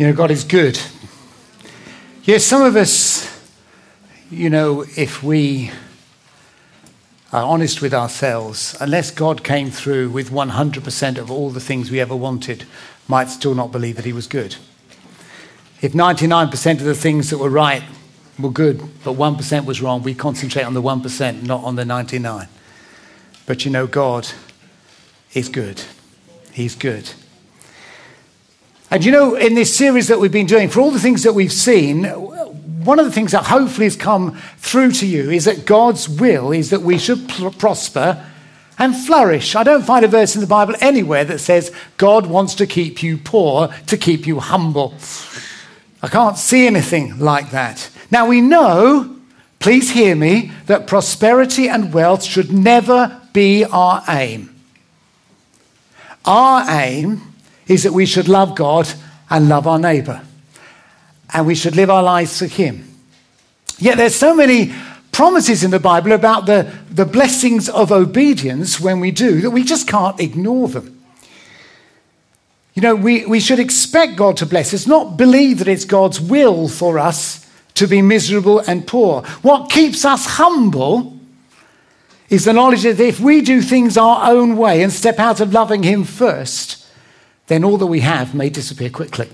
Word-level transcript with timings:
You 0.00 0.06
know, 0.06 0.14
God 0.14 0.30
is 0.30 0.44
good. 0.44 0.80
Yes, 2.24 2.42
some 2.42 2.62
of 2.62 2.74
us, 2.74 3.28
you 4.30 4.48
know, 4.48 4.86
if 4.96 5.22
we 5.22 5.72
are 7.34 7.44
honest 7.44 7.82
with 7.82 7.92
ourselves, 7.92 8.74
unless 8.80 9.10
God 9.10 9.44
came 9.44 9.70
through 9.70 10.08
with 10.08 10.30
100% 10.30 11.18
of 11.18 11.30
all 11.30 11.50
the 11.50 11.60
things 11.60 11.90
we 11.90 12.00
ever 12.00 12.16
wanted, 12.16 12.64
might 13.08 13.28
still 13.28 13.54
not 13.54 13.72
believe 13.72 13.96
that 13.96 14.06
He 14.06 14.14
was 14.14 14.26
good. 14.26 14.56
If 15.82 15.92
99% 15.92 16.78
of 16.78 16.84
the 16.84 16.94
things 16.94 17.28
that 17.28 17.36
were 17.36 17.50
right 17.50 17.82
were 18.38 18.48
good, 18.48 18.78
but 19.04 19.16
1% 19.16 19.66
was 19.66 19.82
wrong, 19.82 20.02
we 20.02 20.14
concentrate 20.14 20.64
on 20.64 20.72
the 20.72 20.80
1%, 20.80 21.42
not 21.42 21.62
on 21.62 21.76
the 21.76 21.84
99. 21.84 22.48
But 23.44 23.66
you 23.66 23.70
know, 23.70 23.86
God 23.86 24.28
is 25.34 25.50
good. 25.50 25.82
He's 26.52 26.74
good. 26.74 27.10
And 28.90 29.04
you 29.04 29.12
know, 29.12 29.36
in 29.36 29.54
this 29.54 29.74
series 29.74 30.08
that 30.08 30.18
we've 30.18 30.32
been 30.32 30.46
doing, 30.46 30.68
for 30.68 30.80
all 30.80 30.90
the 30.90 30.98
things 30.98 31.22
that 31.22 31.32
we've 31.32 31.52
seen, 31.52 32.04
one 32.04 32.98
of 32.98 33.04
the 33.04 33.12
things 33.12 33.32
that 33.32 33.44
hopefully 33.44 33.86
has 33.86 33.94
come 33.94 34.36
through 34.58 34.92
to 34.92 35.06
you 35.06 35.30
is 35.30 35.44
that 35.44 35.64
God's 35.64 36.08
will 36.08 36.50
is 36.50 36.70
that 36.70 36.82
we 36.82 36.98
should 36.98 37.28
pl- 37.28 37.52
prosper 37.52 38.26
and 38.78 38.96
flourish. 38.96 39.54
I 39.54 39.62
don't 39.62 39.84
find 39.84 40.04
a 40.04 40.08
verse 40.08 40.34
in 40.34 40.40
the 40.40 40.46
Bible 40.46 40.74
anywhere 40.80 41.24
that 41.24 41.38
says 41.38 41.72
God 41.98 42.26
wants 42.26 42.54
to 42.56 42.66
keep 42.66 43.02
you 43.02 43.18
poor, 43.18 43.68
to 43.86 43.96
keep 43.96 44.26
you 44.26 44.40
humble. 44.40 44.94
I 46.02 46.08
can't 46.08 46.38
see 46.38 46.66
anything 46.66 47.18
like 47.18 47.50
that. 47.50 47.90
Now 48.10 48.26
we 48.26 48.40
know, 48.40 49.16
please 49.60 49.90
hear 49.90 50.16
me, 50.16 50.50
that 50.66 50.86
prosperity 50.86 51.68
and 51.68 51.92
wealth 51.92 52.24
should 52.24 52.50
never 52.50 53.20
be 53.32 53.64
our 53.66 54.02
aim. 54.08 54.56
Our 56.24 56.68
aim 56.68 57.29
is 57.70 57.84
that 57.84 57.92
we 57.92 58.04
should 58.04 58.28
love 58.28 58.56
God 58.56 58.88
and 59.30 59.48
love 59.48 59.66
our 59.66 59.78
neighbor. 59.78 60.20
And 61.32 61.46
we 61.46 61.54
should 61.54 61.76
live 61.76 61.88
our 61.88 62.02
lives 62.02 62.40
for 62.40 62.46
Him. 62.46 62.84
Yet 63.78 63.96
there's 63.96 64.16
so 64.16 64.34
many 64.34 64.74
promises 65.12 65.62
in 65.62 65.70
the 65.70 65.78
Bible 65.78 66.10
about 66.10 66.46
the, 66.46 66.76
the 66.90 67.04
blessings 67.04 67.68
of 67.68 67.92
obedience 67.92 68.80
when 68.80 68.98
we 68.98 69.12
do 69.12 69.40
that 69.42 69.50
we 69.50 69.62
just 69.62 69.86
can't 69.86 70.18
ignore 70.18 70.66
them. 70.66 71.00
You 72.74 72.82
know, 72.82 72.96
we, 72.96 73.24
we 73.26 73.38
should 73.38 73.60
expect 73.60 74.16
God 74.16 74.36
to 74.38 74.46
bless 74.46 74.74
us, 74.74 74.88
not 74.88 75.16
believe 75.16 75.60
that 75.60 75.68
it's 75.68 75.84
God's 75.84 76.20
will 76.20 76.66
for 76.66 76.98
us 76.98 77.48
to 77.74 77.86
be 77.86 78.02
miserable 78.02 78.58
and 78.60 78.84
poor. 78.84 79.22
What 79.42 79.70
keeps 79.70 80.04
us 80.04 80.26
humble 80.26 81.16
is 82.28 82.44
the 82.44 82.52
knowledge 82.52 82.82
that 82.82 82.98
if 82.98 83.20
we 83.20 83.42
do 83.42 83.62
things 83.62 83.96
our 83.96 84.28
own 84.32 84.56
way 84.56 84.82
and 84.82 84.92
step 84.92 85.20
out 85.20 85.38
of 85.38 85.52
loving 85.52 85.84
Him 85.84 86.02
first, 86.02 86.79
then 87.50 87.64
all 87.64 87.76
that 87.76 87.86
we 87.86 87.98
have 87.98 88.32
may 88.32 88.48
disappear 88.48 88.88
quickly. 88.88 89.28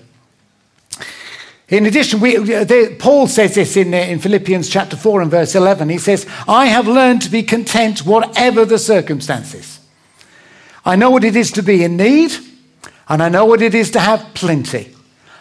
In 1.68 1.84
addition, 1.84 2.18
we, 2.18 2.38
uh, 2.38 2.64
the, 2.64 2.96
Paul 2.98 3.26
says 3.26 3.56
this 3.56 3.76
in, 3.76 3.92
uh, 3.92 3.98
in 3.98 4.20
Philippians 4.20 4.70
chapter 4.70 4.96
4 4.96 5.20
and 5.20 5.30
verse 5.30 5.54
11. 5.54 5.90
He 5.90 5.98
says, 5.98 6.26
I 6.48 6.66
have 6.66 6.88
learned 6.88 7.20
to 7.22 7.30
be 7.30 7.42
content 7.42 8.06
whatever 8.06 8.64
the 8.64 8.78
circumstances. 8.78 9.80
I 10.86 10.96
know 10.96 11.10
what 11.10 11.24
it 11.24 11.36
is 11.36 11.50
to 11.52 11.62
be 11.62 11.84
in 11.84 11.98
need, 11.98 12.32
and 13.06 13.22
I 13.22 13.28
know 13.28 13.44
what 13.44 13.60
it 13.60 13.74
is 13.74 13.90
to 13.90 14.00
have 14.00 14.32
plenty. 14.32 14.95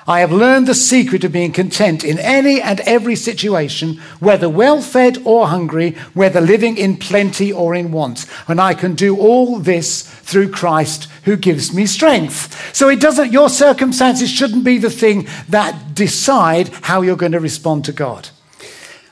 I 0.07 0.19
have 0.19 0.31
learned 0.31 0.67
the 0.67 0.75
secret 0.75 1.23
of 1.23 1.31
being 1.31 1.51
content 1.51 2.03
in 2.03 2.19
any 2.19 2.61
and 2.61 2.79
every 2.81 3.15
situation, 3.15 3.97
whether 4.19 4.47
well 4.47 4.81
fed 4.81 5.17
or 5.25 5.47
hungry, 5.47 5.95
whether 6.13 6.39
living 6.39 6.77
in 6.77 6.97
plenty 6.97 7.51
or 7.51 7.73
in 7.73 7.91
want. 7.91 8.27
And 8.47 8.61
I 8.61 8.75
can 8.75 8.93
do 8.93 9.17
all 9.17 9.57
this 9.57 10.03
through 10.03 10.51
Christ 10.51 11.09
who 11.23 11.35
gives 11.35 11.73
me 11.73 11.87
strength. 11.87 12.75
So 12.75 12.87
it 12.87 12.99
doesn't, 13.01 13.31
your 13.31 13.49
circumstances 13.49 14.29
shouldn't 14.29 14.63
be 14.63 14.77
the 14.77 14.91
thing 14.91 15.27
that 15.49 15.95
decide 15.95 16.69
how 16.83 17.01
you're 17.01 17.15
going 17.15 17.31
to 17.31 17.39
respond 17.39 17.85
to 17.85 17.91
God. 17.91 18.29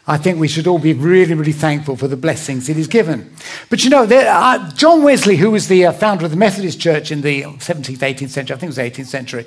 I 0.06 0.18
think 0.18 0.38
we 0.38 0.50
should 0.50 0.68
all 0.68 0.80
be 0.80 0.94
really, 0.94 1.34
really 1.34 1.54
thankful 1.54 1.96
for 1.96 2.10
the 2.10 2.18
blessings 2.18 2.68
it 2.68 2.78
is 2.78 2.88
given. 2.88 3.34
But 3.70 3.86
you 3.86 3.90
know, 3.90 4.06
there, 4.06 4.30
uh, 4.30 4.70
John 4.74 5.02
Wesley, 5.02 5.38
who 5.38 5.50
was 5.50 5.70
the 5.70 5.86
uh, 5.86 5.92
founder 5.94 6.26
of 6.26 6.32
the 6.32 6.38
Methodist 6.38 6.80
Church 6.80 7.10
in 7.10 7.22
the 7.22 7.44
17th, 7.44 8.00
18th 8.00 8.30
century, 8.30 8.56
I 8.56 8.60
think 8.60 8.64
it 8.64 8.66
was 8.68 8.76
the 8.76 8.82
18th 8.92 9.06
century, 9.06 9.46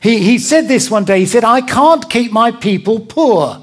he, 0.00 0.18
he 0.18 0.38
said 0.38 0.68
this 0.68 0.90
one 0.90 1.04
day. 1.04 1.20
He 1.20 1.26
said, 1.26 1.44
I 1.44 1.60
can't 1.60 2.08
keep 2.10 2.32
my 2.32 2.50
people 2.50 3.00
poor. 3.00 3.60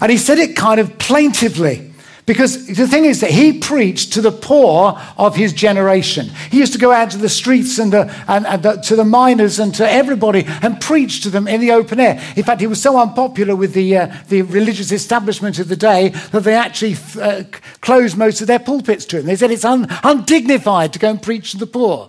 And 0.00 0.10
he 0.10 0.18
said 0.18 0.38
it 0.38 0.56
kind 0.56 0.80
of 0.80 0.98
plaintively. 0.98 1.90
Because 2.26 2.68
the 2.68 2.88
thing 2.88 3.04
is 3.04 3.20
that 3.20 3.30
he 3.30 3.58
preached 3.58 4.14
to 4.14 4.22
the 4.22 4.32
poor 4.32 4.98
of 5.18 5.36
his 5.36 5.52
generation. 5.52 6.30
He 6.50 6.58
used 6.58 6.72
to 6.72 6.78
go 6.78 6.90
out 6.90 7.10
to 7.10 7.18
the 7.18 7.28
streets 7.28 7.78
and, 7.78 7.92
the, 7.92 8.10
and, 8.26 8.46
and 8.46 8.62
the, 8.62 8.72
to 8.76 8.96
the 8.96 9.04
miners 9.04 9.58
and 9.58 9.74
to 9.74 9.90
everybody 9.90 10.44
and 10.62 10.80
preach 10.80 11.22
to 11.24 11.30
them 11.30 11.46
in 11.46 11.60
the 11.60 11.72
open 11.72 12.00
air. 12.00 12.14
In 12.34 12.42
fact, 12.42 12.62
he 12.62 12.66
was 12.66 12.80
so 12.80 12.98
unpopular 12.98 13.54
with 13.54 13.74
the, 13.74 13.98
uh, 13.98 14.16
the 14.30 14.40
religious 14.40 14.90
establishment 14.90 15.58
of 15.58 15.68
the 15.68 15.76
day 15.76 16.08
that 16.32 16.44
they 16.44 16.54
actually 16.54 16.96
uh, 17.20 17.42
closed 17.82 18.16
most 18.16 18.40
of 18.40 18.46
their 18.46 18.58
pulpits 18.58 19.04
to 19.06 19.18
him. 19.18 19.26
They 19.26 19.36
said 19.36 19.50
it's 19.50 19.64
un, 19.64 19.86
undignified 20.02 20.94
to 20.94 20.98
go 20.98 21.10
and 21.10 21.22
preach 21.22 21.50
to 21.50 21.58
the 21.58 21.66
poor, 21.66 22.08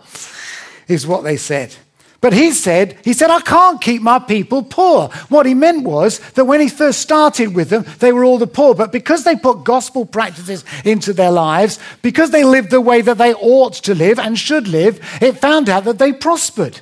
is 0.88 1.06
what 1.06 1.26
they 1.26 1.36
said. 1.36 1.76
But 2.26 2.34
he 2.34 2.54
said, 2.54 2.98
he 3.04 3.14
said, 3.14 3.30
I 3.30 3.40
can't 3.40 3.80
keep 3.80 4.02
my 4.02 4.18
people 4.18 4.64
poor. 4.64 5.10
What 5.30 5.46
he 5.46 5.54
meant 5.54 5.84
was 5.84 6.18
that 6.32 6.46
when 6.46 6.60
he 6.60 6.70
first 6.70 7.00
started 7.00 7.54
with 7.54 7.70
them, 7.70 7.86
they 8.00 8.12
were 8.12 8.26
all 8.26 8.40
the 8.40 8.48
poor. 8.48 8.74
But 8.74 8.92
because 8.92 9.24
they 9.24 9.36
put 9.36 9.64
gospel 9.64 10.08
practices 10.08 10.66
into 10.84 11.14
their 11.14 11.30
lives, 11.30 11.78
because 12.02 12.32
they 12.32 12.44
lived 12.44 12.72
the 12.72 12.82
way 12.82 13.02
that 13.02 13.20
they 13.20 13.36
ought 13.36 13.74
to 13.74 13.94
live 13.94 14.18
and 14.18 14.40
should 14.40 14.68
live, 14.68 15.00
it 15.22 15.38
found 15.38 15.70
out 15.70 15.84
that 15.84 16.00
they 16.00 16.14
prospered. 16.14 16.82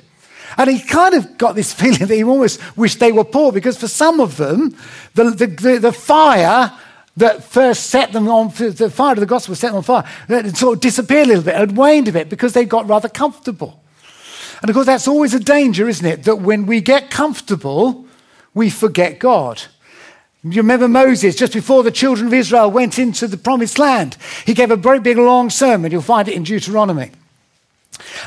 And 0.56 0.70
he 0.70 0.80
kind 0.80 1.14
of 1.14 1.36
got 1.36 1.56
this 1.56 1.74
feeling 1.78 2.06
that 2.06 2.14
he 2.14 2.24
almost 2.24 2.58
wished 2.74 2.98
they 2.98 3.12
were 3.12 3.22
poor 3.22 3.52
because 3.52 3.76
for 3.76 3.86
some 3.86 4.20
of 4.20 4.38
them, 4.38 4.74
the, 5.12 5.24
the, 5.24 5.46
the, 5.46 5.78
the 5.78 5.92
fire 5.92 6.72
that 7.18 7.44
first 7.44 7.88
set 7.90 8.12
them 8.14 8.28
on, 8.28 8.48
the 8.48 8.90
fire 8.90 9.12
of 9.12 9.20
the 9.20 9.26
gospel 9.26 9.54
set 9.54 9.72
them 9.72 9.76
on 9.76 9.82
fire, 9.82 10.04
it 10.26 10.56
sort 10.56 10.76
of 10.76 10.80
disappeared 10.80 11.26
a 11.26 11.28
little 11.28 11.44
bit, 11.44 11.54
had 11.54 11.76
waned 11.76 12.08
a 12.08 12.12
bit 12.12 12.30
because 12.30 12.54
they 12.54 12.64
got 12.64 12.88
rather 12.88 13.10
comfortable. 13.10 13.83
And 14.60 14.70
of 14.70 14.74
course, 14.74 14.86
that's 14.86 15.08
always 15.08 15.34
a 15.34 15.40
danger, 15.40 15.88
isn't 15.88 16.06
it? 16.06 16.24
That 16.24 16.36
when 16.36 16.66
we 16.66 16.80
get 16.80 17.10
comfortable, 17.10 18.06
we 18.54 18.70
forget 18.70 19.18
God. 19.18 19.62
You 20.42 20.60
remember 20.60 20.88
Moses, 20.88 21.36
just 21.36 21.54
before 21.54 21.82
the 21.82 21.90
children 21.90 22.26
of 22.26 22.34
Israel 22.34 22.70
went 22.70 22.98
into 22.98 23.26
the 23.26 23.38
promised 23.38 23.78
land, 23.78 24.18
he 24.44 24.52
gave 24.52 24.70
a 24.70 24.76
very 24.76 25.00
big 25.00 25.16
long 25.16 25.48
sermon. 25.48 25.90
You'll 25.90 26.02
find 26.02 26.28
it 26.28 26.34
in 26.34 26.42
Deuteronomy. 26.42 27.10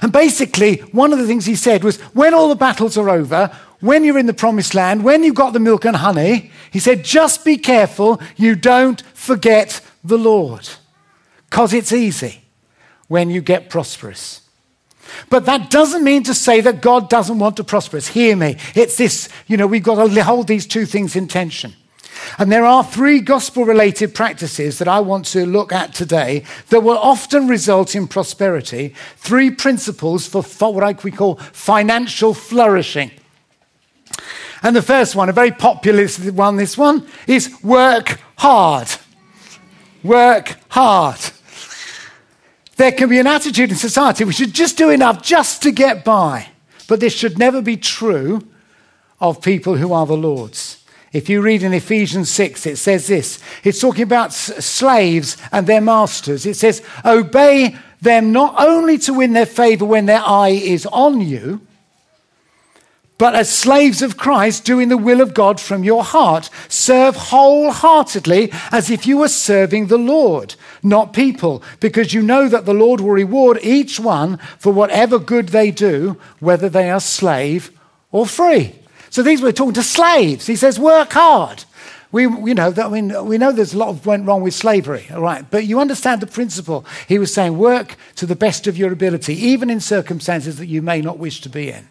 And 0.02 0.12
basically, 0.12 0.78
one 0.92 1.14
of 1.14 1.20
the 1.20 1.28
things 1.28 1.46
he 1.46 1.56
said 1.56 1.84
was 1.84 2.00
when 2.14 2.34
all 2.34 2.50
the 2.50 2.56
battles 2.56 2.98
are 2.98 3.10
over, 3.10 3.52
when 3.82 4.04
you're 4.04 4.18
in 4.18 4.26
the 4.26 4.34
promised 4.34 4.74
land, 4.74 5.04
when 5.04 5.24
you've 5.24 5.36
got 5.36 5.54
the 5.54 5.60
milk 5.60 5.86
and 5.86 5.96
honey, 5.96 6.52
he 6.72 6.80
said, 6.80 7.04
just 7.04 7.46
be 7.46 7.58
careful 7.58 8.20
you 8.36 8.56
don't 8.56 9.02
forget 9.14 9.82
the 10.04 10.18
Lord. 10.18 10.68
Because 11.50 11.74
it's 11.74 11.92
easy 11.92 12.42
when 13.08 13.30
you 13.30 13.42
get 13.42 13.70
prosperous. 13.70 14.42
But 15.30 15.46
that 15.46 15.70
doesn't 15.70 16.04
mean 16.04 16.24
to 16.24 16.34
say 16.34 16.62
that 16.62 16.82
God 16.82 17.10
doesn't 17.10 17.40
want 17.40 17.58
to 17.58 17.64
prosper 17.64 17.98
us. 17.98 18.08
Hear 18.08 18.36
me. 18.36 18.58
It's 18.76 18.98
this, 18.98 19.30
you 19.48 19.58
know, 19.58 19.68
we've 19.68 19.84
got 19.84 20.10
to 20.10 20.24
hold 20.24 20.48
these 20.48 20.66
two 20.66 20.86
things 20.86 21.16
in 21.16 21.28
tension. 21.28 21.74
And 22.38 22.52
there 22.52 22.66
are 22.66 22.84
three 22.84 23.20
gospel 23.20 23.66
related 23.66 24.14
practices 24.14 24.80
that 24.80 24.88
I 24.88 25.00
want 25.00 25.26
to 25.28 25.46
look 25.46 25.72
at 25.72 25.94
today 25.94 26.44
that 26.70 26.82
will 26.82 26.98
often 26.98 27.48
result 27.48 27.96
in 27.96 28.08
prosperity. 28.08 28.94
Three 29.18 29.52
principles 29.52 30.28
for 30.28 30.42
what 30.42 31.04
we 31.04 31.12
call 31.12 31.36
financial 31.36 32.34
flourishing. 32.34 33.12
And 34.64 34.76
the 34.76 34.82
first 34.82 35.16
one, 35.16 35.30
a 35.30 35.34
very 35.34 35.52
popular 35.52 36.08
one, 36.32 36.58
this 36.58 36.78
one, 36.78 37.08
is 37.28 37.56
work 37.64 38.20
hard. 38.38 38.88
Work 40.04 40.58
hard. 40.70 41.20
There 42.78 42.92
can 42.92 43.10
be 43.10 43.20
an 43.20 43.28
attitude 43.28 43.72
in 43.72 43.76
society 43.76 44.24
we 44.24 44.34
should 44.34 44.54
just 44.54 44.78
do 44.78 44.90
enough 44.90 45.22
just 45.22 45.64
to 45.64 45.72
get 45.72 46.06
by. 46.06 46.50
But 46.88 47.00
this 47.00 47.14
should 47.14 47.38
never 47.38 47.62
be 47.62 47.76
true 47.76 48.48
of 49.20 49.42
people 49.42 49.76
who 49.76 49.94
are 49.94 50.06
the 50.06 50.16
Lord's. 50.16 50.84
If 51.12 51.30
you 51.30 51.42
read 51.42 51.64
in 51.64 51.74
Ephesians 51.74 52.30
6, 52.30 52.66
it 52.66 52.78
says 52.78 53.08
this 53.08 53.40
it's 53.64 53.80
talking 53.80 54.04
about 54.04 54.34
slaves 54.34 55.38
and 55.52 55.66
their 55.66 55.82
masters. 55.82 56.46
It 56.46 56.56
says, 56.56 56.84
Obey 57.04 57.76
them 58.02 58.32
not 58.32 58.56
only 58.60 58.98
to 59.00 59.14
win 59.14 59.34
their 59.34 59.46
favor 59.46 59.86
when 59.86 60.06
their 60.06 60.22
eye 60.24 60.50
is 60.50 60.86
on 60.88 61.22
you, 61.22 61.62
but 63.18 63.34
as 63.34 63.50
slaves 63.50 64.02
of 64.02 64.18
Christ, 64.18 64.64
doing 64.64 64.90
the 64.90 64.98
will 64.98 65.22
of 65.22 65.34
God 65.34 65.60
from 65.60 65.84
your 65.84 66.04
heart, 66.04 66.50
serve 66.70 67.16
wholeheartedly 67.16 68.52
as 68.72 68.92
if 68.92 69.08
you 69.08 69.18
were 69.18 69.28
serving 69.28 69.88
the 69.88 69.98
Lord, 69.98 70.56
not 70.84 71.14
people, 71.14 71.64
because 71.80 72.14
you 72.14 72.22
know 72.22 72.48
that 72.48 72.66
the 72.66 72.76
Lord 72.76 73.02
will 73.02 73.10
reward 73.10 73.60
each 73.64 74.00
one 74.00 74.38
for 74.60 74.72
whatever 74.72 75.18
good 75.18 75.50
they 75.50 75.72
do, 75.72 76.18
whether 76.40 76.70
they 76.70 76.92
are 76.92 77.00
slave 77.00 77.72
or 78.12 78.28
free. 78.28 78.76
So 79.10 79.24
these 79.24 79.42
were 79.42 79.52
talking 79.52 79.74
to 79.74 79.84
slaves. 79.84 80.46
He 80.46 80.56
says, 80.56 80.80
work 80.80 81.14
hard. 81.14 81.64
We, 82.12 82.24
you 82.24 82.54
know, 82.54 82.72
that, 82.72 82.86
I 82.86 82.90
mean, 82.90 83.26
we 83.26 83.38
know 83.38 83.52
there's 83.52 83.74
a 83.74 83.78
lot 83.78 83.90
of 83.90 84.06
went 84.06 84.28
wrong 84.28 84.42
with 84.42 84.54
slavery, 84.54 85.08
all 85.12 85.22
right, 85.22 85.44
but 85.50 85.66
you 85.66 85.80
understand 85.80 86.22
the 86.22 86.28
principle. 86.28 86.86
He 87.08 87.20
was 87.20 87.34
saying, 87.34 87.58
work 87.58 87.96
to 88.16 88.26
the 88.26 88.36
best 88.36 88.68
of 88.68 88.78
your 88.78 88.94
ability, 88.94 89.34
even 89.34 89.70
in 89.70 89.80
circumstances 89.80 90.58
that 90.58 90.68
you 90.68 90.82
may 90.82 91.02
not 91.02 91.18
wish 91.18 91.42
to 91.42 91.50
be 91.50 91.70
in. 91.70 91.88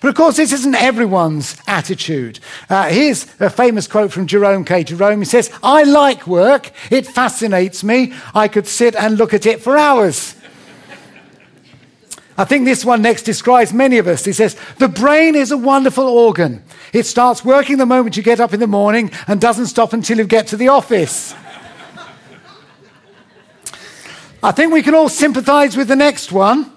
But 0.00 0.08
of 0.08 0.14
course, 0.14 0.36
this 0.36 0.52
isn't 0.52 0.74
everyone's 0.74 1.56
attitude. 1.66 2.40
Uh, 2.68 2.88
here's 2.88 3.26
a 3.40 3.50
famous 3.50 3.86
quote 3.86 4.12
from 4.12 4.26
Jerome 4.26 4.64
K. 4.64 4.84
Jerome. 4.84 5.20
He 5.20 5.24
says, 5.24 5.50
I 5.62 5.82
like 5.84 6.26
work. 6.26 6.70
It 6.90 7.06
fascinates 7.06 7.84
me. 7.84 8.12
I 8.34 8.48
could 8.48 8.66
sit 8.66 8.94
and 8.94 9.16
look 9.16 9.34
at 9.34 9.46
it 9.46 9.62
for 9.62 9.76
hours. 9.76 10.36
I 12.40 12.44
think 12.44 12.64
this 12.64 12.86
one 12.86 13.02
next 13.02 13.24
describes 13.24 13.70
many 13.70 13.98
of 13.98 14.06
us. 14.06 14.24
He 14.24 14.32
says, 14.32 14.56
The 14.78 14.88
brain 14.88 15.34
is 15.34 15.50
a 15.50 15.58
wonderful 15.58 16.08
organ. 16.08 16.64
It 16.92 17.04
starts 17.04 17.44
working 17.44 17.76
the 17.76 17.84
moment 17.84 18.16
you 18.16 18.22
get 18.22 18.40
up 18.40 18.54
in 18.54 18.60
the 18.60 18.66
morning 18.66 19.10
and 19.26 19.38
doesn't 19.40 19.66
stop 19.66 19.92
until 19.92 20.16
you 20.16 20.24
get 20.24 20.46
to 20.46 20.56
the 20.56 20.68
office. 20.68 21.34
I 24.42 24.52
think 24.52 24.72
we 24.72 24.82
can 24.82 24.94
all 24.94 25.10
sympathize 25.10 25.76
with 25.76 25.88
the 25.88 25.96
next 25.96 26.32
one. 26.32 26.72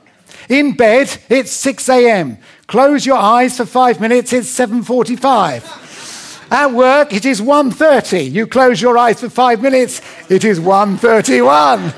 In 0.50 0.74
bed, 0.76 1.18
it's 1.30 1.52
6 1.52 1.88
a.m. 1.88 2.38
Close 2.74 3.06
your 3.06 3.18
eyes 3.18 3.56
for 3.58 3.68
five 3.68 4.02
minutes, 4.02 4.34
it's 4.34 4.50
7.45. 4.58 6.52
At 6.52 6.72
work, 6.72 7.14
it 7.14 7.24
is 7.24 7.40
1.30. 7.40 8.32
You 8.32 8.48
close 8.48 8.82
your 8.82 8.98
eyes 8.98 9.20
for 9.20 9.30
five 9.30 9.62
minutes, 9.62 10.02
it 10.28 10.44
is 10.44 10.60
1.31. 10.60 11.94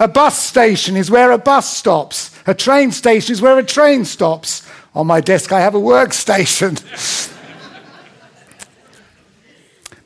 A 0.00 0.08
bus 0.08 0.42
station 0.42 0.96
is 0.96 1.10
where 1.10 1.30
a 1.30 1.36
bus 1.36 1.76
stops. 1.76 2.30
A 2.46 2.54
train 2.54 2.90
station 2.90 3.34
is 3.34 3.42
where 3.42 3.58
a 3.58 3.62
train 3.62 4.06
stops. 4.06 4.66
On 4.94 5.06
my 5.06 5.20
desk, 5.20 5.52
I 5.52 5.60
have 5.60 5.74
a 5.74 5.78
workstation. 5.78 7.28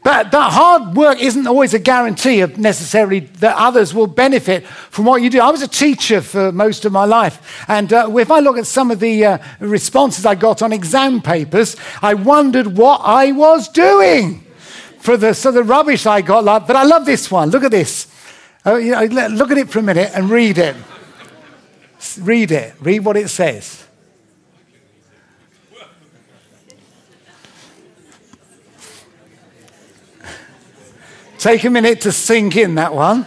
but, 0.07 0.31
but 0.31 0.51
hard 0.53 0.97
work 0.97 1.19
isn't 1.21 1.49
always 1.49 1.75
a 1.75 1.81
guarantee 1.81 2.39
of 2.39 2.59
necessarily 2.59 3.19
that 3.41 3.57
others 3.57 3.93
will 3.93 4.07
benefit 4.07 4.65
from 4.65 5.05
what 5.05 5.21
you 5.21 5.29
do. 5.29 5.41
I 5.41 5.51
was 5.51 5.63
a 5.63 5.67
teacher 5.67 6.21
for 6.21 6.53
most 6.53 6.85
of 6.85 6.93
my 6.93 7.05
life. 7.05 7.65
And 7.67 7.93
uh, 7.93 8.17
if 8.17 8.31
I 8.31 8.39
look 8.39 8.57
at 8.57 8.69
some 8.69 8.93
of 8.93 9.01
the 9.01 9.25
uh, 9.25 9.39
responses 9.59 10.25
I 10.25 10.37
got 10.37 10.63
on 10.63 10.73
exam 10.73 11.23
papers, 11.23 11.75
I 12.03 12.15
wondered 12.15 12.69
what 12.79 13.01
I 13.03 13.33
was 13.33 13.69
doing 13.69 14.47
for 15.01 15.17
the, 15.17 15.35
so 15.35 15.51
the 15.51 15.65
rubbish 15.65 16.07
I 16.07 16.21
got. 16.21 16.45
Like, 16.45 16.69
But 16.69 16.77
I 16.77 16.85
love 16.85 17.05
this 17.05 17.29
one. 17.29 17.51
Look 17.51 17.65
at 17.65 17.73
this. 17.73 18.07
Oh, 18.65 18.77
you 18.77 18.93
know, 18.93 19.27
look 19.27 19.51
at 19.51 19.59
it 19.59 19.71
for 19.71 19.81
a 19.81 19.83
minute 19.83 20.13
and 20.15 20.31
read 20.31 20.59
it. 20.59 20.77
Read 22.21 22.53
it. 22.53 22.75
Read 22.79 23.05
what 23.05 23.17
it 23.17 23.27
says. 23.27 23.86
Take 31.39 31.65
a 31.65 31.71
minute 31.71 32.01
to 32.03 32.13
sink 32.13 32.57
in 32.57 32.77
that 32.77 32.95
one. 32.95 33.27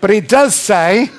But 0.00 0.10
it 0.10 0.28
does 0.28 0.54
say, 0.54 1.10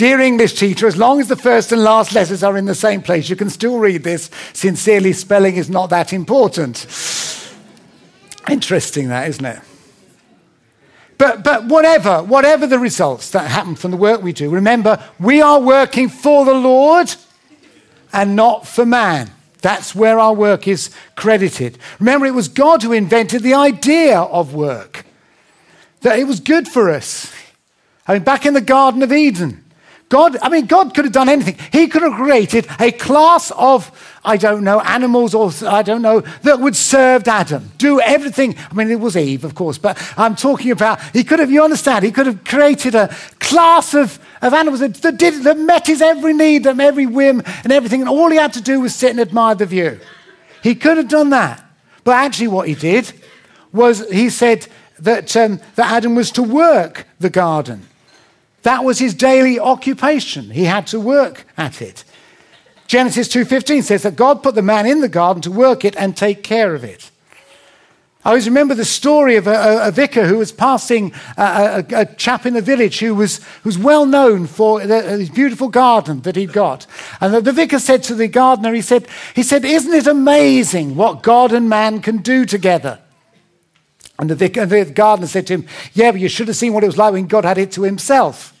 Dear 0.00 0.20
English 0.20 0.54
teacher, 0.54 0.86
as 0.86 0.96
long 0.96 1.20
as 1.20 1.28
the 1.28 1.36
first 1.36 1.72
and 1.72 1.84
last 1.84 2.14
letters 2.14 2.42
are 2.42 2.56
in 2.56 2.64
the 2.64 2.74
same 2.74 3.02
place, 3.02 3.28
you 3.28 3.36
can 3.36 3.50
still 3.50 3.78
read 3.78 4.02
this. 4.02 4.30
Sincerely, 4.54 5.12
spelling 5.12 5.56
is 5.56 5.68
not 5.68 5.90
that 5.90 6.14
important. 6.14 6.86
Interesting, 8.48 9.08
that, 9.08 9.28
isn't 9.28 9.44
it? 9.44 9.60
But, 11.18 11.44
but 11.44 11.66
whatever, 11.66 12.22
whatever 12.22 12.66
the 12.66 12.78
results 12.78 13.28
that 13.32 13.50
happen 13.50 13.74
from 13.74 13.90
the 13.90 13.98
work 13.98 14.22
we 14.22 14.32
do, 14.32 14.48
remember, 14.48 15.04
we 15.18 15.42
are 15.42 15.60
working 15.60 16.08
for 16.08 16.46
the 16.46 16.54
Lord 16.54 17.14
and 18.10 18.34
not 18.34 18.66
for 18.66 18.86
man. 18.86 19.30
That's 19.60 19.94
where 19.94 20.18
our 20.18 20.32
work 20.34 20.66
is 20.66 20.90
credited. 21.16 21.78
Remember, 21.98 22.26
it 22.26 22.34
was 22.34 22.48
God 22.48 22.82
who 22.82 22.92
invented 22.92 23.42
the 23.42 23.54
idea 23.54 24.18
of 24.18 24.54
work, 24.54 25.04
that 26.00 26.18
it 26.18 26.26
was 26.26 26.40
good 26.40 26.66
for 26.66 26.90
us. 26.90 27.32
I 28.06 28.14
mean, 28.14 28.24
back 28.24 28.46
in 28.46 28.54
the 28.54 28.60
Garden 28.60 29.02
of 29.02 29.12
Eden, 29.12 29.64
God, 30.10 30.36
I 30.42 30.48
mean, 30.48 30.66
God 30.66 30.92
could 30.92 31.04
have 31.04 31.14
done 31.14 31.28
anything. 31.28 31.56
He 31.72 31.86
could 31.86 32.02
have 32.02 32.14
created 32.14 32.66
a 32.80 32.90
class 32.90 33.52
of, 33.52 33.92
I 34.24 34.36
don't 34.36 34.64
know, 34.64 34.80
animals 34.80 35.36
or 35.36 35.52
I 35.64 35.82
don't 35.82 36.02
know, 36.02 36.22
that 36.42 36.58
would 36.58 36.74
serve 36.74 37.28
Adam, 37.28 37.70
do 37.78 38.00
everything. 38.00 38.56
I 38.72 38.74
mean, 38.74 38.90
it 38.90 38.98
was 38.98 39.16
Eve, 39.16 39.44
of 39.44 39.54
course, 39.54 39.78
but 39.78 39.96
I'm 40.18 40.34
talking 40.34 40.72
about, 40.72 41.00
he 41.12 41.22
could 41.22 41.38
have, 41.38 41.52
you 41.52 41.62
understand, 41.62 42.04
he 42.04 42.10
could 42.10 42.26
have 42.26 42.42
created 42.44 42.96
a 42.96 43.14
class 43.38 43.94
of, 43.94 44.18
of 44.42 44.52
animals 44.52 44.80
that, 44.80 44.94
that, 44.94 45.16
did, 45.16 45.44
that 45.44 45.56
met 45.56 45.86
his 45.86 46.02
every 46.02 46.32
need, 46.32 46.66
and 46.66 46.80
every 46.80 47.06
whim, 47.06 47.40
and 47.62 47.72
everything, 47.72 48.00
and 48.00 48.10
all 48.10 48.30
he 48.30 48.36
had 48.36 48.52
to 48.54 48.60
do 48.60 48.80
was 48.80 48.92
sit 48.92 49.10
and 49.10 49.20
admire 49.20 49.54
the 49.54 49.64
view. 49.64 50.00
He 50.60 50.74
could 50.74 50.96
have 50.96 51.08
done 51.08 51.30
that. 51.30 51.64
But 52.02 52.16
actually, 52.16 52.48
what 52.48 52.66
he 52.66 52.74
did 52.74 53.12
was 53.72 54.10
he 54.10 54.28
said 54.28 54.66
that, 54.98 55.36
um, 55.36 55.60
that 55.76 55.92
Adam 55.92 56.16
was 56.16 56.32
to 56.32 56.42
work 56.42 57.06
the 57.20 57.30
garden. 57.30 57.86
That 58.62 58.84
was 58.84 58.98
his 58.98 59.14
daily 59.14 59.58
occupation. 59.58 60.50
He 60.50 60.64
had 60.64 60.86
to 60.88 61.00
work 61.00 61.46
at 61.56 61.80
it. 61.80 62.04
Genesis 62.86 63.28
2:15 63.28 63.84
says 63.84 64.02
that 64.02 64.16
God 64.16 64.42
put 64.42 64.54
the 64.54 64.62
man 64.62 64.84
in 64.84 65.00
the 65.00 65.08
garden 65.08 65.42
to 65.42 65.50
work 65.50 65.84
it 65.84 65.94
and 65.96 66.16
take 66.16 66.42
care 66.42 66.74
of 66.74 66.84
it. 66.84 67.10
I 68.22 68.30
always 68.30 68.46
remember 68.46 68.74
the 68.74 68.84
story 68.84 69.36
of 69.36 69.46
a, 69.46 69.54
a, 69.54 69.88
a 69.88 69.90
vicar 69.90 70.26
who 70.26 70.36
was 70.36 70.52
passing 70.52 71.14
a, 71.38 71.82
a, 71.90 72.04
chap 72.04 72.44
in 72.44 72.52
the 72.52 72.60
village 72.60 72.98
who 72.98 73.14
was, 73.14 73.38
who 73.62 73.68
was 73.68 73.78
well 73.78 74.04
known 74.04 74.46
for 74.46 74.78
his 74.80 75.30
beautiful 75.30 75.68
garden 75.68 76.20
that 76.22 76.36
he'd 76.36 76.52
got. 76.52 76.86
And 77.22 77.32
the, 77.32 77.40
the 77.40 77.52
vicar 77.52 77.78
said 77.78 78.02
to 78.04 78.14
the 78.14 78.28
gardener, 78.28 78.74
he 78.74 78.82
said, 78.82 79.08
he 79.34 79.42
said, 79.42 79.64
Isn't 79.64 79.94
it 79.94 80.06
amazing 80.06 80.96
what 80.96 81.22
God 81.22 81.50
and 81.54 81.70
man 81.70 82.02
can 82.02 82.18
do 82.18 82.44
together? 82.44 82.98
And 84.20 84.28
the, 84.28 84.34
vicar, 84.34 84.66
the 84.66 84.84
gardener 84.84 85.26
said 85.26 85.46
to 85.46 85.54
him, 85.54 85.66
Yeah, 85.94 86.12
but 86.12 86.20
you 86.20 86.28
should 86.28 86.48
have 86.48 86.56
seen 86.56 86.74
what 86.74 86.84
it 86.84 86.88
was 86.88 86.98
like 86.98 87.14
when 87.14 87.26
God 87.26 87.46
had 87.46 87.56
it 87.56 87.72
to 87.72 87.82
himself. 87.82 88.54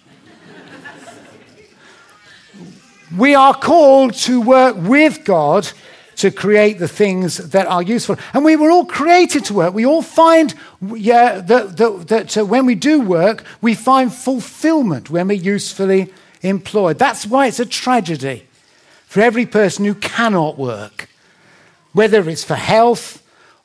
we 3.16 3.34
are 3.34 3.52
called 3.52 4.14
to 4.14 4.40
work 4.40 4.76
with 4.78 5.22
God 5.24 5.68
to 6.16 6.30
create 6.30 6.78
the 6.78 6.88
things 6.88 7.36
that 7.36 7.66
are 7.66 7.82
useful. 7.82 8.16
And 8.32 8.42
we 8.42 8.56
were 8.56 8.70
all 8.70 8.86
created 8.86 9.44
to 9.46 9.54
work. 9.54 9.74
We 9.74 9.84
all 9.84 10.00
find 10.00 10.54
yeah, 10.94 11.40
that, 11.40 11.76
that, 11.76 12.08
that 12.08 12.38
uh, 12.38 12.46
when 12.46 12.64
we 12.64 12.74
do 12.74 13.02
work, 13.02 13.44
we 13.60 13.74
find 13.74 14.12
fulfillment 14.12 15.10
when 15.10 15.28
we're 15.28 15.34
usefully 15.34 16.10
employed. 16.40 16.98
That's 16.98 17.26
why 17.26 17.48
it's 17.48 17.60
a 17.60 17.66
tragedy 17.66 18.46
for 19.04 19.20
every 19.20 19.44
person 19.44 19.84
who 19.84 19.94
cannot 19.94 20.56
work, 20.56 21.10
whether 21.92 22.26
it's 22.30 22.44
for 22.44 22.54
health 22.54 23.19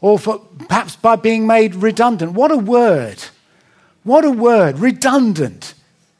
or 0.05 0.19
for, 0.19 0.37
perhaps 0.69 0.95
by 0.95 1.15
being 1.15 1.47
made 1.47 1.73
redundant. 1.73 2.33
What 2.33 2.51
a 2.51 2.57
word! 2.57 3.23
What 4.03 4.23
a 4.23 4.29
word! 4.29 4.77
Redundant. 4.77 5.73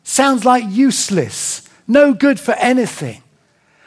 Sounds 0.04 0.44
like 0.44 0.64
useless, 0.68 1.70
no 1.88 2.12
good 2.12 2.40
for 2.40 2.54
anything. 2.54 3.22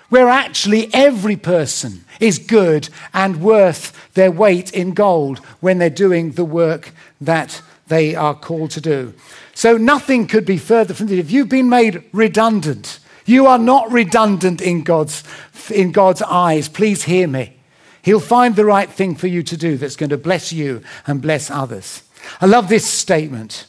Where 0.08 0.28
actually 0.28 0.88
every 0.94 1.34
person 1.34 2.04
is 2.20 2.38
good 2.38 2.88
and 3.12 3.42
worth 3.42 4.14
their 4.14 4.30
weight 4.30 4.72
in 4.72 4.94
gold 4.94 5.38
when 5.58 5.78
they're 5.78 5.90
doing 5.90 6.30
the 6.30 6.44
work 6.44 6.92
that 7.20 7.60
they 7.88 8.14
are 8.14 8.36
called 8.36 8.70
to 8.72 8.80
do. 8.80 9.14
So 9.52 9.76
nothing 9.76 10.28
could 10.28 10.46
be 10.46 10.58
further 10.58 10.94
from 10.94 11.08
this. 11.08 11.18
If 11.18 11.32
you've 11.32 11.48
been 11.48 11.68
made 11.68 12.04
redundant, 12.12 13.00
you 13.26 13.48
are 13.48 13.58
not 13.58 13.90
redundant 13.90 14.60
in 14.60 14.84
God's, 14.84 15.24
in 15.74 15.90
God's 15.90 16.22
eyes. 16.22 16.68
Please 16.68 17.02
hear 17.02 17.26
me. 17.26 17.57
He'll 18.08 18.20
find 18.20 18.56
the 18.56 18.64
right 18.64 18.88
thing 18.88 19.16
for 19.16 19.26
you 19.26 19.42
to 19.42 19.54
do 19.54 19.76
that's 19.76 19.94
going 19.94 20.08
to 20.08 20.16
bless 20.16 20.50
you 20.50 20.80
and 21.06 21.20
bless 21.20 21.50
others. 21.50 22.02
I 22.40 22.46
love 22.46 22.70
this 22.70 22.86
statement 22.86 23.66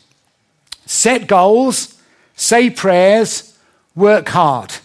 set 0.85 1.27
goals, 1.27 2.01
say 2.37 2.69
prayers, 2.69 3.57
work 3.95 4.29
hard. 4.29 4.75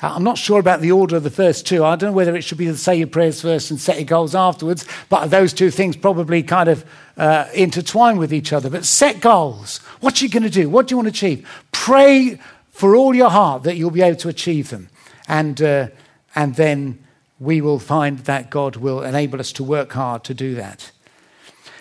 I'm 0.00 0.24
not 0.24 0.38
sure 0.38 0.58
about 0.58 0.80
the 0.80 0.90
order 0.90 1.14
of 1.14 1.22
the 1.22 1.30
first 1.30 1.68
two. 1.68 1.84
I 1.84 1.94
don't 1.94 2.10
know 2.10 2.16
whether 2.16 2.34
it 2.34 2.42
should 2.42 2.58
be 2.58 2.66
to 2.66 2.76
say 2.76 2.96
your 2.96 3.06
prayers 3.06 3.40
first 3.40 3.70
and 3.70 3.80
set 3.80 3.98
your 3.98 4.06
goals 4.06 4.34
afterwards, 4.34 4.88
but 5.08 5.28
those 5.28 5.52
two 5.52 5.70
things 5.70 5.96
probably 5.96 6.42
kind 6.42 6.68
of 6.68 6.84
uh, 7.16 7.46
intertwine 7.54 8.16
with 8.16 8.34
each 8.34 8.52
other. 8.52 8.68
But 8.68 8.84
set 8.84 9.20
goals. 9.20 9.78
What 10.00 10.20
are 10.20 10.24
you 10.24 10.28
going 10.32 10.42
to 10.42 10.50
do? 10.50 10.68
What 10.68 10.88
do 10.88 10.94
you 10.94 10.96
want 10.96 11.06
to 11.06 11.10
achieve? 11.10 11.48
Pray 11.70 12.40
for 12.72 12.96
all 12.96 13.14
your 13.14 13.30
heart 13.30 13.62
that 13.62 13.76
you'll 13.76 13.92
be 13.92 14.02
able 14.02 14.18
to 14.18 14.28
achieve 14.28 14.70
them. 14.70 14.88
And, 15.28 15.62
uh, 15.62 15.90
and 16.34 16.56
then 16.56 16.98
we 17.42 17.60
will 17.60 17.80
find 17.80 18.20
that 18.20 18.50
God 18.50 18.76
will 18.76 19.02
enable 19.02 19.40
us 19.40 19.52
to 19.52 19.64
work 19.64 19.92
hard 19.92 20.22
to 20.24 20.34
do 20.34 20.54
that. 20.54 20.92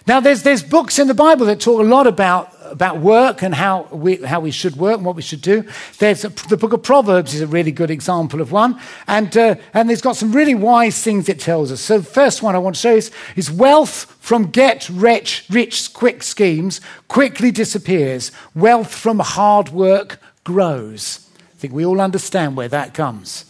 Now, 0.07 0.19
there's, 0.19 0.41
there's 0.41 0.63
books 0.63 0.97
in 0.97 1.07
the 1.07 1.13
Bible 1.13 1.45
that 1.45 1.59
talk 1.59 1.79
a 1.79 1.83
lot 1.83 2.07
about, 2.07 2.51
about 2.63 2.97
work 2.97 3.43
and 3.43 3.53
how 3.53 3.83
we, 3.91 4.15
how 4.15 4.39
we 4.39 4.49
should 4.49 4.75
work 4.75 4.97
and 4.97 5.05
what 5.05 5.15
we 5.15 5.21
should 5.21 5.43
do. 5.43 5.63
There's 5.99 6.25
a, 6.25 6.29
the 6.29 6.57
book 6.57 6.73
of 6.73 6.81
Proverbs 6.81 7.35
is 7.35 7.41
a 7.41 7.47
really 7.47 7.71
good 7.71 7.91
example 7.91 8.41
of 8.41 8.51
one. 8.51 8.81
And, 9.07 9.37
uh, 9.37 9.55
and 9.75 9.91
it's 9.91 10.01
got 10.01 10.15
some 10.15 10.31
really 10.31 10.55
wise 10.55 11.03
things 11.03 11.29
it 11.29 11.39
tells 11.39 11.71
us. 11.71 11.81
So, 11.81 11.99
the 11.99 12.09
first 12.09 12.41
one 12.41 12.55
I 12.55 12.57
want 12.57 12.75
to 12.75 12.81
show 12.81 12.95
is, 12.95 13.11
is 13.35 13.51
wealth 13.51 14.17
from 14.19 14.49
get 14.49 14.89
rich, 14.89 15.45
rich 15.51 15.93
quick 15.93 16.23
schemes 16.23 16.81
quickly 17.07 17.51
disappears. 17.51 18.31
Wealth 18.55 18.91
from 18.91 19.19
hard 19.19 19.69
work 19.69 20.19
grows. 20.43 21.29
I 21.37 21.57
think 21.57 21.73
we 21.73 21.85
all 21.85 22.01
understand 22.01 22.57
where 22.57 22.69
that 22.69 22.95
comes. 22.95 23.45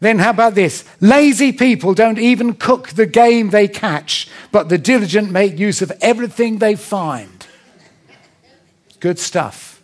Then, 0.00 0.18
how 0.18 0.30
about 0.30 0.54
this? 0.54 0.84
Lazy 1.00 1.52
people 1.52 1.92
don't 1.92 2.18
even 2.18 2.54
cook 2.54 2.88
the 2.88 3.06
game 3.06 3.50
they 3.50 3.68
catch, 3.68 4.28
but 4.50 4.70
the 4.70 4.78
diligent 4.78 5.30
make 5.30 5.58
use 5.58 5.82
of 5.82 5.92
everything 6.00 6.58
they 6.58 6.74
find. 6.74 7.46
Good 8.98 9.18
stuff. 9.18 9.82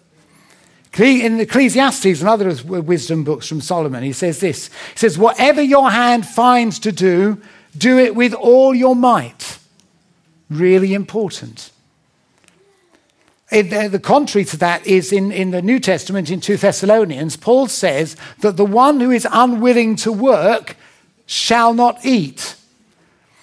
In 0.99 1.39
Ecclesiastes, 1.39 2.21
and 2.21 2.29
other 2.29 2.55
wisdom 2.65 3.23
books 3.23 3.47
from 3.47 3.61
Solomon, 3.61 4.03
he 4.03 4.15
says 4.15 4.41
this 4.41 4.69
He 4.93 4.99
says, 4.99 5.19
Whatever 5.19 5.61
your 5.61 5.91
hand 5.91 6.27
finds 6.27 6.79
to 6.81 6.93
do, 6.93 7.43
do 7.77 7.99
it 7.99 8.15
with 8.15 8.33
all 8.33 8.75
your 8.75 8.97
might. 8.97 9.59
Really 10.49 10.95
important. 10.95 11.71
Eh, 13.51 13.61
it, 13.61 13.93
the 13.93 13.99
contrary 13.99 14.45
to 14.45 14.57
that 14.57 14.87
is 14.87 15.13
in, 15.13 15.31
in 15.31 15.51
the 15.51 15.63
New 15.63 15.79
Testament, 15.79 16.31
in 16.31 16.41
2 16.41 16.57
Thessalonians, 16.57 17.37
Paul 17.37 17.69
says 17.69 18.17
that 18.41 18.57
the 18.57 18.65
one 18.65 19.01
who 19.01 19.11
is 19.11 19.27
unwilling 19.31 19.97
to 19.97 20.13
work 20.13 20.77
shall 21.27 21.73
not 21.73 22.05
eat. 22.05 22.57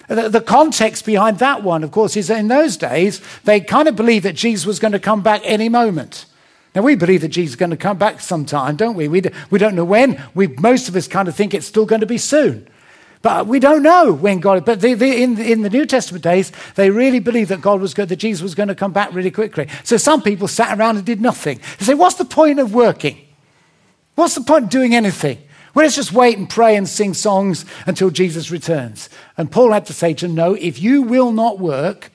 The, 0.08 0.28
the 0.28 0.40
context 0.40 1.06
behind 1.06 1.38
that 1.38 1.62
one, 1.62 1.82
of 1.82 1.90
course, 1.90 2.16
is 2.16 2.28
that 2.28 2.38
in 2.38 2.48
those 2.48 2.76
days, 2.76 3.22
they 3.44 3.60
kind 3.60 3.88
of 3.88 3.96
believed 3.96 4.24
that 4.26 4.34
Jesus 4.34 4.66
was 4.66 4.78
going 4.78 4.92
to 4.92 4.98
come 4.98 5.22
back 5.22 5.40
any 5.44 5.70
moment. 5.70 6.26
Now, 6.74 6.82
we 6.82 6.96
believe 6.96 7.20
that 7.20 7.28
Jesus 7.28 7.52
is 7.52 7.56
going 7.56 7.70
to 7.70 7.76
come 7.76 7.98
back 7.98 8.20
sometime, 8.20 8.76
don't 8.76 8.96
we? 8.96 9.08
We, 9.08 9.22
we 9.50 9.58
don't 9.58 9.76
know 9.76 9.84
when. 9.84 10.22
We, 10.34 10.48
most 10.48 10.88
of 10.88 10.96
us 10.96 11.06
kind 11.06 11.28
of 11.28 11.34
think 11.34 11.54
it's 11.54 11.66
still 11.66 11.86
going 11.86 12.00
to 12.00 12.06
be 12.06 12.18
soon. 12.18 12.68
But 13.24 13.46
we 13.46 13.58
don't 13.58 13.82
know 13.82 14.12
when 14.12 14.38
God. 14.38 14.66
But 14.66 14.84
in, 14.84 15.40
in 15.40 15.62
the 15.62 15.70
New 15.70 15.86
Testament 15.86 16.22
days, 16.22 16.52
they 16.74 16.90
really 16.90 17.20
believed 17.20 17.48
that 17.48 17.62
God 17.62 17.80
was 17.80 17.94
good, 17.94 18.10
that 18.10 18.16
Jesus 18.16 18.42
was 18.42 18.54
going 18.54 18.68
to 18.68 18.74
come 18.74 18.92
back 18.92 19.14
really 19.14 19.30
quickly. 19.30 19.66
So 19.82 19.96
some 19.96 20.20
people 20.20 20.46
sat 20.46 20.78
around 20.78 20.98
and 20.98 21.06
did 21.06 21.22
nothing. 21.22 21.58
They 21.78 21.86
say, 21.86 21.94
"What's 21.94 22.16
the 22.16 22.26
point 22.26 22.58
of 22.58 22.74
working? 22.74 23.16
What's 24.14 24.34
the 24.34 24.42
point 24.42 24.64
of 24.64 24.70
doing 24.70 24.94
anything? 24.94 25.38
Well, 25.72 25.86
let's 25.86 25.96
just 25.96 26.12
wait 26.12 26.36
and 26.36 26.50
pray 26.50 26.76
and 26.76 26.86
sing 26.86 27.14
songs 27.14 27.64
until 27.86 28.10
Jesus 28.10 28.50
returns." 28.50 29.08
And 29.38 29.50
Paul 29.50 29.72
had 29.72 29.86
to 29.86 29.94
say 29.94 30.12
to 30.12 30.26
them, 30.26 30.34
"No, 30.34 30.52
if 30.52 30.78
you 30.78 31.00
will 31.00 31.32
not 31.32 31.58
work, 31.58 32.12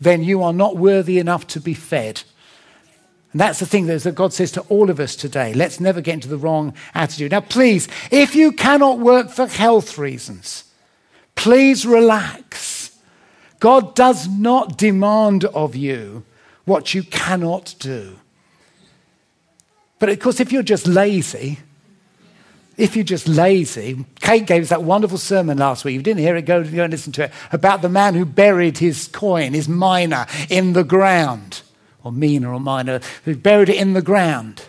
then 0.00 0.22
you 0.22 0.44
are 0.44 0.52
not 0.52 0.76
worthy 0.76 1.18
enough 1.18 1.44
to 1.48 1.60
be 1.60 1.74
fed." 1.74 2.22
And 3.32 3.40
that's 3.40 3.60
the 3.60 3.66
thing 3.66 3.86
that 3.86 4.14
God 4.14 4.32
says 4.32 4.52
to 4.52 4.60
all 4.62 4.90
of 4.90 5.00
us 5.00 5.16
today. 5.16 5.54
Let's 5.54 5.80
never 5.80 6.02
get 6.02 6.14
into 6.14 6.28
the 6.28 6.36
wrong 6.36 6.74
attitude. 6.94 7.32
Now, 7.32 7.40
please, 7.40 7.88
if 8.10 8.34
you 8.34 8.52
cannot 8.52 8.98
work 8.98 9.30
for 9.30 9.46
health 9.46 9.96
reasons, 9.96 10.64
please 11.34 11.86
relax. 11.86 12.98
God 13.58 13.94
does 13.94 14.28
not 14.28 14.76
demand 14.76 15.46
of 15.46 15.74
you 15.74 16.24
what 16.66 16.92
you 16.92 17.02
cannot 17.02 17.74
do. 17.78 18.18
But 19.98 20.10
of 20.10 20.18
course, 20.20 20.40
if 20.40 20.52
you're 20.52 20.62
just 20.62 20.86
lazy, 20.86 21.60
if 22.76 22.96
you're 22.96 23.04
just 23.04 23.28
lazy, 23.28 24.04
Kate 24.20 24.46
gave 24.46 24.62
us 24.62 24.68
that 24.70 24.82
wonderful 24.82 25.16
sermon 25.16 25.56
last 25.56 25.84
week. 25.84 25.94
You 25.94 26.02
didn't 26.02 26.20
hear 26.20 26.36
it, 26.36 26.42
go, 26.42 26.62
go 26.64 26.84
and 26.84 26.90
listen 26.90 27.12
to 27.12 27.24
it 27.24 27.32
about 27.50 27.80
the 27.80 27.88
man 27.88 28.14
who 28.14 28.26
buried 28.26 28.78
his 28.78 29.08
coin, 29.08 29.54
his 29.54 29.68
miner, 29.68 30.26
in 30.50 30.74
the 30.74 30.84
ground 30.84 31.62
or 32.04 32.12
mina 32.12 32.52
or 32.52 32.60
mina, 32.60 33.00
who 33.24 33.36
buried 33.36 33.68
it 33.68 33.76
in 33.76 33.92
the 33.92 34.02
ground. 34.02 34.62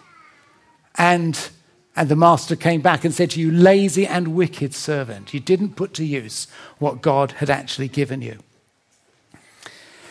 And, 0.95 1.49
and 1.95 2.09
the 2.09 2.15
master 2.15 2.55
came 2.55 2.81
back 2.81 3.03
and 3.03 3.13
said 3.13 3.31
to 3.31 3.39
you, 3.39 3.51
Lazy 3.51 4.05
and 4.05 4.35
wicked 4.35 4.73
servant, 4.73 5.33
you 5.33 5.39
didn't 5.39 5.75
put 5.75 5.93
to 5.95 6.05
use 6.05 6.47
what 6.79 7.01
God 7.01 7.33
had 7.33 7.49
actually 7.49 7.87
given 7.87 8.21
you. 8.21 8.39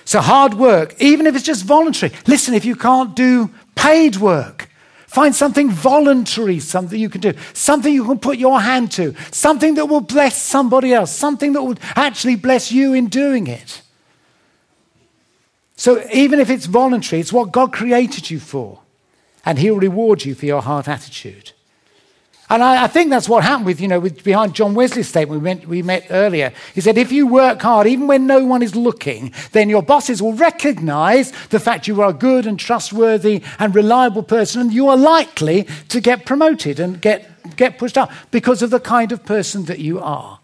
So, 0.04 0.20
hard 0.20 0.54
work, 0.54 1.00
even 1.00 1.26
if 1.26 1.36
it's 1.36 1.44
just 1.44 1.64
voluntary. 1.64 2.12
Listen, 2.26 2.54
if 2.54 2.64
you 2.64 2.74
can't 2.74 3.14
do 3.14 3.50
paid 3.76 4.16
work, 4.16 4.68
Find 5.12 5.34
something 5.34 5.70
voluntary, 5.70 6.58
something 6.58 6.98
you 6.98 7.10
can 7.10 7.20
do, 7.20 7.34
something 7.52 7.92
you 7.92 8.06
can 8.06 8.18
put 8.18 8.38
your 8.38 8.62
hand 8.62 8.90
to, 8.92 9.14
something 9.30 9.74
that 9.74 9.84
will 9.84 10.00
bless 10.00 10.40
somebody 10.40 10.94
else, 10.94 11.14
something 11.14 11.52
that 11.52 11.62
will 11.62 11.76
actually 11.96 12.34
bless 12.34 12.72
you 12.72 12.94
in 12.94 13.08
doing 13.08 13.46
it. 13.46 13.81
So 15.76 16.04
even 16.12 16.38
if 16.38 16.50
it's 16.50 16.66
voluntary, 16.66 17.20
it's 17.20 17.32
what 17.32 17.52
God 17.52 17.72
created 17.72 18.30
you 18.30 18.38
for. 18.40 18.80
And 19.44 19.58
He'll 19.58 19.78
reward 19.78 20.24
you 20.24 20.34
for 20.34 20.46
your 20.46 20.62
heart 20.62 20.86
attitude. 20.88 21.52
And 22.52 22.62
I, 22.62 22.84
I 22.84 22.86
think 22.86 23.08
that's 23.08 23.30
what 23.30 23.44
happened 23.44 23.64
with, 23.64 23.80
you 23.80 23.88
know, 23.88 23.98
with, 23.98 24.22
behind 24.22 24.54
John 24.54 24.74
Wesley's 24.74 25.08
statement 25.08 25.40
we 25.40 25.44
met, 25.54 25.66
we 25.66 25.82
met 25.82 26.06
earlier. 26.10 26.52
He 26.74 26.82
said, 26.82 26.98
if 26.98 27.10
you 27.10 27.26
work 27.26 27.62
hard, 27.62 27.86
even 27.86 28.08
when 28.08 28.26
no 28.26 28.44
one 28.44 28.62
is 28.62 28.76
looking, 28.76 29.32
then 29.52 29.70
your 29.70 29.82
bosses 29.82 30.20
will 30.20 30.34
recognize 30.34 31.32
the 31.48 31.58
fact 31.58 31.88
you 31.88 32.02
are 32.02 32.10
a 32.10 32.12
good 32.12 32.46
and 32.46 32.60
trustworthy 32.60 33.42
and 33.58 33.74
reliable 33.74 34.22
person, 34.22 34.60
and 34.60 34.72
you 34.72 34.86
are 34.88 34.98
likely 34.98 35.66
to 35.88 35.98
get 35.98 36.26
promoted 36.26 36.78
and 36.78 37.00
get, 37.00 37.56
get 37.56 37.78
pushed 37.78 37.96
up 37.96 38.12
because 38.30 38.60
of 38.60 38.68
the 38.68 38.80
kind 38.80 39.12
of 39.12 39.24
person 39.24 39.64
that 39.64 39.78
you 39.78 39.98
are. 39.98 40.38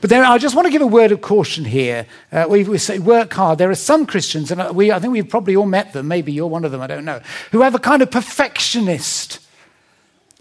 But 0.00 0.12
I 0.12 0.38
just 0.38 0.54
want 0.54 0.66
to 0.66 0.72
give 0.72 0.82
a 0.82 0.86
word 0.86 1.12
of 1.12 1.20
caution 1.20 1.64
here. 1.64 2.06
Uh, 2.32 2.46
we, 2.48 2.64
we, 2.64 2.78
say 2.78 2.98
work 2.98 3.32
hard. 3.32 3.58
There 3.58 3.70
are 3.70 3.74
some 3.74 4.06
Christians, 4.06 4.50
and 4.50 4.76
we, 4.76 4.92
I 4.92 4.98
think 4.98 5.12
we've 5.12 5.28
probably 5.28 5.56
all 5.56 5.66
met 5.66 5.92
them, 5.92 6.08
maybe 6.08 6.32
you're 6.32 6.46
one 6.46 6.64
of 6.64 6.72
them, 6.72 6.80
I 6.80 6.86
don't 6.86 7.04
know, 7.04 7.20
who 7.52 7.62
have 7.62 7.74
a 7.74 7.78
kind 7.78 8.02
of 8.02 8.10
perfectionist 8.10 9.40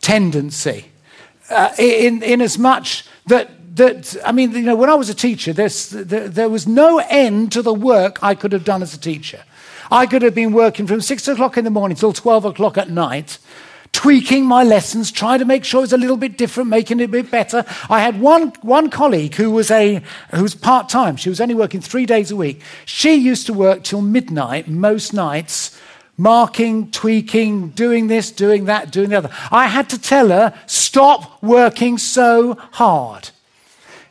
tendency. 0.02 0.86
Uh, 1.50 1.74
in, 1.78 2.24
in 2.24 2.42
as 2.42 2.58
much 2.58 3.06
that, 3.28 3.76
that, 3.76 4.16
I 4.26 4.32
mean, 4.32 4.52
you 4.52 4.62
know, 4.62 4.76
when 4.76 4.90
I 4.90 4.96
was 4.96 5.10
a 5.10 5.14
teacher, 5.14 5.54
there, 5.54 5.70
there 5.70 6.50
was 6.50 6.68
no 6.68 7.00
end 7.00 7.52
to 7.52 7.62
the 7.62 7.74
work 7.74 8.24
I 8.24 8.36
could 8.36 8.52
have 8.52 8.64
done 8.64 8.82
as 8.82 8.94
a 8.94 9.00
teacher. 9.00 9.44
I 9.92 10.06
could 10.08 10.22
have 10.24 10.34
been 10.34 10.54
working 10.54 10.88
from 10.88 11.02
six 11.02 11.28
o'clock 11.28 11.58
in 11.58 11.64
the 11.64 11.70
morning 11.70 11.96
till 11.96 12.14
12 12.14 12.46
o'clock 12.46 12.78
at 12.78 12.90
night 12.90 13.38
tweaking 13.96 14.46
my 14.46 14.62
lessons, 14.62 15.10
trying 15.10 15.40
to 15.40 15.46
make 15.46 15.64
sure 15.64 15.80
it 15.80 15.84
was 15.84 15.94
a 15.94 15.98
little 15.98 16.18
bit 16.18 16.38
different, 16.38 16.70
making 16.70 17.00
it 17.00 17.06
a 17.06 17.08
bit 17.08 17.32
better. 17.32 17.64
I 17.90 18.02
had 18.02 18.20
one, 18.20 18.50
one 18.62 18.90
colleague 18.90 19.36
who 19.36 19.52
was, 19.52 19.72
a, 19.72 20.02
who 20.32 20.44
was 20.44 20.54
part 20.54 20.90
time. 20.90 21.16
She 21.16 21.30
was 21.30 21.40
only 21.40 21.56
working 21.56 21.80
three 21.80 22.06
days 22.06 22.30
a 22.30 22.36
week. 22.36 22.62
She 22.84 23.14
used 23.14 23.46
to 23.46 23.54
work 23.54 23.86
till 23.86 24.02
midnight 24.02 24.68
most 24.68 25.14
nights, 25.14 25.80
marking, 26.18 26.92
tweaking, 26.92 27.70
doing 27.70 28.08
this, 28.08 28.32
doing 28.32 28.66
that, 28.66 28.92
doing 28.92 29.12
the 29.12 29.18
other. 29.18 29.30
I 29.50 29.68
had 29.68 29.90
to 29.92 30.02
tell 30.02 30.28
her, 30.28 30.54
stop 30.66 31.42
working 31.42 31.98
so 31.98 32.56
hard. 32.74 33.30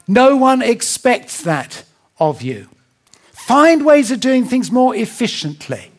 No 0.09 0.35
one 0.35 0.63
expects 0.63 1.43
that 1.43 1.85
of 2.19 2.41
you. 2.41 2.69
Find 3.33 3.85
ways 3.85 4.11
of 4.11 4.21
doing 4.21 4.47
things 4.47 4.71
more 4.73 4.97
efficiently 4.97 5.91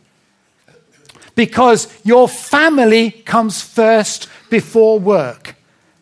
because 1.35 1.87
your 2.03 2.27
family 2.27 3.11
comes 3.11 3.61
first 3.61 4.29
before 4.49 4.99
work. 4.99 5.55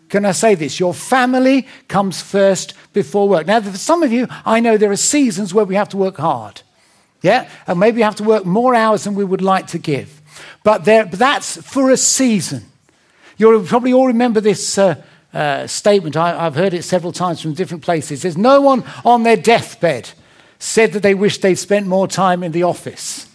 Can 0.09 0.25
I 0.25 0.31
say 0.31 0.55
this? 0.55 0.79
Your 0.79 0.93
family 0.93 1.67
comes 1.87 2.21
first 2.21 2.75
before 2.93 3.27
work. 3.27 3.47
Now, 3.47 3.61
for 3.61 3.75
some 3.77 4.03
of 4.03 4.11
you, 4.11 4.27
I 4.45 4.59
know 4.59 4.77
there 4.77 4.91
are 4.91 4.95
seasons 4.95 5.53
where 5.53 5.65
we 5.65 5.75
have 5.75 5.89
to 5.89 5.97
work 5.97 6.17
hard. 6.17 6.61
Yeah? 7.23 7.49
And 7.65 7.79
maybe 7.79 7.95
we 7.95 8.01
have 8.03 8.15
to 8.17 8.23
work 8.23 8.45
more 8.45 8.75
hours 8.75 9.05
than 9.05 9.15
we 9.15 9.23
would 9.23 9.41
like 9.41 9.67
to 9.67 9.79
give. 9.79 10.21
But, 10.63 10.85
there, 10.85 11.05
but 11.05 11.17
that's 11.17 11.61
for 11.63 11.89
a 11.89 11.97
season. 11.97 12.65
You'll 13.37 13.63
probably 13.63 13.93
all 13.93 14.07
remember 14.07 14.39
this 14.39 14.77
uh, 14.77 15.01
uh, 15.33 15.65
statement. 15.65 16.15
I, 16.15 16.43
have 16.43 16.55
heard 16.55 16.75
it 16.75 16.83
several 16.83 17.11
times 17.11 17.41
from 17.41 17.53
different 17.53 17.83
places. 17.83 18.21
There's 18.21 18.37
no 18.37 18.61
one 18.61 18.83
on 19.03 19.23
their 19.23 19.37
deathbed 19.37 20.11
said 20.59 20.93
that 20.93 21.03
they 21.03 21.13
wished 21.13 21.41
they'd 21.41 21.55
spent 21.55 21.87
more 21.87 22.07
time 22.07 22.41
in 22.43 22.51
the 22.51 22.63
office. 22.63 23.27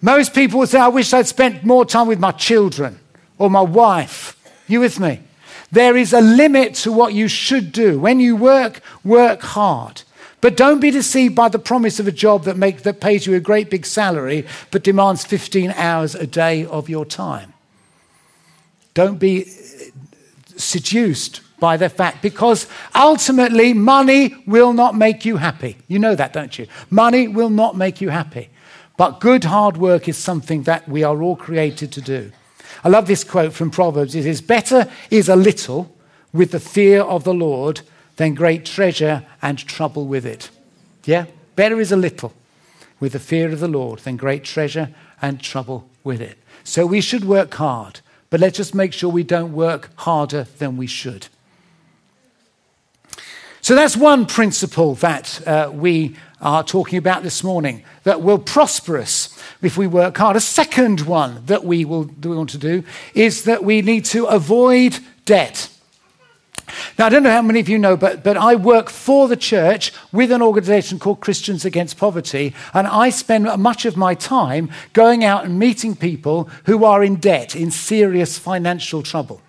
Most 0.00 0.34
people 0.34 0.60
would 0.60 0.68
say, 0.68 0.78
I 0.78 0.88
wish 0.88 1.12
I'd 1.12 1.26
spent 1.26 1.64
more 1.64 1.84
time 1.84 2.06
with 2.06 2.20
my 2.20 2.32
children 2.32 3.00
or 3.36 3.50
my 3.50 3.60
wife. 3.60 4.36
You 4.66 4.80
with 4.80 5.00
me? 5.00 5.20
There 5.72 5.96
is 5.96 6.12
a 6.12 6.20
limit 6.20 6.74
to 6.76 6.92
what 6.92 7.14
you 7.14 7.28
should 7.28 7.72
do. 7.72 7.98
When 7.98 8.20
you 8.20 8.36
work, 8.36 8.80
work 9.04 9.42
hard. 9.42 10.02
But 10.40 10.56
don't 10.56 10.80
be 10.80 10.90
deceived 10.90 11.34
by 11.34 11.48
the 11.48 11.58
promise 11.58 11.98
of 11.98 12.06
a 12.06 12.12
job 12.12 12.44
that, 12.44 12.56
make, 12.56 12.82
that 12.82 13.00
pays 13.00 13.26
you 13.26 13.34
a 13.34 13.40
great 13.40 13.70
big 13.70 13.84
salary 13.84 14.46
but 14.70 14.84
demands 14.84 15.24
15 15.24 15.72
hours 15.72 16.14
a 16.14 16.26
day 16.26 16.64
of 16.64 16.88
your 16.88 17.04
time. 17.04 17.52
Don't 18.94 19.18
be 19.18 19.42
uh, 19.42 19.46
seduced 20.56 21.40
by 21.58 21.76
the 21.76 21.88
fact 21.88 22.22
because 22.22 22.68
ultimately 22.94 23.72
money 23.72 24.34
will 24.46 24.72
not 24.72 24.94
make 24.94 25.24
you 25.24 25.38
happy. 25.38 25.76
You 25.88 25.98
know 25.98 26.14
that, 26.14 26.32
don't 26.32 26.56
you? 26.56 26.68
Money 26.88 27.26
will 27.26 27.50
not 27.50 27.76
make 27.76 28.00
you 28.00 28.10
happy. 28.10 28.48
But 28.98 29.20
good 29.20 29.44
hard 29.44 29.76
work 29.76 30.08
is 30.08 30.18
something 30.18 30.64
that 30.64 30.88
we 30.88 31.04
are 31.04 31.22
all 31.22 31.36
created 31.36 31.92
to 31.92 32.02
do. 32.02 32.32
I 32.82 32.88
love 32.88 33.06
this 33.06 33.22
quote 33.22 33.52
from 33.52 33.70
Proverbs. 33.70 34.16
It 34.16 34.26
is 34.26 34.42
better 34.42 34.90
is 35.08 35.28
a 35.28 35.36
little 35.36 35.94
with 36.32 36.50
the 36.50 36.60
fear 36.60 37.02
of 37.02 37.22
the 37.22 37.32
Lord 37.32 37.80
than 38.16 38.34
great 38.34 38.64
treasure 38.66 39.24
and 39.40 39.56
trouble 39.56 40.06
with 40.06 40.26
it. 40.26 40.50
Yeah? 41.04 41.26
Better 41.54 41.80
is 41.80 41.92
a 41.92 41.96
little 41.96 42.34
with 42.98 43.12
the 43.12 43.20
fear 43.20 43.52
of 43.52 43.60
the 43.60 43.68
Lord 43.68 44.00
than 44.00 44.16
great 44.16 44.42
treasure 44.42 44.92
and 45.22 45.40
trouble 45.40 45.88
with 46.02 46.20
it. 46.20 46.36
So 46.64 46.84
we 46.84 47.00
should 47.00 47.24
work 47.24 47.54
hard, 47.54 48.00
but 48.30 48.40
let's 48.40 48.56
just 48.56 48.74
make 48.74 48.92
sure 48.92 49.10
we 49.10 49.22
don't 49.22 49.52
work 49.52 49.90
harder 49.94 50.48
than 50.58 50.76
we 50.76 50.88
should. 50.88 51.28
So 53.60 53.76
that's 53.76 53.96
one 53.96 54.26
principle 54.26 54.96
that 54.96 55.46
uh, 55.46 55.70
we 55.72 56.16
are 56.40 56.62
talking 56.62 56.98
about 56.98 57.22
this 57.22 57.42
morning 57.42 57.82
that 58.04 58.22
will 58.22 58.38
prosper 58.38 58.98
us 58.98 59.36
if 59.62 59.76
we 59.76 59.86
work 59.86 60.16
hard. 60.16 60.36
A 60.36 60.40
second 60.40 61.00
one 61.02 61.44
that 61.46 61.64
we, 61.64 61.84
will, 61.84 62.04
that 62.04 62.28
we 62.28 62.36
want 62.36 62.50
to 62.50 62.58
do 62.58 62.84
is 63.14 63.44
that 63.44 63.64
we 63.64 63.82
need 63.82 64.04
to 64.06 64.26
avoid 64.26 64.98
debt. 65.24 65.70
Now, 66.98 67.06
I 67.06 67.08
don't 67.08 67.22
know 67.22 67.30
how 67.30 67.42
many 67.42 67.60
of 67.60 67.68
you 67.68 67.78
know, 67.78 67.96
but, 67.96 68.22
but 68.22 68.36
I 68.36 68.54
work 68.54 68.90
for 68.90 69.26
the 69.26 69.36
church 69.36 69.92
with 70.12 70.30
an 70.30 70.42
organization 70.42 70.98
called 70.98 71.20
Christians 71.20 71.64
Against 71.64 71.96
Poverty, 71.96 72.54
and 72.74 72.86
I 72.86 73.10
spend 73.10 73.46
much 73.58 73.84
of 73.84 73.96
my 73.96 74.14
time 74.14 74.70
going 74.92 75.24
out 75.24 75.44
and 75.44 75.58
meeting 75.58 75.96
people 75.96 76.50
who 76.66 76.84
are 76.84 77.02
in 77.02 77.16
debt, 77.16 77.56
in 77.56 77.70
serious 77.70 78.38
financial 78.38 79.02
trouble. 79.02 79.40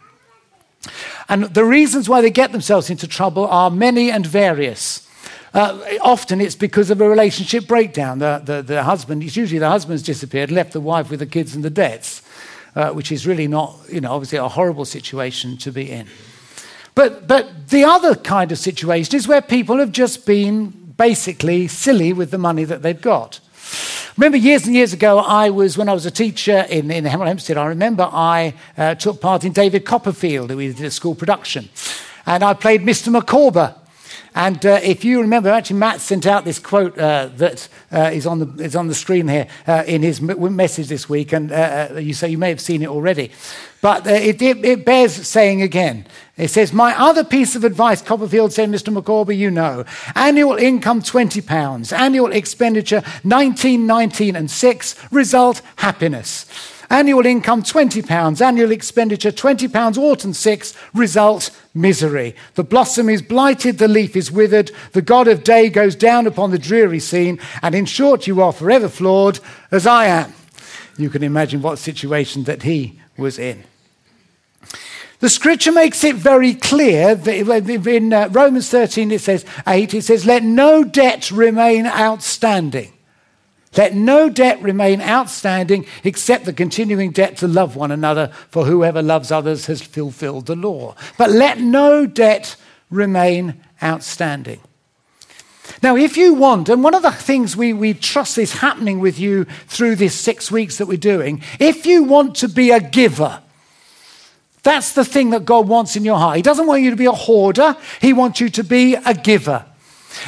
And 1.27 1.43
the 1.43 1.65
reasons 1.65 2.07
why 2.07 2.21
they 2.21 2.31
get 2.31 2.51
themselves 2.51 2.89
into 2.89 3.07
trouble 3.07 3.45
are 3.47 3.69
many 3.69 4.09
and 4.09 4.25
various. 4.25 5.08
Uh, 5.53 5.97
often 6.01 6.39
it's 6.39 6.55
because 6.55 6.89
of 6.91 7.01
a 7.01 7.09
relationship 7.09 7.67
breakdown. 7.67 8.19
The, 8.19 8.41
the, 8.43 8.61
the, 8.61 8.83
husband, 8.83 9.23
it's 9.23 9.35
usually 9.35 9.59
the 9.59 9.69
husband's 9.69 10.03
disappeared, 10.03 10.51
left 10.51 10.73
the 10.73 10.81
wife 10.81 11.09
with 11.09 11.19
the 11.19 11.25
kids 11.25 11.55
and 11.55 11.63
the 11.63 11.69
debts, 11.69 12.21
uh, 12.75 12.91
which 12.91 13.11
is 13.11 13.25
really 13.25 13.47
not, 13.47 13.75
you 13.91 13.99
know, 14.01 14.11
obviously 14.11 14.37
a 14.37 14.47
horrible 14.47 14.85
situation 14.85 15.57
to 15.57 15.71
be 15.71 15.89
in. 15.89 16.07
But, 16.93 17.27
but 17.27 17.69
the 17.69 17.83
other 17.83 18.15
kind 18.15 18.51
of 18.51 18.59
situation 18.59 19.15
is 19.15 19.27
where 19.27 19.41
people 19.41 19.77
have 19.77 19.91
just 19.91 20.25
been 20.25 20.93
basically 20.97 21.67
silly 21.67 22.13
with 22.13 22.29
the 22.29 22.37
money 22.37 22.65
that 22.65 22.81
they've 22.81 23.01
got. 23.01 23.39
Remember, 24.17 24.37
years 24.37 24.65
and 24.65 24.75
years 24.75 24.91
ago, 24.91 25.19
I 25.19 25.49
was, 25.49 25.77
when 25.77 25.87
I 25.87 25.93
was 25.93 26.05
a 26.05 26.11
teacher 26.11 26.65
in, 26.69 26.91
in 26.91 27.05
Hemel 27.05 27.25
Hempstead, 27.25 27.57
I 27.57 27.67
remember 27.67 28.03
I 28.11 28.53
uh, 28.77 28.95
took 28.95 29.21
part 29.21 29.45
in 29.45 29.53
David 29.53 29.85
Copperfield, 29.85 30.49
who 30.49 30.57
did 30.57 30.81
a 30.81 30.91
school 30.91 31.15
production. 31.15 31.69
And 32.25 32.43
I 32.43 32.53
played 32.53 32.81
Mr. 32.81 33.09
Micawber. 33.13 33.75
And 34.35 34.65
uh, 34.65 34.79
if 34.81 35.03
you 35.03 35.21
remember, 35.21 35.49
actually, 35.49 35.77
Matt 35.79 36.01
sent 36.01 36.25
out 36.25 36.45
this 36.45 36.59
quote 36.59 36.97
uh, 36.97 37.29
that 37.35 37.67
uh, 37.91 38.11
is 38.13 38.25
on, 38.25 38.39
the, 38.39 38.63
is 38.63 38.75
on 38.75 38.87
the 38.87 38.95
screen 38.95 39.27
here 39.27 39.47
uh, 39.67 39.83
in 39.87 40.01
his 40.01 40.21
message 40.21 40.87
this 40.87 41.09
week, 41.09 41.33
and 41.33 41.51
uh, 41.51 41.89
uh, 41.91 41.97
you 41.97 42.13
say 42.13 42.29
you 42.29 42.37
may 42.37 42.49
have 42.49 42.61
seen 42.61 42.81
it 42.81 42.89
already. 42.89 43.31
But 43.81 44.07
it, 44.07 44.41
it, 44.41 44.63
it, 44.65 44.85
bears 44.85 45.13
saying 45.27 45.61
again. 45.61 46.05
It 46.35 46.49
says, 46.49 46.73
My 46.73 46.99
other 46.99 47.23
piece 47.23 47.55
of 47.55 47.63
advice, 47.63 48.01
Copperfield 48.01 48.51
said, 48.51 48.69
Mr. 48.69 48.91
Micawber, 48.91 49.31
you 49.31 49.49
know. 49.49 49.85
Annual 50.15 50.57
income 50.57 51.01
£20, 51.01 51.97
annual 51.97 52.31
expenditure 52.31 53.03
19, 53.23 53.87
19, 53.87 54.35
and 54.35 54.51
6, 54.51 54.95
result 55.11 55.61
happiness. 55.77 56.45
Annual 56.91 57.27
income 57.27 57.61
£20, 57.61 58.41
annual 58.41 58.71
expenditure 58.71 59.31
£20, 59.31 59.97
autumn 59.97 60.33
6, 60.33 60.75
result 60.95 61.51
misery. 61.75 62.35
The 62.55 62.63
blossom 62.63 63.09
is 63.09 63.21
blighted, 63.21 63.77
the 63.77 63.87
leaf 63.87 64.15
is 64.15 64.31
withered, 64.31 64.71
the 64.93 65.03
God 65.03 65.27
of 65.27 65.43
day 65.43 65.69
goes 65.69 65.95
down 65.95 66.25
upon 66.25 66.49
the 66.49 66.57
dreary 66.57 66.99
scene, 66.99 67.39
and 67.61 67.75
in 67.75 67.85
short, 67.85 68.25
you 68.25 68.41
are 68.41 68.51
forever 68.51 68.89
flawed, 68.89 69.39
as 69.69 69.85
I 69.85 70.05
am. 70.05 70.33
You 70.97 71.11
can 71.11 71.21
imagine 71.21 71.61
what 71.61 71.77
situation 71.77 72.45
that 72.45 72.63
he 72.63 72.99
was 73.17 73.37
in. 73.37 73.63
The 75.19 75.29
scripture 75.29 75.71
makes 75.71 76.03
it 76.03 76.15
very 76.15 76.55
clear 76.55 77.13
that 77.13 77.87
in 77.87 78.13
uh, 78.13 78.29
Romans 78.31 78.69
13 78.69 79.11
it 79.11 79.21
says 79.21 79.45
8 79.67 79.93
it 79.93 80.03
says 80.05 80.25
let 80.25 80.43
no 80.43 80.85
debt 80.85 81.29
remain 81.29 81.85
outstanding 81.85 82.93
let 83.77 83.93
no 83.93 84.29
debt 84.29 84.61
remain 84.61 84.99
outstanding 85.01 85.85
except 86.03 86.45
the 86.45 86.53
continuing 86.53 87.11
debt 87.11 87.37
to 87.37 87.47
love 87.47 87.75
one 87.75 87.91
another, 87.91 88.31
for 88.49 88.65
whoever 88.65 89.01
loves 89.01 89.31
others 89.31 89.67
has 89.67 89.81
fulfilled 89.81 90.47
the 90.47 90.55
law. 90.55 90.95
But 91.17 91.29
let 91.29 91.59
no 91.59 92.05
debt 92.05 92.55
remain 92.89 93.61
outstanding. 93.81 94.59
Now, 95.83 95.95
if 95.95 96.17
you 96.17 96.33
want, 96.33 96.67
and 96.67 96.83
one 96.83 96.95
of 96.95 97.03
the 97.03 97.11
things 97.11 97.55
we, 97.55 97.73
we 97.73 97.93
trust 97.93 98.37
is 98.39 98.53
happening 98.53 98.99
with 98.99 99.19
you 99.19 99.45
through 99.67 99.95
this 99.95 100.19
six 100.19 100.51
weeks 100.51 100.77
that 100.79 100.87
we're 100.87 100.97
doing, 100.97 101.43
if 101.59 101.85
you 101.85 102.03
want 102.03 102.35
to 102.37 102.49
be 102.49 102.71
a 102.71 102.79
giver, 102.79 103.39
that's 104.63 104.93
the 104.93 105.05
thing 105.05 105.29
that 105.29 105.45
God 105.45 105.67
wants 105.67 105.95
in 105.95 106.03
your 106.03 106.17
heart. 106.17 106.37
He 106.37 106.41
doesn't 106.41 106.67
want 106.67 106.81
you 106.81 106.89
to 106.89 106.95
be 106.95 107.05
a 107.05 107.11
hoarder, 107.11 107.77
He 108.01 108.13
wants 108.13 108.41
you 108.41 108.49
to 108.49 108.63
be 108.63 108.95
a 108.95 109.13
giver. 109.13 109.65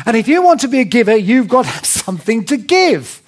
And 0.05 0.15
if 0.15 0.27
you 0.27 0.41
want 0.43 0.62
to 0.62 0.67
be 0.67 0.79
a 0.79 0.86
giver, 0.86 1.15
you've 1.15 1.48
got 1.48 1.65
something 1.86 2.45
to 2.45 2.57
give. 2.57 3.21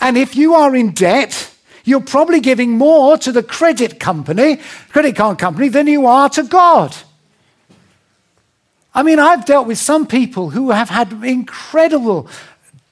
And 0.00 0.16
if 0.16 0.36
you 0.36 0.54
are 0.54 0.74
in 0.76 0.92
debt, 0.92 1.52
you're 1.84 2.00
probably 2.00 2.40
giving 2.40 2.72
more 2.72 3.16
to 3.18 3.32
the 3.32 3.42
credit 3.42 3.98
company, 3.98 4.60
credit 4.90 5.16
card 5.16 5.38
company, 5.38 5.68
than 5.68 5.86
you 5.86 6.06
are 6.06 6.28
to 6.30 6.42
God. 6.42 6.96
I 8.94 9.02
mean, 9.02 9.18
I've 9.18 9.44
dealt 9.44 9.66
with 9.66 9.78
some 9.78 10.06
people 10.06 10.50
who 10.50 10.70
have 10.70 10.90
had 10.90 11.12
incredible 11.24 12.28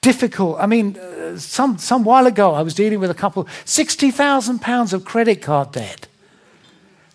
difficult. 0.01 0.57
I 0.59 0.65
mean, 0.65 0.97
uh, 0.97 1.37
some, 1.37 1.77
some 1.77 2.03
while 2.03 2.27
ago, 2.27 2.53
I 2.53 2.61
was 2.61 2.73
dealing 2.73 2.99
with 2.99 3.11
a 3.11 3.15
couple, 3.15 3.43
£60,000 3.65 4.93
of 4.93 5.05
credit 5.05 5.41
card 5.41 5.73
debt. 5.73 6.07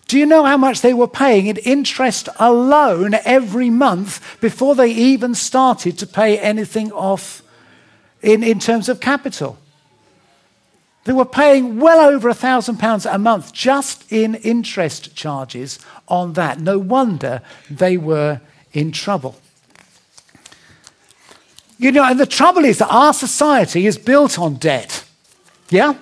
Do 0.07 0.19
you 0.19 0.25
know 0.25 0.43
how 0.43 0.57
much 0.57 0.81
they 0.81 0.93
were 0.93 1.07
paying 1.07 1.47
in 1.47 1.57
interest 1.57 2.29
alone 2.37 3.15
every 3.25 3.69
month 3.69 4.39
before 4.41 4.75
they 4.75 4.91
even 4.91 5.33
started 5.33 5.97
to 5.99 6.05
pay 6.05 6.37
anything 6.37 6.91
off 6.91 7.41
in, 8.21 8.43
in 8.43 8.59
terms 8.59 8.89
of 8.89 8.99
capital? 8.99 9.57
They 11.05 11.13
were 11.13 11.25
paying 11.25 11.79
well 11.79 11.99
over 11.99 12.29
a 12.29 12.33
thousand 12.33 12.77
pounds 12.77 13.05
a 13.05 13.17
month 13.17 13.51
just 13.51 14.09
in 14.11 14.35
interest 14.35 15.15
charges 15.15 15.79
on 16.07 16.33
that. 16.33 16.59
No 16.59 16.79
wonder 16.79 17.41
they 17.69 17.97
were 17.97 18.41
in 18.71 18.91
trouble. 18.91 19.35
You 21.77 21.91
know, 21.91 22.05
and 22.05 22.19
the 22.19 22.25
trouble 22.25 22.63
is 22.63 22.77
that 22.77 22.87
our 22.87 23.13
society 23.13 23.85
is 23.85 23.97
built 23.97 24.39
on 24.39 24.55
debt. 24.55 25.03
Yeah? 25.69 25.95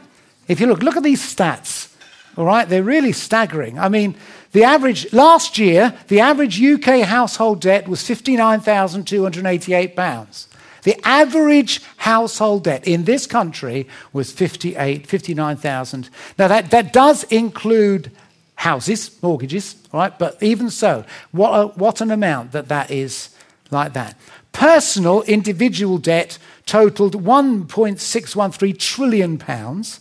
If 0.48 0.60
you 0.60 0.68
look, 0.68 0.84
look 0.84 0.98
at 0.98 1.04
these 1.04 1.22
stats, 1.22 1.96
all 2.38 2.46
right? 2.46 2.70
They're 2.70 2.84
really 2.84 3.14
staggering. 3.14 3.80
I 3.80 3.90
mean, 3.90 4.16
the 4.52 4.64
average, 4.64 5.12
last 5.14 5.58
year, 5.58 5.98
the 6.10 6.20
average 6.20 6.62
UK 6.62 7.02
household 7.02 7.62
debt 7.62 7.88
was 7.88 8.02
£59,288. 8.02 10.48
The 10.84 11.00
average 11.08 11.82
household 11.98 12.64
debt 12.64 12.88
in 12.88 13.04
this 13.04 13.28
country 13.28 13.88
was 14.14 14.32
58, 14.32 15.06
59,000. 15.06 16.10
Now, 16.38 16.48
that, 16.48 16.72
that 16.72 16.94
does 16.94 17.24
include 17.26 18.12
houses, 18.56 19.22
mortgages, 19.22 19.76
right? 19.94 20.18
But 20.18 20.42
even 20.42 20.70
so, 20.70 21.06
what, 21.32 21.50
a, 21.52 21.68
what 21.68 22.02
an 22.02 22.12
amount 22.12 22.52
that 22.52 22.68
that 22.70 22.92
is 22.92 23.30
like 23.70 23.94
that. 23.94 24.18
Personal 24.52 25.22
individual 25.24 25.98
debt 25.98 26.38
totaled 26.66 27.24
1.613 27.24 28.78
trillion 28.78 29.38
pounds 29.38 30.00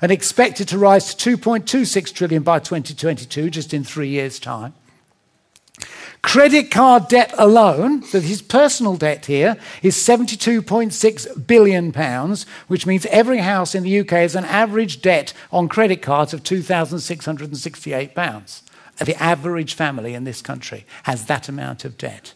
and 0.00 0.10
expected 0.10 0.66
to 0.68 0.78
rise 0.78 1.14
to 1.14 1.36
2.26 1.36 2.12
trillion 2.12 2.42
by 2.42 2.58
2022, 2.58 3.50
just 3.50 3.72
in 3.72 3.84
three 3.84 4.08
years' 4.08 4.40
time. 4.40 4.74
Credit 6.22 6.70
card 6.70 7.08
debt 7.08 7.34
alone, 7.36 8.02
so 8.02 8.20
his 8.20 8.40
personal 8.40 8.96
debt 8.96 9.26
here, 9.26 9.56
is 9.82 9.96
72.6 9.96 11.46
billion 11.46 11.92
pounds, 11.92 12.46
which 12.68 12.86
means 12.86 13.04
every 13.06 13.38
house 13.38 13.74
in 13.74 13.82
the 13.82 14.00
UK 14.00 14.10
has 14.10 14.36
an 14.36 14.44
average 14.44 15.02
debt 15.02 15.34
on 15.50 15.68
credit 15.68 16.00
cards 16.00 16.32
of 16.32 16.42
2,668 16.42 18.14
pounds. 18.14 18.62
The 19.04 19.20
average 19.20 19.74
family 19.74 20.14
in 20.14 20.24
this 20.24 20.40
country 20.40 20.86
has 21.02 21.26
that 21.26 21.48
amount 21.48 21.84
of 21.84 21.98
debt. 21.98 22.34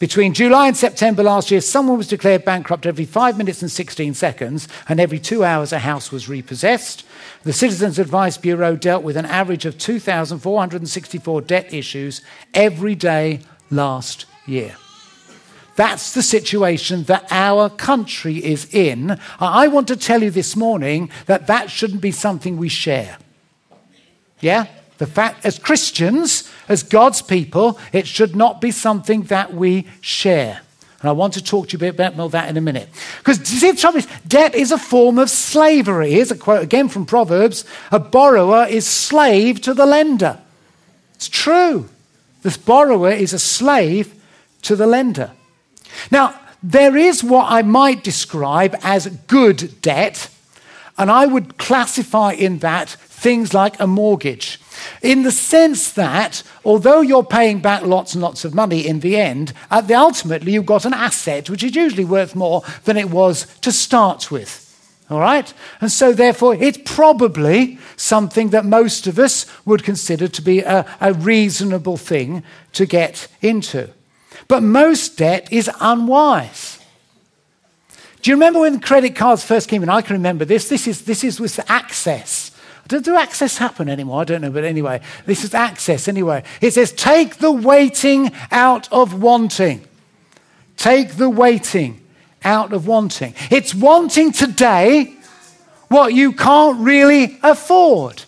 Between 0.00 0.34
July 0.34 0.66
and 0.66 0.76
September 0.76 1.22
last 1.22 1.52
year, 1.52 1.60
someone 1.60 1.96
was 1.96 2.08
declared 2.08 2.44
bankrupt 2.44 2.84
every 2.84 3.04
five 3.04 3.38
minutes 3.38 3.62
and 3.62 3.70
16 3.70 4.14
seconds, 4.14 4.66
and 4.88 4.98
every 4.98 5.20
two 5.20 5.44
hours 5.44 5.72
a 5.72 5.78
house 5.78 6.10
was 6.10 6.28
repossessed. 6.28 7.04
The 7.44 7.52
Citizens 7.52 8.00
Advice 8.00 8.36
Bureau 8.36 8.74
dealt 8.74 9.04
with 9.04 9.16
an 9.16 9.24
average 9.24 9.64
of 9.64 9.78
2,464 9.78 11.40
debt 11.42 11.72
issues 11.72 12.22
every 12.52 12.96
day 12.96 13.40
last 13.70 14.26
year. 14.46 14.74
That's 15.76 16.12
the 16.12 16.22
situation 16.22 17.04
that 17.04 17.26
our 17.30 17.68
country 17.68 18.44
is 18.44 18.72
in. 18.74 19.18
I 19.40 19.68
want 19.68 19.88
to 19.88 19.96
tell 19.96 20.22
you 20.22 20.30
this 20.30 20.56
morning 20.56 21.10
that 21.26 21.46
that 21.46 21.70
shouldn't 21.70 22.00
be 22.00 22.12
something 22.12 22.56
we 22.56 22.68
share. 22.68 23.18
Yeah? 24.40 24.66
The 24.98 25.06
fact, 25.06 25.44
as 25.44 25.58
Christians, 25.58 26.50
as 26.68 26.82
God's 26.82 27.20
people, 27.20 27.78
it 27.92 28.06
should 28.06 28.36
not 28.36 28.60
be 28.60 28.70
something 28.70 29.22
that 29.24 29.52
we 29.52 29.86
share. 30.00 30.60
And 31.00 31.08
I 31.10 31.12
want 31.12 31.34
to 31.34 31.44
talk 31.44 31.68
to 31.68 31.72
you 31.72 31.76
a 31.76 31.92
bit 31.92 32.14
about 32.14 32.30
that 32.30 32.48
in 32.48 32.56
a 32.56 32.62
minute. 32.62 32.88
Because 33.18 33.38
you 33.40 33.58
see, 33.58 33.70
the 33.72 33.76
trouble 33.76 33.98
is, 33.98 34.08
debt 34.26 34.54
is 34.54 34.72
a 34.72 34.78
form 34.78 35.18
of 35.18 35.28
slavery. 35.28 36.12
Here's 36.12 36.30
a 36.30 36.36
quote 36.36 36.62
again 36.62 36.88
from 36.88 37.04
Proverbs 37.04 37.64
A 37.90 37.98
borrower 37.98 38.66
is 38.66 38.86
slave 38.86 39.60
to 39.62 39.74
the 39.74 39.84
lender. 39.84 40.38
It's 41.14 41.28
true. 41.28 41.90
This 42.42 42.56
borrower 42.56 43.10
is 43.10 43.32
a 43.32 43.38
slave 43.38 44.14
to 44.62 44.76
the 44.76 44.86
lender. 44.86 45.32
Now, 46.10 46.40
there 46.62 46.96
is 46.96 47.22
what 47.22 47.52
I 47.52 47.60
might 47.60 48.02
describe 48.02 48.74
as 48.82 49.06
good 49.26 49.82
debt, 49.82 50.30
and 50.96 51.10
I 51.10 51.26
would 51.26 51.58
classify 51.58 52.32
in 52.32 52.60
that 52.60 52.88
things 52.88 53.52
like 53.52 53.78
a 53.78 53.86
mortgage 53.86 54.58
in 55.02 55.22
the 55.22 55.30
sense 55.30 55.92
that 55.92 56.42
although 56.64 57.00
you're 57.00 57.24
paying 57.24 57.60
back 57.60 57.82
lots 57.82 58.14
and 58.14 58.22
lots 58.22 58.44
of 58.44 58.54
money 58.54 58.86
in 58.86 59.00
the 59.00 59.16
end, 59.16 59.52
the, 59.70 59.94
ultimately 59.94 60.52
you've 60.52 60.66
got 60.66 60.84
an 60.84 60.94
asset 60.94 61.50
which 61.50 61.62
is 61.62 61.74
usually 61.76 62.04
worth 62.04 62.34
more 62.34 62.62
than 62.84 62.96
it 62.96 63.10
was 63.10 63.46
to 63.60 63.72
start 63.72 64.30
with. 64.30 64.60
All 65.10 65.20
right? 65.20 65.52
And 65.80 65.92
so, 65.92 66.12
therefore, 66.12 66.54
it's 66.54 66.78
probably 66.84 67.78
something 67.96 68.50
that 68.50 68.64
most 68.64 69.06
of 69.06 69.18
us 69.18 69.46
would 69.66 69.84
consider 69.84 70.28
to 70.28 70.42
be 70.42 70.60
a, 70.60 70.86
a 71.00 71.12
reasonable 71.12 71.98
thing 71.98 72.42
to 72.72 72.86
get 72.86 73.28
into. 73.42 73.90
But 74.48 74.62
most 74.62 75.18
debt 75.18 75.52
is 75.52 75.70
unwise. 75.80 76.80
Do 78.22 78.30
you 78.30 78.36
remember 78.36 78.60
when 78.60 78.80
credit 78.80 79.14
cards 79.14 79.44
first 79.44 79.68
came 79.68 79.82
in? 79.82 79.90
I 79.90 80.00
can 80.00 80.14
remember 80.16 80.46
this. 80.46 80.70
This 80.70 80.86
is, 80.86 81.04
this 81.04 81.22
is 81.22 81.38
with 81.38 81.60
access. 81.70 82.43
Do, 82.88 83.00
do 83.00 83.16
access 83.16 83.56
happen 83.56 83.88
anymore? 83.88 84.20
I 84.20 84.24
don't 84.24 84.42
know, 84.42 84.50
but 84.50 84.64
anyway, 84.64 85.00
this 85.26 85.44
is 85.44 85.54
access 85.54 86.06
anyway. 86.08 86.42
It 86.60 86.72
says, 86.72 86.92
take 86.92 87.36
the 87.36 87.52
waiting 87.52 88.32
out 88.50 88.92
of 88.92 89.22
wanting. 89.22 89.84
Take 90.76 91.16
the 91.16 91.30
waiting 91.30 92.00
out 92.44 92.72
of 92.72 92.86
wanting. 92.86 93.34
It's 93.50 93.74
wanting 93.74 94.32
today 94.32 95.14
what 95.88 96.12
you 96.12 96.32
can't 96.32 96.80
really 96.80 97.38
afford. 97.42 98.24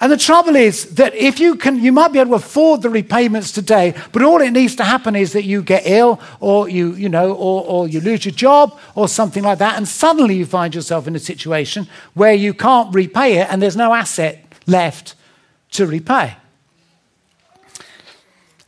And 0.00 0.10
the 0.10 0.16
trouble 0.16 0.56
is 0.56 0.96
that 0.96 1.14
if 1.14 1.38
you 1.38 1.54
can, 1.54 1.80
you 1.80 1.92
might 1.92 2.12
be 2.12 2.18
able 2.18 2.30
to 2.30 2.36
afford 2.36 2.82
the 2.82 2.90
repayments 2.90 3.52
today, 3.52 3.94
but 4.12 4.22
all 4.22 4.40
it 4.40 4.50
needs 4.50 4.74
to 4.76 4.84
happen 4.84 5.14
is 5.14 5.32
that 5.32 5.44
you 5.44 5.62
get 5.62 5.84
ill 5.86 6.20
or 6.40 6.68
you, 6.68 6.94
you 6.94 7.08
know, 7.08 7.32
or, 7.32 7.64
or 7.64 7.88
you 7.88 8.00
lose 8.00 8.24
your 8.24 8.34
job 8.34 8.78
or 8.96 9.08
something 9.08 9.44
like 9.44 9.58
that, 9.58 9.76
and 9.76 9.86
suddenly 9.86 10.36
you 10.36 10.46
find 10.46 10.74
yourself 10.74 11.06
in 11.06 11.14
a 11.14 11.20
situation 11.20 11.86
where 12.14 12.34
you 12.34 12.52
can't 12.52 12.94
repay 12.94 13.38
it 13.38 13.48
and 13.50 13.62
there's 13.62 13.76
no 13.76 13.94
asset 13.94 14.44
left 14.66 15.14
to 15.70 15.86
repay. 15.86 16.36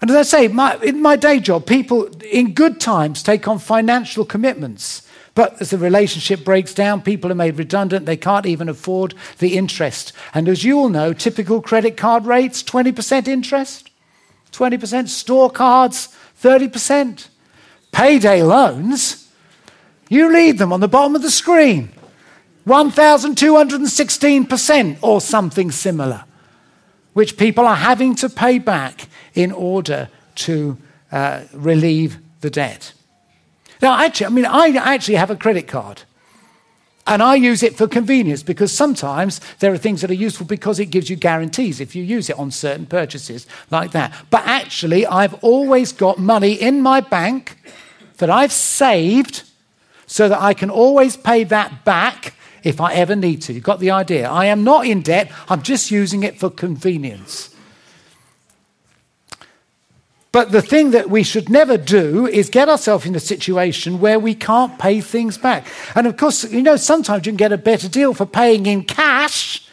And 0.00 0.10
as 0.10 0.16
I 0.16 0.22
say, 0.22 0.48
my, 0.48 0.76
in 0.76 1.02
my 1.02 1.16
day 1.16 1.40
job, 1.40 1.66
people 1.66 2.08
in 2.22 2.52
good 2.52 2.80
times 2.80 3.22
take 3.22 3.48
on 3.48 3.58
financial 3.58 4.24
commitments 4.24 5.05
but 5.36 5.60
as 5.60 5.70
the 5.70 5.78
relationship 5.78 6.44
breaks 6.44 6.72
down, 6.72 7.02
people 7.02 7.30
are 7.30 7.36
made 7.36 7.58
redundant. 7.58 8.06
They 8.06 8.16
can't 8.16 8.46
even 8.46 8.70
afford 8.70 9.12
the 9.36 9.54
interest. 9.56 10.14
And 10.32 10.48
as 10.48 10.64
you 10.64 10.78
all 10.78 10.88
know, 10.88 11.12
typical 11.12 11.60
credit 11.60 11.98
card 11.98 12.24
rates 12.24 12.62
20% 12.62 13.28
interest, 13.28 13.90
20%, 14.52 15.08
store 15.08 15.50
cards 15.50 16.08
30%, 16.42 17.28
payday 17.92 18.42
loans. 18.42 19.30
You 20.08 20.32
read 20.32 20.56
them 20.56 20.72
on 20.72 20.80
the 20.80 20.88
bottom 20.88 21.14
of 21.14 21.20
the 21.20 21.30
screen 21.30 21.90
1,216% 22.66 24.98
or 25.02 25.20
something 25.20 25.70
similar, 25.70 26.24
which 27.12 27.36
people 27.36 27.66
are 27.66 27.76
having 27.76 28.14
to 28.14 28.30
pay 28.30 28.58
back 28.58 29.06
in 29.34 29.52
order 29.52 30.08
to 30.36 30.78
uh, 31.12 31.42
relieve 31.52 32.16
the 32.40 32.48
debt. 32.48 32.94
Now, 33.82 33.98
actually, 33.98 34.26
I 34.26 34.30
mean, 34.30 34.46
I 34.46 34.68
actually 34.68 35.16
have 35.16 35.30
a 35.30 35.36
credit 35.36 35.68
card. 35.68 36.02
And 37.08 37.22
I 37.22 37.36
use 37.36 37.62
it 37.62 37.76
for 37.76 37.86
convenience 37.86 38.42
because 38.42 38.72
sometimes 38.72 39.40
there 39.60 39.72
are 39.72 39.78
things 39.78 40.00
that 40.00 40.10
are 40.10 40.14
useful 40.14 40.44
because 40.44 40.80
it 40.80 40.86
gives 40.86 41.08
you 41.08 41.14
guarantees 41.14 41.80
if 41.80 41.94
you 41.94 42.02
use 42.02 42.28
it 42.28 42.38
on 42.38 42.50
certain 42.50 42.84
purchases 42.84 43.46
like 43.70 43.92
that. 43.92 44.12
But 44.28 44.42
actually, 44.44 45.06
I've 45.06 45.34
always 45.34 45.92
got 45.92 46.18
money 46.18 46.54
in 46.54 46.82
my 46.82 47.00
bank 47.00 47.58
that 48.16 48.28
I've 48.28 48.52
saved 48.52 49.44
so 50.06 50.28
that 50.28 50.40
I 50.40 50.52
can 50.52 50.68
always 50.68 51.16
pay 51.16 51.44
that 51.44 51.84
back 51.84 52.34
if 52.64 52.80
I 52.80 52.94
ever 52.94 53.14
need 53.14 53.42
to. 53.42 53.52
You've 53.52 53.62
got 53.62 53.78
the 53.78 53.92
idea. 53.92 54.28
I 54.28 54.46
am 54.46 54.64
not 54.64 54.86
in 54.86 55.02
debt, 55.02 55.30
I'm 55.48 55.62
just 55.62 55.92
using 55.92 56.24
it 56.24 56.40
for 56.40 56.50
convenience. 56.50 57.54
But 60.36 60.52
the 60.52 60.60
thing 60.60 60.90
that 60.90 61.08
we 61.08 61.22
should 61.22 61.48
never 61.48 61.78
do 61.78 62.26
is 62.26 62.50
get 62.50 62.68
ourselves 62.68 63.06
in 63.06 63.14
a 63.14 63.20
situation 63.20 64.00
where 64.00 64.18
we 64.18 64.34
can't 64.34 64.78
pay 64.78 65.00
things 65.00 65.38
back. 65.38 65.66
And 65.94 66.06
of 66.06 66.18
course, 66.18 66.44
you 66.52 66.60
know, 66.60 66.76
sometimes 66.76 67.24
you 67.24 67.32
can 67.32 67.38
get 67.38 67.52
a 67.52 67.56
better 67.56 67.88
deal 67.88 68.12
for 68.12 68.26
paying 68.26 68.66
in 68.66 68.84
cash 68.84 69.66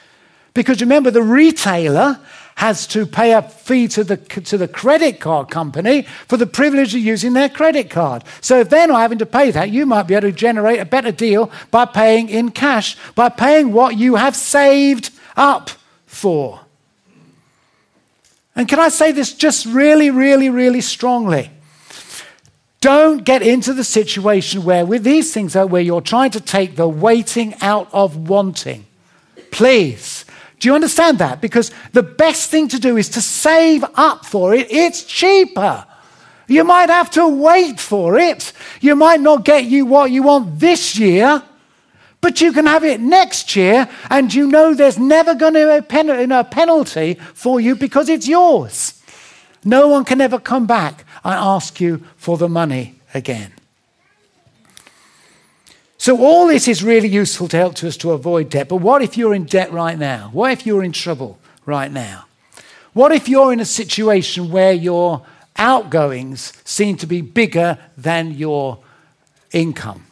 because 0.53 0.79
remember, 0.79 1.11
the 1.11 1.21
retailer 1.21 2.17
has 2.55 2.87
to 2.87 3.05
pay 3.05 3.33
a 3.33 3.41
fee 3.41 3.89
to 3.89 4.05
the, 4.05 4.15
to 4.15 4.57
the 4.57 4.69
credit 4.69 5.19
card 5.19 5.49
company 5.51 6.03
for 6.29 6.37
the 6.37 6.47
privilege 6.47 6.95
of 6.95 7.01
using 7.01 7.33
their 7.33 7.49
credit 7.49 7.89
card. 7.89 8.23
So 8.39 8.61
if 8.61 8.69
they're 8.69 8.87
not 8.87 9.01
having 9.01 9.17
to 9.17 9.25
pay 9.25 9.51
that, 9.51 9.69
you 9.69 9.85
might 9.85 10.03
be 10.03 10.13
able 10.13 10.29
to 10.29 10.31
generate 10.31 10.79
a 10.79 10.85
better 10.85 11.11
deal 11.11 11.51
by 11.71 11.83
paying 11.83 12.29
in 12.29 12.51
cash, 12.51 12.95
by 13.15 13.27
paying 13.27 13.73
what 13.73 13.97
you 13.97 14.15
have 14.15 14.33
saved 14.33 15.11
up 15.35 15.71
for. 16.05 16.61
And 18.55 18.67
can 18.67 18.79
I 18.79 18.89
say 18.89 19.11
this 19.11 19.33
just 19.33 19.65
really, 19.65 20.11
really, 20.11 20.49
really 20.49 20.81
strongly? 20.81 21.49
Don't 22.81 23.23
get 23.23 23.41
into 23.41 23.73
the 23.73 23.83
situation 23.83 24.63
where, 24.63 24.85
with 24.85 25.03
these 25.03 25.33
things, 25.33 25.55
uh, 25.55 25.65
where 25.65 25.81
you're 25.81 26.01
trying 26.01 26.31
to 26.31 26.41
take 26.41 26.75
the 26.75 26.87
waiting 26.87 27.55
out 27.61 27.87
of 27.93 28.27
wanting. 28.27 28.85
Please. 29.51 30.25
Do 30.59 30.67
you 30.67 30.75
understand 30.75 31.19
that? 31.19 31.41
Because 31.41 31.71
the 31.93 32.03
best 32.03 32.49
thing 32.49 32.67
to 32.69 32.79
do 32.79 32.97
is 32.97 33.09
to 33.09 33.21
save 33.21 33.85
up 33.95 34.25
for 34.25 34.53
it. 34.53 34.71
It's 34.71 35.03
cheaper. 35.03 35.85
You 36.47 36.63
might 36.63 36.89
have 36.89 37.09
to 37.11 37.27
wait 37.27 37.79
for 37.79 38.17
it. 38.17 38.51
You 38.81 38.95
might 38.95 39.21
not 39.21 39.45
get 39.45 39.65
you 39.65 39.85
what 39.85 40.11
you 40.11 40.23
want 40.23 40.59
this 40.59 40.97
year, 40.97 41.41
but 42.23 42.39
you 42.39 42.53
can 42.53 42.67
have 42.67 42.85
it 42.85 43.01
next 43.01 43.53
year, 43.53 43.89
and 44.09 44.33
you 44.33 44.47
know 44.47 44.73
there's 44.73 44.97
never 44.97 45.35
going 45.35 45.55
to 45.55 45.83
be 45.85 46.33
a 46.33 46.43
penalty 46.45 47.15
for 47.33 47.59
you 47.59 47.75
because 47.75 48.07
it's 48.07 48.29
yours. 48.29 49.03
No 49.65 49.89
one 49.89 50.05
can 50.05 50.21
ever 50.21 50.39
come 50.39 50.65
back 50.65 51.03
and 51.25 51.33
ask 51.33 51.81
you 51.81 52.01
for 52.15 52.37
the 52.37 52.47
money 52.47 52.95
again. 53.13 53.51
So, 55.97 56.17
all 56.17 56.47
this 56.47 56.69
is 56.69 56.81
really 56.81 57.09
useful 57.09 57.49
to 57.49 57.57
help 57.57 57.83
us 57.83 57.97
to 57.97 58.11
avoid 58.13 58.49
debt. 58.49 58.69
But 58.69 58.77
what 58.77 59.01
if 59.01 59.17
you're 59.17 59.33
in 59.33 59.43
debt 59.43 59.73
right 59.73 59.99
now? 59.99 60.29
What 60.31 60.53
if 60.53 60.65
you're 60.65 60.83
in 60.83 60.93
trouble 60.93 61.39
right 61.65 61.91
now? 61.91 62.23
What 62.93 63.11
if 63.11 63.27
you're 63.27 63.51
in 63.51 63.59
a 63.59 63.65
situation 63.65 64.49
where 64.49 64.71
your 64.71 65.25
outgoings 65.57 66.53
seem 66.63 66.95
to 66.97 67.05
be 67.05 67.19
bigger 67.19 67.79
than 67.97 68.31
your 68.31 68.79
income? 69.51 70.05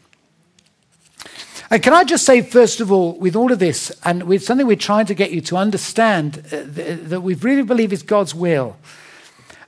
And 1.72 1.82
can 1.82 1.94
I 1.94 2.04
just 2.04 2.26
say, 2.26 2.42
first 2.42 2.82
of 2.82 2.92
all, 2.92 3.14
with 3.18 3.34
all 3.34 3.50
of 3.50 3.60
this, 3.60 3.94
and 4.04 4.24
with 4.24 4.44
something 4.44 4.68
we're 4.68 4.76
trying 4.76 5.06
to 5.06 5.14
get 5.14 5.32
you 5.32 5.40
to 5.40 5.56
understand 5.56 6.44
uh, 6.52 6.64
that 6.66 7.22
we 7.22 7.34
really 7.36 7.64
believe 7.64 7.94
is 7.94 8.04
God's 8.04 8.36
will, 8.36 8.76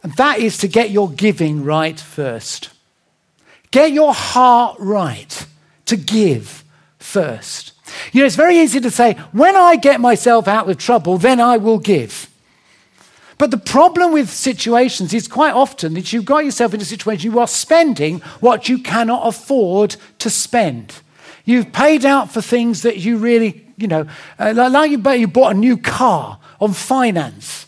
and 0.04 0.12
that 0.18 0.40
is 0.40 0.58
to 0.58 0.68
get 0.68 0.92
your 0.92 1.10
giving 1.10 1.64
right 1.64 1.98
first. 1.98 2.72
Get 3.72 3.94
your 3.94 4.14
heart 4.14 4.76
right 4.80 5.48
to 5.86 5.96
give 5.96 6.66
first. 7.00 7.72
You 8.12 8.20
know, 8.20 8.26
it's 8.26 8.36
very 8.36 8.60
easy 8.60 8.82
to 8.82 8.92
say, 8.92 9.14
when 9.32 9.56
I 9.56 9.78
get 9.78 10.02
myself 10.02 10.46
out 10.46 10.70
of 10.70 10.78
trouble, 10.78 11.18
then 11.18 11.40
I 11.40 11.56
will 11.56 11.80
give. 11.80 12.30
But 13.38 13.52
the 13.52 13.58
problem 13.58 14.12
with 14.12 14.30
situations 14.30 15.14
is 15.14 15.30
quite 15.30 15.54
often 15.54 15.94
that 15.94 16.12
you've 16.12 16.26
got 16.26 16.44
yourself 16.44 16.74
in 16.74 16.82
a 16.82 16.86
situation 16.86 17.32
you 17.32 17.40
are 17.40 17.48
spending 17.48 18.20
what 18.42 18.68
you 18.68 18.80
cannot 18.80 19.26
afford 19.26 19.96
to 20.20 20.30
spend. 20.30 20.96
You've 21.46 21.74
paid 21.74 22.06
out 22.06 22.32
for 22.32 22.42
things 22.42 22.84
that 22.84 22.98
you 22.98 23.18
really, 23.18 23.68
you 23.78 23.88
know, 23.88 24.08
uh, 24.40 24.54
like 24.72 24.92
you, 24.92 25.12
you 25.12 25.28
bought 25.28 25.56
a 25.56 25.58
new 25.58 25.78
car 25.78 26.40
on 26.62 26.74
finance. 26.74 27.66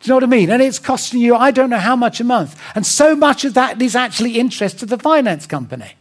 Do 0.00 0.08
you 0.08 0.10
know 0.10 0.16
what 0.16 0.24
I 0.24 0.26
mean? 0.26 0.50
And 0.50 0.62
it's 0.62 0.78
costing 0.78 1.20
you, 1.20 1.36
I 1.36 1.50
don't 1.50 1.70
know 1.70 1.78
how 1.78 1.94
much 1.94 2.20
a 2.20 2.24
month. 2.24 2.60
And 2.74 2.86
so 2.86 3.14
much 3.14 3.44
of 3.44 3.54
that 3.54 3.80
is 3.80 3.94
actually 3.94 4.38
interest 4.38 4.78
to 4.80 4.86
the 4.86 4.98
finance 4.98 5.46
company. 5.46 5.92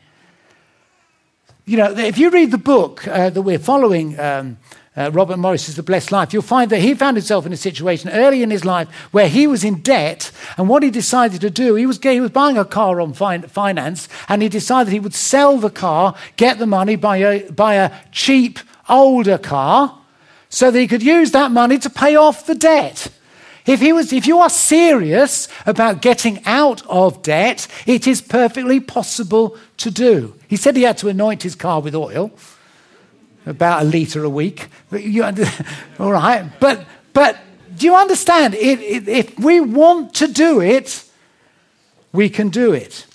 You 1.65 1.78
know, 1.78 1.95
if 1.95 2.17
you 2.17 2.32
read 2.32 2.52
the 2.52 2.58
book 2.58 3.08
uh, 3.08 3.30
that 3.30 3.41
we're 3.41 3.60
following, 3.60 4.19
um, 4.19 4.58
uh, 4.95 5.10
Robert 5.13 5.38
Morris's 5.38 5.77
The 5.77 5.84
Blessed 5.84 6.12
Life, 6.12 6.34
you'll 6.34 6.41
find 6.41 6.69
that 6.71 6.82
he 6.82 6.93
found 6.93 7.15
himself 7.15 7.45
in 7.45 7.54
a 7.54 7.58
situation 7.58 8.10
early 8.10 8.43
in 8.43 8.51
his 8.51 8.65
life 8.65 8.89
where 9.12 9.30
he 9.30 9.47
was 9.47 9.63
in 9.63 9.82
debt. 9.82 10.32
And 10.58 10.67
what 10.67 10.84
he 10.84 10.89
decided 10.89 11.39
to 11.41 11.49
do, 11.49 11.75
he 11.75 11.86
was, 11.86 11.97
he 12.01 12.19
was 12.19 12.32
buying 12.32 12.58
a 12.58 12.65
car 12.65 12.99
on 12.99 13.13
fin- 13.13 13.43
finance, 13.43 14.10
and 14.27 14.41
he 14.41 14.49
decided 14.49 14.91
he 14.91 14.99
would 14.99 15.13
sell 15.13 15.58
the 15.58 15.69
car, 15.69 16.15
get 16.36 16.60
the 16.60 16.67
money, 16.67 16.97
buy 16.97 17.17
a, 17.17 17.49
buy 17.51 17.75
a 17.75 17.91
cheap, 18.12 18.60
older 18.89 19.38
car, 19.38 19.97
so 20.49 20.69
that 20.69 20.80
he 20.80 20.88
could 20.88 21.04
use 21.04 21.32
that 21.32 21.51
money 21.51 21.77
to 21.80 21.89
pay 21.89 22.17
off 22.17 22.45
the 22.45 22.56
debt. 22.56 23.08
If, 23.65 23.80
he 23.80 23.93
was, 23.93 24.12
if 24.12 24.27
you 24.27 24.39
are 24.39 24.49
serious 24.49 25.47
about 25.65 26.01
getting 26.01 26.43
out 26.45 26.86
of 26.88 27.21
debt, 27.21 27.67
it 27.86 28.08
is 28.08 28.21
perfectly 28.21 28.82
possible 28.82 29.58
to 29.77 29.91
do. 29.91 30.36
He 30.49 30.58
said 30.58 30.75
he 30.75 30.84
had 30.84 30.97
to 30.97 31.08
anoint 31.08 31.43
his 31.43 31.56
car 31.56 31.80
with 31.80 31.95
oil 31.95 32.32
about 33.45 33.82
a 33.82 33.86
litre 33.86 34.23
a 34.23 34.30
week. 34.30 34.67
You, 34.91 35.23
all 35.99 36.12
right, 36.12 36.49
but 36.60 36.86
but 37.13 37.38
do 37.77 37.86
you 37.86 37.95
understand? 37.95 38.56
It, 38.56 38.80
it, 38.80 39.08
if 39.08 39.39
we 39.39 39.60
want 39.60 40.13
to 40.15 40.27
do 40.27 40.62
it, 40.62 41.04
we 42.13 42.30
can 42.30 42.49
do 42.49 42.73
it. 42.73 43.06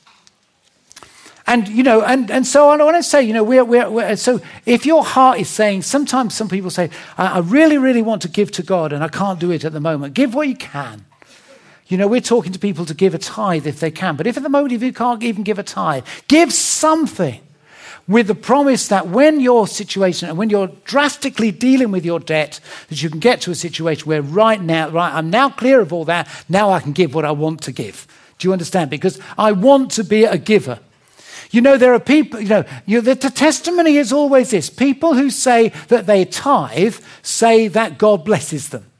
And 1.46 1.68
you 1.68 1.84
know, 1.84 2.02
and, 2.02 2.30
and 2.30 2.44
so 2.44 2.70
I 2.70 2.76
want 2.76 2.96
to 2.96 3.02
say, 3.04 3.22
you 3.22 3.32
know, 3.32 3.44
we're, 3.44 3.64
we're, 3.64 3.88
we're, 3.88 4.16
so 4.16 4.40
if 4.64 4.84
your 4.84 5.04
heart 5.04 5.38
is 5.38 5.48
saying, 5.48 5.82
sometimes 5.82 6.34
some 6.34 6.48
people 6.48 6.70
say, 6.70 6.90
I, 7.16 7.26
I 7.26 7.38
really, 7.38 7.78
really 7.78 8.02
want 8.02 8.22
to 8.22 8.28
give 8.28 8.50
to 8.52 8.64
God 8.64 8.92
and 8.92 9.04
I 9.04 9.08
can't 9.08 9.38
do 9.38 9.52
it 9.52 9.64
at 9.64 9.72
the 9.72 9.80
moment. 9.80 10.14
Give 10.14 10.34
what 10.34 10.48
you 10.48 10.56
can. 10.56 11.04
You 11.86 11.96
know, 11.98 12.08
we're 12.08 12.20
talking 12.20 12.52
to 12.52 12.58
people 12.58 12.84
to 12.86 12.94
give 12.94 13.14
a 13.14 13.18
tithe 13.18 13.64
if 13.64 13.78
they 13.78 13.92
can, 13.92 14.16
but 14.16 14.26
if 14.26 14.36
at 14.36 14.42
the 14.42 14.48
moment 14.48 14.72
if 14.72 14.82
you 14.82 14.92
can't 14.92 15.22
even 15.22 15.44
give 15.44 15.60
a 15.60 15.62
tithe, 15.62 16.04
give 16.26 16.52
something. 16.52 17.40
With 18.08 18.28
the 18.28 18.34
promise 18.34 18.88
that 18.88 19.08
when 19.08 19.40
your 19.40 19.66
situation 19.66 20.28
and 20.28 20.38
when 20.38 20.50
you're 20.50 20.70
drastically 20.84 21.50
dealing 21.50 21.90
with 21.90 22.04
your 22.04 22.20
debt, 22.20 22.60
that 22.88 23.02
you 23.02 23.10
can 23.10 23.18
get 23.18 23.40
to 23.42 23.50
a 23.50 23.54
situation 23.54 24.06
where 24.06 24.22
right 24.22 24.60
now, 24.60 24.88
right, 24.90 25.12
I'm 25.12 25.30
now 25.30 25.50
clear 25.50 25.80
of 25.80 25.92
all 25.92 26.04
that, 26.04 26.28
now 26.48 26.70
I 26.70 26.80
can 26.80 26.92
give 26.92 27.14
what 27.14 27.24
I 27.24 27.32
want 27.32 27.62
to 27.62 27.72
give. 27.72 28.06
Do 28.38 28.48
you 28.48 28.52
understand? 28.52 28.90
Because 28.90 29.18
I 29.36 29.52
want 29.52 29.90
to 29.92 30.04
be 30.04 30.24
a 30.24 30.38
giver. 30.38 30.78
You 31.50 31.60
know, 31.60 31.76
there 31.76 31.94
are 31.94 32.00
people, 32.00 32.40
you 32.40 32.48
know, 32.48 32.64
you, 32.86 33.00
the, 33.00 33.14
the 33.14 33.30
testimony 33.30 33.96
is 33.96 34.12
always 34.12 34.50
this 34.50 34.68
people 34.70 35.14
who 35.14 35.30
say 35.30 35.68
that 35.88 36.06
they 36.06 36.24
tithe 36.24 36.96
say 37.22 37.68
that 37.68 37.98
God 37.98 38.24
blesses 38.24 38.68
them. 38.68 38.90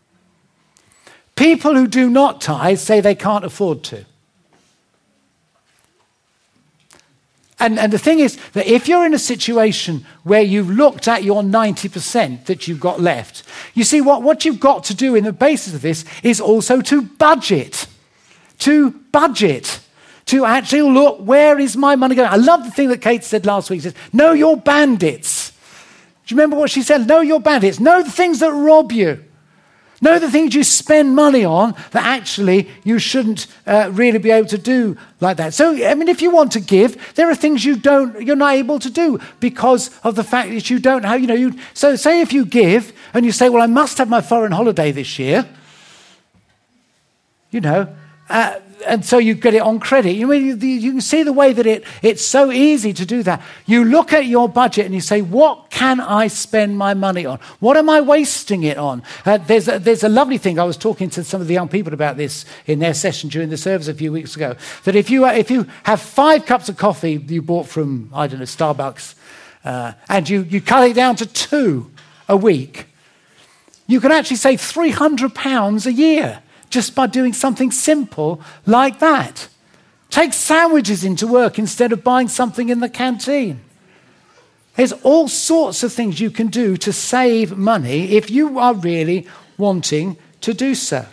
People 1.35 1.75
who 1.75 1.87
do 1.87 2.09
not 2.09 2.41
tithe 2.41 2.79
say 2.79 3.01
they 3.01 3.15
can't 3.15 3.45
afford 3.45 3.83
to. 3.85 4.07
And, 7.59 7.79
and 7.79 7.91
the 7.91 7.99
thing 7.99 8.19
is 8.19 8.39
that 8.53 8.67
if 8.67 8.87
you're 8.87 9.07
in 9.07 9.15
a 9.15 9.19
situation 9.19 10.05
where 10.25 10.43
you've 10.43 10.71
looked 10.71 11.09
at 11.09 11.25
your 11.25 11.43
90% 11.43 12.45
that 12.45 12.69
you've 12.69 12.81
got 12.81 13.01
left, 13.01 13.45
you 13.73 13.83
see 13.83 14.03
what, 14.03 14.23
what 14.23 14.45
you've 14.45 14.61
got 14.61 14.85
to 14.85 14.95
do 14.95 15.15
in 15.15 15.25
the 15.25 15.33
basis 15.33 15.75
of 15.75 15.81
this 15.81 16.05
is 16.23 16.41
also 16.41 16.83
to 16.83 17.01
budget. 17.03 17.87
To 18.59 18.91
budget. 18.91 19.81
To 20.27 20.45
actually 20.45 20.83
look, 20.83 21.21
where 21.21 21.59
is 21.59 21.77
my 21.77 21.97
money 21.97 22.15
going? 22.15 22.29
I 22.29 22.37
love 22.37 22.65
the 22.65 22.71
thing 22.71 22.91
that 22.91 23.01
Kate 23.01 23.25
said 23.25 23.47
last 23.47 23.71
week. 23.71 23.81
She 23.81 23.91
says, 23.91 23.95
know 24.13 24.33
your 24.33 24.59
bandits. 24.59 25.53
Do 26.27 26.35
you 26.35 26.37
remember 26.37 26.57
what 26.57 26.71
she 26.71 26.83
said? 26.83 27.07
Know 27.07 27.21
your 27.21 27.41
bandits. 27.41 27.81
Know 27.81 28.03
the 28.03 28.11
things 28.11 28.41
that 28.41 28.53
rob 28.53 28.93
you. 28.93 29.25
Know 30.01 30.19
the 30.19 30.31
things 30.31 30.55
you 30.55 30.63
spend 30.63 31.15
money 31.15 31.45
on 31.45 31.75
that 31.93 32.05
actually 32.05 32.69
you 32.85 32.99
shouldn't 32.99 33.47
uh, 33.67 33.91
really 33.93 34.19
be 34.19 34.31
able 34.31 34.49
to 34.49 34.59
do 34.59 34.97
like 35.21 35.39
that. 35.39 35.55
So, 35.55 35.73
I 35.73 35.95
mean, 35.95 36.09
if 36.09 36.21
you 36.21 36.31
want 36.31 36.53
to 36.53 36.61
give, 36.61 37.15
there 37.15 37.31
are 37.31 37.35
things 37.35 37.65
you 37.65 37.77
don't, 37.77 38.21
you're 38.21 38.37
not 38.37 38.55
able 38.55 38.79
to 38.79 38.91
do 38.91 39.19
because 39.41 39.99
of 40.05 40.15
the 40.15 40.25
fact 40.25 40.51
that 40.51 40.69
you 40.69 40.79
don't 40.79 41.05
have, 41.05 41.21
you 41.21 41.27
know, 41.27 41.35
you, 41.35 41.55
so 41.73 41.97
say 41.97 42.21
if 42.21 42.33
you 42.33 42.45
give 42.45 42.93
and 43.15 43.25
you 43.25 43.33
say, 43.33 43.49
well, 43.49 43.63
I 43.63 43.67
must 43.67 43.97
have 43.97 44.11
my 44.11 44.21
foreign 44.21 44.53
holiday 44.53 44.93
this 44.93 45.19
year, 45.19 45.49
you 47.51 47.63
know, 47.63 47.89
uh, 48.29 48.61
and 48.87 49.05
so 49.05 49.19
you 49.19 49.35
get 49.35 49.55
it 49.55 49.63
on 49.63 49.81
credit. 49.81 50.13
You, 50.13 50.33
you, 50.33 50.55
you 50.55 50.93
can 50.93 51.01
see 51.01 51.23
the 51.23 51.33
way 51.33 51.53
that 51.53 51.67
it, 51.67 51.85
it's 52.03 52.25
so 52.25 52.51
easy 52.51 52.93
to 52.93 53.05
do 53.05 53.23
that. 53.25 53.43
You 53.67 53.85
look 53.85 54.13
at 54.13 54.27
your 54.27 54.49
budget 54.49 54.87
and 54.87 54.95
you 54.95 55.01
say, 55.01 55.23
What 55.23 55.71
can 55.71 56.01
I 56.01 56.29
spend 56.29 56.79
my 56.79 56.95
money 56.95 57.27
on? 57.27 57.39
What 57.61 57.77
am 57.77 57.91
I 57.91 58.01
wasting 58.01 58.63
it 58.63 58.79
on? 58.79 59.03
Uh, 59.25 59.39
there's, 59.39 59.69
a, 59.69 59.79
there's 59.79 60.05
a 60.05 60.09
lovely 60.09 60.39
thing. 60.39 60.59
I 60.59 60.65
was 60.65 60.77
talking 60.77 61.11
to 61.11 61.25
some 61.25 61.41
of 61.41 61.49
the 61.49 61.55
young 61.55 61.69
people 61.69 61.93
about 61.93 62.17
this 62.17 62.45
in 62.67 62.79
their 62.79 62.95
session 62.95 63.29
during 63.29 63.51
the 63.51 63.57
service 63.57 63.89
a 63.89 63.95
few 63.95 64.13
weeks 64.13 64.37
ago. 64.37 64.57
That 64.85 64.97
if 64.97 65.11
you, 65.11 65.27
if 65.27 65.51
you 65.51 65.67
have 65.83 66.01
five 66.01 66.47
cups 66.47 66.69
of 66.69 66.77
coffee 66.77 67.23
you 67.27 67.43
bought 67.43 67.67
from, 67.67 68.11
I 68.15 68.27
don't 68.27 68.39
know, 68.39 68.47
Starbucks, 68.47 69.15
uh, 69.65 69.93
and 70.09 70.29
you, 70.29 70.43
you 70.43 70.61
cut 70.61 70.89
it 70.89 70.95
down 70.95 71.17
to 71.17 71.27
two 71.27 71.91
a 72.29 72.37
week, 72.37 72.87
you 73.87 74.01
can 74.01 74.13
actually 74.13 74.37
save 74.37 74.61
£300 74.61 75.87
a 75.87 75.93
year 75.93 76.43
just 76.77 76.95
by 76.95 77.07
doing 77.07 77.33
something 77.33 77.71
simple 77.71 78.39
like 78.67 78.99
that. 78.99 79.49
Take 80.11 80.35
sandwiches 80.35 81.05
into 81.05 81.27
work 81.27 81.59
instead 81.59 81.91
of 81.91 82.05
buying 82.05 82.29
something 82.29 82.69
in 82.69 82.81
the 82.81 82.89
canteen. 82.91 83.61
There's 84.75 84.93
all 84.93 85.27
sorts 85.27 85.83
of 85.83 85.91
things 85.91 86.21
you 86.21 86.31
can 86.31 86.49
do 86.49 86.77
to 86.77 86.93
save 86.93 87.57
money 87.57 88.11
if 88.11 88.31
you 88.31 88.59
are 88.59 88.75
really 88.75 89.27
wanting 89.57 90.19
to 90.43 90.53
do 90.53 90.75
so. 90.75 91.07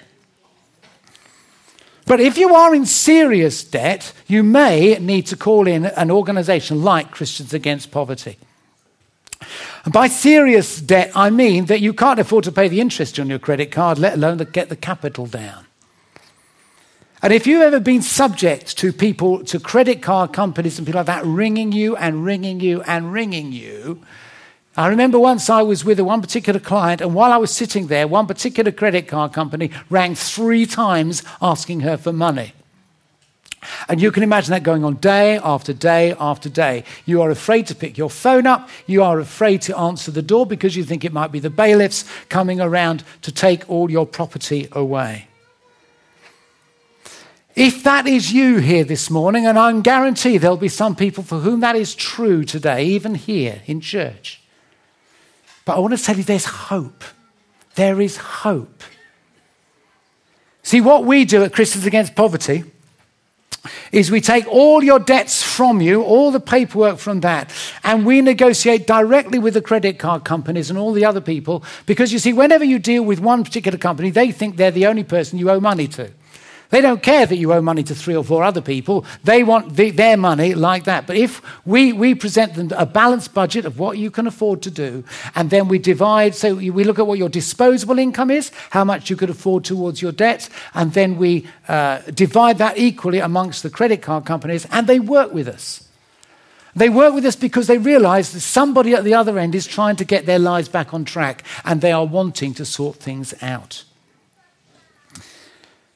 But 2.06 2.19
if 2.19 2.38
you 2.38 2.54
are 2.54 2.76
in 2.76 2.86
serious 2.86 3.63
debt, 3.63 4.12
you 4.28 4.43
may 4.43 4.99
need 4.99 5.28
to 5.28 5.38
call 5.38 5.65
in 5.65 5.86
an 5.86 6.12
organization 6.12 6.84
like 6.84 7.12
Christians 7.12 7.54
Against 7.54 7.89
Poverty. 7.89 8.38
And 9.86 9.93
by 9.93 10.08
serious 10.08 10.79
debt, 10.79 11.12
I 11.15 11.29
mean 11.29 11.65
that 11.65 11.82
you 11.82 11.93
can't 11.93 12.19
afford 12.19 12.43
to 12.45 12.51
pay 12.51 12.67
the 12.67 12.82
interest 12.82 13.19
on 13.19 13.29
your 13.29 13.39
credit 13.39 13.71
card, 13.71 13.99
let 13.99 14.15
alone 14.15 14.38
to 14.39 14.45
get 14.45 14.69
the 14.69 14.75
capital 14.75 15.25
down. 15.25 15.65
And 17.21 17.32
if 17.32 17.47
you've 17.47 17.62
ever 17.62 17.79
been 17.79 18.01
subject 18.01 18.77
to 18.79 18.91
people, 18.91 19.45
to 19.45 19.60
credit 19.60 20.01
card 20.01 20.34
companies 20.34 20.77
and 20.77 20.86
people 20.86 20.99
like 20.99 21.06
that 21.06 21.25
ringing 21.25 21.71
you 21.71 21.95
and 21.95 22.25
ringing 22.25 22.60
you 22.60 22.82
and 22.82 23.13
ringing 23.13 23.53
you, 23.53 24.01
I 24.75 24.88
remember 24.88 25.19
once 25.19 25.49
I 25.49 25.62
was 25.62 25.86
with 25.86 25.99
one 25.99 26.21
particular 26.21 26.60
client, 26.60 26.99
and 26.99 27.13
while 27.13 27.32
I 27.32 27.38
was 27.38 27.51
sitting 27.51 27.88
there, 27.88 28.08
one 28.08 28.25
particular 28.25 28.71
credit 28.71 29.08
card 29.08 29.32
company 29.32 29.69
rang 29.89 30.15
three 30.15 30.65
times 30.65 31.23
asking 31.41 31.82
her 31.82 31.95
for 31.95 32.12
money. 32.12 32.53
And 33.88 34.02
you 34.02 34.12
can 34.12 34.23
imagine 34.23 34.52
that 34.52 34.63
going 34.63 34.84
on 34.84 34.95
day 34.95 35.38
after 35.38 35.73
day 35.73 36.15
after 36.19 36.49
day. 36.49 36.84
You 37.06 37.21
are 37.21 37.30
afraid 37.30 37.67
to 37.67 37.76
pick 37.76 37.97
your 37.97 38.10
phone 38.10 38.47
up. 38.47 38.69
You 38.88 39.04
are 39.04 39.19
afraid 39.19 39.62
to 39.63 39.78
answer 39.78 40.12
the 40.12 40.21
door 40.21 40.45
because 40.45 40.76
you 40.76 40.84
think 40.84 41.04
it 41.04 41.13
might 41.13 41.32
be 41.32 41.39
the 41.39 41.49
bailiffs 41.49 42.06
coming 42.30 42.60
around 42.60 43.04
to 43.21 43.32
take 43.32 43.69
all 43.69 43.89
your 43.89 44.06
property 44.06 44.67
away. 44.71 45.28
If 47.56 47.84
that 47.84 48.08
is 48.08 48.34
you 48.34 48.58
here 48.58 48.84
this 48.84 49.12
morning, 49.12 49.45
and 49.45 49.60
I'm 49.60 49.84
guarantee 49.84 50.39
there'll 50.39 50.58
be 50.58 50.69
some 50.69 50.95
people 50.95 51.23
for 51.23 51.39
whom 51.39 51.60
that 51.60 51.76
is 51.76 51.93
true 51.93 52.43
today, 52.43 52.84
even 52.86 53.13
here 53.13 53.62
in 53.67 53.80
church. 53.80 54.41
But 55.65 55.78
I 55.78 55.80
want 55.80 55.95
to 55.95 56.04
tell 56.04 56.17
you 56.17 56.23
there's 56.23 56.45
hope. 56.45 57.04
There 57.76 58.02
is 58.02 58.17
hope. 58.17 58.84
See, 60.63 60.82
what 60.82 61.06
we 61.06 61.26
do 61.26 61.43
at 61.43 61.54
Christians 61.54 61.86
Against 61.86 62.15
Poverty 62.15 62.63
is 63.91 64.12
we 64.12 64.21
take 64.21 64.47
all 64.47 64.84
your 64.84 64.99
debts 64.99 65.41
from 65.41 65.82
you, 65.82 66.04
all 66.04 66.32
the 66.32 66.39
paperwork 66.39 66.99
from 66.99 67.21
that, 67.21 67.52
and 67.84 68.06
we 68.06 68.21
negotiate 68.21 68.88
directly 68.88 69.39
with 69.39 69.54
the 69.54 69.62
credit 69.62 69.99
card 69.99 70.23
companies 70.23 70.69
and 70.69 70.78
all 70.78 70.91
the 70.91 71.06
other 71.06 71.21
people. 71.21 71.63
Because 71.86 72.12
you 72.12 72.19
see, 72.19 72.34
whenever 72.34 72.63
you 72.65 72.80
deal 72.80 73.04
with 73.04 73.19
one 73.19 73.43
particular 73.43 73.78
company, 73.78 74.10
they 74.10 74.32
think 74.32 74.58
they're 74.58 74.71
the 74.71 74.88
only 74.88 75.04
person 75.04 75.39
you 75.39 75.49
owe 75.49 75.60
money 75.60 75.88
to. 75.89 76.12
They 76.73 76.81
don't 76.81 77.03
care 77.03 77.27
that 77.27 77.38
you 77.38 77.53
owe 77.53 77.62
money 77.62 77.83
to 77.83 77.93
three 77.93 78.15
or 78.15 78.23
four 78.23 78.43
other 78.43 78.59
people. 78.59 79.05
They 79.23 79.43
want 79.43 79.75
the, 79.75 79.91
their 79.91 80.17
money 80.17 80.55
like 80.55 80.86
that. 80.86 81.05
But 81.05 81.17
if 81.17 81.39
we, 81.67 81.93
we 81.93 82.15
present 82.15 82.55
them 82.55 82.71
a 82.75 82.88
balanced 82.88 83.31
budget 83.36 83.65
of 83.65 83.77
what 83.77 83.99
you 83.99 84.09
can 84.09 84.25
afford 84.25 84.63
to 84.63 84.71
do, 84.71 85.03
and 85.36 85.51
then 85.51 85.67
we 85.67 85.77
divide, 85.77 86.33
so 86.33 86.55
we 86.55 86.83
look 86.83 86.97
at 86.97 87.05
what 87.05 87.19
your 87.19 87.29
disposable 87.29 87.99
income 87.99 88.31
is, 88.31 88.51
how 88.71 88.83
much 88.83 89.12
you 89.12 89.15
could 89.15 89.29
afford 89.29 89.63
towards 89.63 90.01
your 90.01 90.12
debts, 90.12 90.49
and 90.73 90.93
then 90.93 91.15
we 91.17 91.45
uh, 91.67 91.99
divide 92.15 92.57
that 92.57 92.75
equally 92.79 93.19
amongst 93.19 93.62
the 93.62 93.69
credit 93.69 94.01
card 94.01 94.25
companies, 94.25 94.65
and 94.71 94.88
they 94.88 94.99
work 94.99 95.31
with 95.31 95.47
us. 95.47 95.88
They 96.75 96.89
work 96.89 97.13
with 97.13 97.27
us 97.27 97.36
because 97.36 97.67
they 97.67 97.77
realize 97.77 98.31
that 98.31 98.39
somebody 98.39 98.95
at 98.95 99.03
the 99.03 99.13
other 99.13 99.38
end 99.38 99.53
is 99.53 99.67
trying 99.67 99.97
to 99.97 100.05
get 100.05 100.25
their 100.25 100.39
lives 100.39 100.69
back 100.69 100.91
on 100.91 101.05
track 101.05 101.43
and 101.65 101.81
they 101.81 101.91
are 101.91 102.03
wanting 102.03 102.55
to 102.55 102.65
sort 102.65 102.95
things 102.95 103.36
out. 103.43 103.83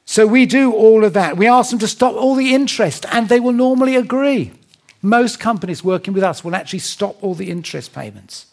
So 0.10 0.26
we 0.26 0.46
do 0.46 0.72
all 0.72 1.04
of 1.04 1.14
that. 1.14 1.38
We 1.38 1.48
ask 1.48 1.70
them 1.70 1.80
to 1.80 1.88
stop 1.88 2.16
all 2.16 2.34
the 2.34 2.56
interest, 2.56 3.06
and 3.12 3.28
they 3.28 3.42
will 3.42 3.52
normally 3.52 3.96
agree. 3.96 4.54
Most 5.02 5.40
companies 5.40 5.84
working 5.84 6.14
with 6.14 6.24
us 6.24 6.44
will 6.44 6.56
actually 6.56 6.80
stop 6.80 7.22
all 7.22 7.36
the 7.36 7.52
interest 7.52 7.94
payments. 7.94 8.47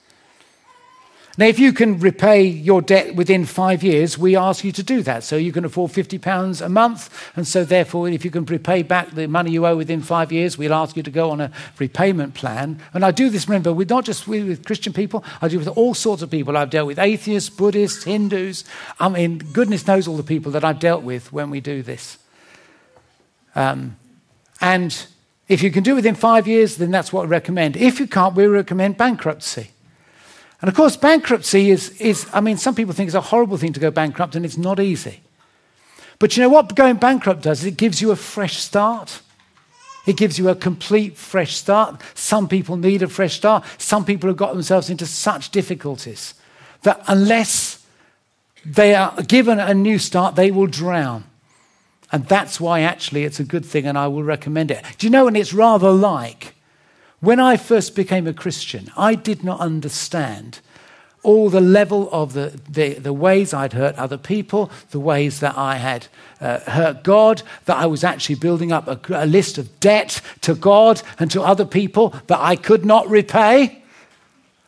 Now, 1.36 1.46
if 1.46 1.58
you 1.58 1.72
can 1.72 1.98
repay 1.98 2.44
your 2.44 2.80
debt 2.80 3.16
within 3.16 3.44
five 3.44 3.82
years, 3.82 4.16
we 4.16 4.36
ask 4.36 4.62
you 4.62 4.70
to 4.70 4.84
do 4.84 5.02
that. 5.02 5.24
So 5.24 5.36
you 5.36 5.50
can 5.50 5.64
afford 5.64 5.90
£50 5.90 6.64
a 6.64 6.68
month. 6.68 7.12
And 7.34 7.46
so, 7.46 7.64
therefore, 7.64 8.08
if 8.08 8.24
you 8.24 8.30
can 8.30 8.44
repay 8.44 8.84
back 8.84 9.10
the 9.10 9.26
money 9.26 9.50
you 9.50 9.66
owe 9.66 9.76
within 9.76 10.00
five 10.00 10.30
years, 10.30 10.56
we'll 10.56 10.72
ask 10.72 10.96
you 10.96 11.02
to 11.02 11.10
go 11.10 11.32
on 11.32 11.40
a 11.40 11.50
repayment 11.78 12.34
plan. 12.34 12.80
And 12.92 13.04
I 13.04 13.10
do 13.10 13.30
this, 13.30 13.48
remember, 13.48 13.72
with 13.72 13.90
not 13.90 14.04
just 14.04 14.28
with 14.28 14.64
Christian 14.64 14.92
people, 14.92 15.24
I 15.42 15.48
do 15.48 15.58
with 15.58 15.66
all 15.66 15.92
sorts 15.92 16.22
of 16.22 16.30
people. 16.30 16.56
I've 16.56 16.70
dealt 16.70 16.86
with 16.86 17.00
atheists, 17.00 17.50
Buddhists, 17.50 18.04
Hindus. 18.04 18.62
I 19.00 19.08
mean, 19.08 19.38
goodness 19.38 19.88
knows 19.88 20.06
all 20.06 20.16
the 20.16 20.22
people 20.22 20.52
that 20.52 20.64
I've 20.64 20.78
dealt 20.78 21.02
with 21.02 21.32
when 21.32 21.50
we 21.50 21.60
do 21.60 21.82
this. 21.82 22.16
Um, 23.56 23.96
and 24.60 25.06
if 25.48 25.64
you 25.64 25.72
can 25.72 25.82
do 25.82 25.92
it 25.92 25.96
within 25.96 26.14
five 26.14 26.46
years, 26.46 26.76
then 26.76 26.92
that's 26.92 27.12
what 27.12 27.24
we 27.24 27.28
recommend. 27.28 27.76
If 27.76 27.98
you 27.98 28.06
can't, 28.06 28.36
we 28.36 28.46
recommend 28.46 28.96
bankruptcy. 28.96 29.70
And 30.60 30.68
of 30.68 30.74
course, 30.74 30.96
bankruptcy 30.96 31.70
is, 31.70 31.90
is, 32.00 32.26
I 32.32 32.40
mean, 32.40 32.56
some 32.56 32.74
people 32.74 32.94
think 32.94 33.08
it's 33.08 33.14
a 33.14 33.20
horrible 33.20 33.56
thing 33.56 33.72
to 33.72 33.80
go 33.80 33.90
bankrupt, 33.90 34.34
and 34.34 34.44
it's 34.44 34.56
not 34.56 34.80
easy. 34.80 35.20
But 36.18 36.36
you 36.36 36.42
know 36.42 36.48
what 36.48 36.74
going 36.74 36.96
bankrupt 36.96 37.42
does? 37.42 37.64
It 37.64 37.76
gives 37.76 38.00
you 38.00 38.10
a 38.10 38.16
fresh 38.16 38.56
start. 38.58 39.20
It 40.06 40.16
gives 40.16 40.38
you 40.38 40.48
a 40.48 40.54
complete 40.54 41.16
fresh 41.16 41.56
start. 41.56 42.00
Some 42.14 42.48
people 42.48 42.76
need 42.76 43.02
a 43.02 43.08
fresh 43.08 43.36
start. 43.36 43.64
Some 43.78 44.04
people 44.04 44.28
have 44.28 44.36
got 44.36 44.52
themselves 44.52 44.90
into 44.90 45.06
such 45.06 45.50
difficulties 45.50 46.34
that 46.82 47.02
unless 47.08 47.84
they 48.64 48.94
are 48.94 49.14
given 49.22 49.58
a 49.58 49.74
new 49.74 49.98
start, 49.98 50.36
they 50.36 50.50
will 50.50 50.66
drown. 50.66 51.24
And 52.12 52.26
that's 52.28 52.60
why 52.60 52.80
actually 52.80 53.24
it's 53.24 53.40
a 53.40 53.44
good 53.44 53.64
thing 53.64 53.86
and 53.86 53.98
I 53.98 54.06
will 54.06 54.22
recommend 54.22 54.70
it. 54.70 54.84
Do 54.98 55.06
you 55.06 55.10
know, 55.10 55.26
and 55.26 55.36
it's 55.36 55.52
rather 55.52 55.90
like 55.90 56.54
when 57.24 57.40
I 57.40 57.56
first 57.56 57.94
became 57.94 58.26
a 58.26 58.32
Christian, 58.32 58.90
I 58.96 59.14
did 59.14 59.42
not 59.44 59.60
understand 59.60 60.60
all 61.22 61.48
the 61.48 61.60
level 61.60 62.08
of 62.12 62.34
the, 62.34 62.60
the, 62.68 62.94
the 62.94 63.12
ways 63.12 63.54
I'd 63.54 63.72
hurt 63.72 63.96
other 63.96 64.18
people, 64.18 64.70
the 64.90 65.00
ways 65.00 65.40
that 65.40 65.56
I 65.56 65.76
had 65.76 66.06
uh, 66.40 66.60
hurt 66.60 67.02
God, 67.02 67.42
that 67.64 67.78
I 67.78 67.86
was 67.86 68.04
actually 68.04 68.34
building 68.34 68.72
up 68.72 68.86
a, 68.86 69.24
a 69.24 69.26
list 69.26 69.56
of 69.56 69.80
debt 69.80 70.20
to 70.42 70.54
God 70.54 71.02
and 71.18 71.30
to 71.30 71.42
other 71.42 71.64
people 71.64 72.14
that 72.26 72.40
I 72.40 72.56
could 72.56 72.84
not 72.84 73.08
repay. 73.08 73.83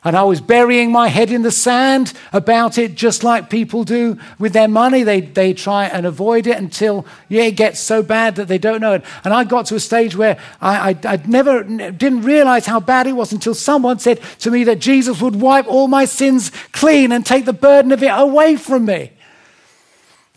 And 0.06 0.16
I 0.16 0.22
was 0.22 0.40
burying 0.40 0.92
my 0.92 1.08
head 1.08 1.32
in 1.32 1.42
the 1.42 1.50
sand 1.50 2.12
about 2.32 2.78
it, 2.78 2.94
just 2.94 3.24
like 3.24 3.50
people 3.50 3.82
do 3.82 4.16
with 4.38 4.52
their 4.52 4.68
money. 4.68 5.02
They, 5.02 5.20
they 5.20 5.52
try 5.52 5.86
and 5.86 6.06
avoid 6.06 6.46
it 6.46 6.56
until 6.58 7.04
yeah, 7.28 7.42
it 7.42 7.56
gets 7.56 7.80
so 7.80 8.04
bad 8.04 8.36
that 8.36 8.46
they 8.46 8.56
don't 8.56 8.80
know 8.80 8.92
it. 8.92 9.04
And 9.24 9.34
I 9.34 9.42
got 9.42 9.66
to 9.66 9.74
a 9.74 9.80
stage 9.80 10.14
where 10.14 10.38
I, 10.60 10.90
I 10.90 11.14
I'd 11.14 11.28
never 11.28 11.64
didn't 11.64 12.22
realize 12.22 12.66
how 12.66 12.78
bad 12.78 13.08
it 13.08 13.14
was 13.14 13.32
until 13.32 13.52
someone 13.52 13.98
said 13.98 14.20
to 14.38 14.52
me 14.52 14.62
that 14.62 14.78
Jesus 14.78 15.20
would 15.20 15.34
wipe 15.34 15.66
all 15.66 15.88
my 15.88 16.04
sins 16.04 16.52
clean 16.70 17.10
and 17.10 17.26
take 17.26 17.44
the 17.44 17.52
burden 17.52 17.90
of 17.90 18.00
it 18.00 18.12
away 18.14 18.54
from 18.54 18.84
me. 18.84 19.10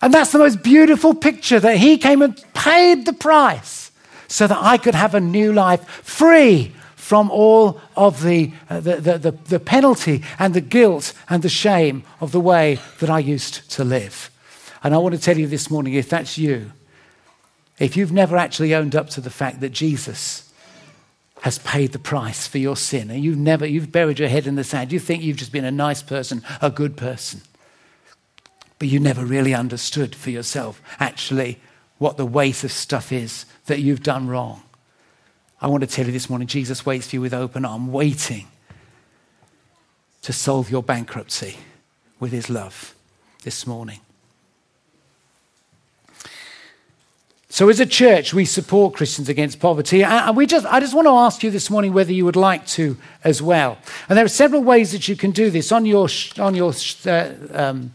And 0.01 0.11
that's 0.11 0.31
the 0.31 0.39
most 0.39 0.63
beautiful 0.63 1.13
picture 1.13 1.59
that 1.59 1.77
he 1.77 1.99
came 1.99 2.23
and 2.23 2.43
paid 2.55 3.05
the 3.05 3.13
price 3.13 3.91
so 4.27 4.47
that 4.47 4.57
I 4.59 4.79
could 4.79 4.95
have 4.95 5.13
a 5.13 5.19
new 5.19 5.53
life 5.53 5.87
free 5.87 6.73
from 7.09 7.31
all 7.31 7.81
of 7.95 8.21
the, 8.21 8.53
uh, 8.69 8.79
the, 8.79 8.97
the, 8.97 9.17
the, 9.17 9.31
the 9.31 9.59
penalty 9.59 10.23
and 10.37 10.53
the 10.53 10.61
guilt 10.61 11.11
and 11.27 11.41
the 11.41 11.49
shame 11.49 12.03
of 12.21 12.31
the 12.31 12.39
way 12.39 12.77
that 12.99 13.09
I 13.09 13.17
used 13.17 13.67
to 13.71 13.83
live. 13.83 14.29
And 14.83 14.93
I 14.93 14.99
want 14.99 15.15
to 15.15 15.19
tell 15.19 15.35
you 15.35 15.47
this 15.47 15.71
morning 15.71 15.95
if 15.95 16.07
that's 16.07 16.37
you, 16.37 16.71
if 17.79 17.97
you've 17.97 18.11
never 18.11 18.37
actually 18.37 18.75
owned 18.75 18.95
up 18.95 19.09
to 19.09 19.21
the 19.21 19.31
fact 19.31 19.59
that 19.61 19.71
Jesus 19.71 20.53
has 21.41 21.57
paid 21.57 21.93
the 21.93 21.97
price 21.97 22.45
for 22.45 22.59
your 22.59 22.77
sin 22.77 23.09
and 23.09 23.23
you've 23.23 23.39
never 23.39 23.65
you've 23.65 23.91
buried 23.91 24.19
your 24.19 24.29
head 24.29 24.45
in 24.45 24.53
the 24.53 24.63
sand 24.63 24.91
you 24.91 24.99
think 24.99 25.23
you've 25.23 25.37
just 25.37 25.51
been 25.51 25.65
a 25.65 25.71
nice 25.71 26.03
person 26.03 26.43
a 26.61 26.69
good 26.69 26.95
person 26.95 27.41
but 28.77 28.87
you 28.87 28.99
never 28.99 29.25
really 29.25 29.53
understood 29.53 30.13
for 30.13 30.29
yourself 30.29 30.79
actually 30.99 31.57
what 31.97 32.17
the 32.17 32.25
weight 32.25 32.63
of 32.63 32.71
stuff 32.71 33.11
is 33.11 33.45
that 33.65 33.79
you've 33.79 34.03
done 34.03 34.27
wrong 34.27 34.61
I 35.61 35.67
want 35.67 35.81
to 35.81 35.87
tell 35.87 36.05
you 36.05 36.11
this 36.11 36.29
morning 36.29 36.47
Jesus 36.47 36.85
waits 36.85 37.09
for 37.09 37.17
you 37.17 37.21
with 37.21 37.33
open 37.33 37.65
arms, 37.65 37.89
waiting 37.89 38.47
to 40.21 40.33
solve 40.33 40.69
your 40.69 40.83
bankruptcy 40.83 41.57
with 42.19 42.31
his 42.31 42.49
love 42.49 42.95
this 43.43 43.67
morning. 43.67 43.99
So, 47.51 47.67
as 47.67 47.79
a 47.79 47.85
church, 47.85 48.31
we 48.33 48.45
support 48.45 48.93
Christians 48.93 49.27
against 49.27 49.59
poverty. 49.59 50.03
And 50.03 50.37
we 50.37 50.45
just, 50.45 50.67
I 50.67 50.79
just 50.79 50.93
want 50.93 51.07
to 51.07 51.11
ask 51.11 51.41
you 51.41 51.49
this 51.49 51.69
morning 51.69 51.93
whether 51.93 52.13
you 52.13 52.23
would 52.23 52.35
like 52.35 52.65
to 52.67 52.95
as 53.23 53.41
well. 53.41 53.79
And 54.07 54.17
there 54.17 54.23
are 54.23 54.29
several 54.29 54.63
ways 54.63 54.91
that 54.91 55.07
you 55.07 55.15
can 55.15 55.31
do 55.31 55.49
this. 55.49 55.71
On 55.71 55.83
your, 55.85 56.07
on 56.37 56.53
your 56.53 56.73
uh, 57.07 57.33
um, 57.51 57.91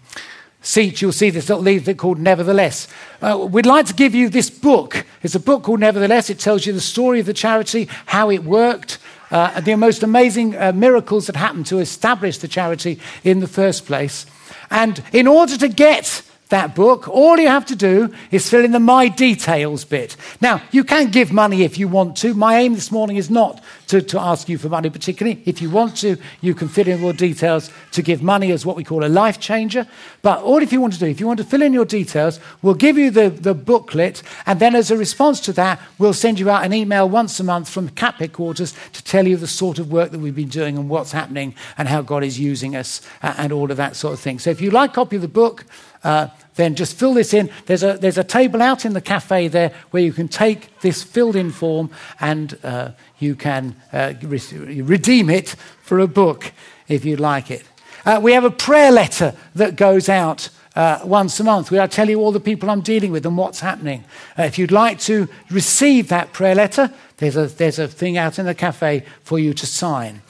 seat, 0.64 1.00
you'll 1.00 1.12
see 1.12 1.30
this 1.30 1.48
little 1.48 1.62
leaflet 1.62 1.98
called 1.98 2.18
Nevertheless. 2.18 2.88
Uh, 3.20 3.46
we'd 3.50 3.66
like 3.66 3.86
to 3.86 3.94
give 3.94 4.14
you 4.14 4.28
this 4.28 4.50
book. 4.50 5.06
It's 5.22 5.34
a 5.34 5.40
book 5.40 5.62
called 5.62 5.80
Nevertheless. 5.80 6.30
It 6.30 6.38
tells 6.40 6.66
you 6.66 6.72
the 6.72 6.80
story 6.80 7.20
of 7.20 7.26
the 7.26 7.34
charity, 7.34 7.88
how 8.06 8.30
it 8.30 8.44
worked, 8.44 8.98
uh, 9.30 9.60
the 9.60 9.76
most 9.76 10.02
amazing 10.02 10.56
uh, 10.56 10.72
miracles 10.72 11.26
that 11.26 11.36
happened 11.36 11.66
to 11.66 11.78
establish 11.78 12.38
the 12.38 12.48
charity 12.48 12.98
in 13.22 13.40
the 13.40 13.46
first 13.46 13.86
place. 13.86 14.26
And 14.70 15.02
in 15.12 15.26
order 15.26 15.56
to 15.58 15.68
get 15.68 16.22
that 16.54 16.76
book, 16.76 17.08
all 17.08 17.36
you 17.36 17.48
have 17.48 17.66
to 17.66 17.74
do 17.74 18.14
is 18.30 18.48
fill 18.48 18.64
in 18.64 18.70
the 18.70 18.78
My 18.78 19.08
Details 19.08 19.84
bit. 19.84 20.16
Now, 20.40 20.62
you 20.70 20.84
can 20.84 21.10
give 21.10 21.32
money 21.32 21.64
if 21.64 21.78
you 21.78 21.88
want 21.88 22.16
to. 22.18 22.32
My 22.32 22.58
aim 22.58 22.74
this 22.74 22.92
morning 22.92 23.16
is 23.16 23.28
not 23.28 23.60
to, 23.88 24.00
to 24.00 24.20
ask 24.20 24.48
you 24.48 24.56
for 24.56 24.68
money 24.68 24.88
particularly. 24.88 25.42
If 25.46 25.60
you 25.60 25.68
want 25.68 25.96
to, 25.98 26.16
you 26.40 26.54
can 26.54 26.68
fill 26.68 26.86
in 26.86 27.00
your 27.00 27.12
details 27.12 27.70
to 27.90 28.02
give 28.02 28.22
money 28.22 28.52
as 28.52 28.64
what 28.64 28.76
we 28.76 28.84
call 28.84 29.04
a 29.04 29.08
life 29.08 29.40
changer. 29.40 29.86
But 30.22 30.42
all 30.42 30.62
if 30.62 30.72
you 30.72 30.80
want 30.80 30.92
to 30.92 31.00
do, 31.00 31.06
if 31.06 31.18
you 31.18 31.26
want 31.26 31.38
to 31.38 31.44
fill 31.44 31.60
in 31.60 31.72
your 31.72 31.84
details, 31.84 32.38
we'll 32.62 32.74
give 32.74 32.96
you 32.96 33.10
the, 33.10 33.30
the 33.30 33.54
booklet, 33.54 34.22
and 34.46 34.60
then 34.60 34.76
as 34.76 34.92
a 34.92 34.96
response 34.96 35.40
to 35.40 35.52
that, 35.54 35.80
we'll 35.98 36.12
send 36.12 36.38
you 36.38 36.50
out 36.50 36.64
an 36.64 36.72
email 36.72 37.08
once 37.08 37.40
a 37.40 37.44
month 37.44 37.68
from 37.68 37.88
CAP 37.88 38.18
headquarters 38.18 38.74
to 38.92 39.02
tell 39.02 39.26
you 39.26 39.36
the 39.36 39.48
sort 39.48 39.80
of 39.80 39.90
work 39.90 40.12
that 40.12 40.20
we've 40.20 40.36
been 40.36 40.48
doing 40.48 40.78
and 40.78 40.88
what's 40.88 41.10
happening 41.10 41.52
and 41.76 41.88
how 41.88 42.00
God 42.00 42.22
is 42.22 42.38
using 42.38 42.76
us 42.76 43.00
uh, 43.22 43.34
and 43.38 43.52
all 43.52 43.72
of 43.72 43.76
that 43.76 43.96
sort 43.96 44.14
of 44.14 44.20
thing. 44.20 44.38
So 44.38 44.50
if 44.50 44.60
you'd 44.60 44.72
like 44.72 44.90
a 44.90 44.94
copy 44.94 45.16
of 45.16 45.22
the 45.22 45.28
book, 45.28 45.64
uh, 46.04 46.28
then 46.54 46.74
just 46.74 46.96
fill 46.96 47.14
this 47.14 47.34
in. 47.34 47.50
There's 47.66 47.82
a, 47.82 47.94
there's 47.94 48.18
a 48.18 48.24
table 48.24 48.62
out 48.62 48.84
in 48.84 48.92
the 48.92 49.00
cafe 49.00 49.48
there 49.48 49.72
where 49.90 50.02
you 50.02 50.12
can 50.12 50.28
take 50.28 50.80
this 50.80 51.02
filled 51.02 51.36
in 51.36 51.50
form 51.50 51.90
and 52.20 52.56
uh, 52.62 52.90
you 53.18 53.34
can 53.34 53.76
uh, 53.92 54.14
re- 54.22 54.82
redeem 54.82 55.30
it 55.30 55.56
for 55.82 55.98
a 55.98 56.06
book 56.06 56.52
if 56.88 57.04
you'd 57.04 57.20
like 57.20 57.50
it. 57.50 57.64
Uh, 58.04 58.20
we 58.22 58.32
have 58.32 58.44
a 58.44 58.50
prayer 58.50 58.92
letter 58.92 59.34
that 59.54 59.76
goes 59.76 60.08
out 60.08 60.50
uh, 60.76 61.00
once 61.04 61.38
a 61.40 61.44
month 61.44 61.70
where 61.70 61.80
I 61.80 61.86
tell 61.86 62.08
you 62.08 62.20
all 62.20 62.32
the 62.32 62.40
people 62.40 62.68
I'm 62.68 62.82
dealing 62.82 63.10
with 63.10 63.24
and 63.24 63.36
what's 63.36 63.60
happening. 63.60 64.04
If 64.36 64.58
you'd 64.58 64.72
like 64.72 64.98
to 65.00 65.28
receive 65.50 66.08
that 66.08 66.32
prayer 66.32 66.54
letter, 66.54 66.92
there's 67.16 67.36
a, 67.36 67.46
there's 67.46 67.78
a 67.78 67.88
thing 67.88 68.18
out 68.18 68.38
in 68.38 68.46
the 68.46 68.54
cafe 68.54 69.04
for 69.22 69.38
you 69.38 69.54
to 69.54 69.66
sign. 69.66 70.22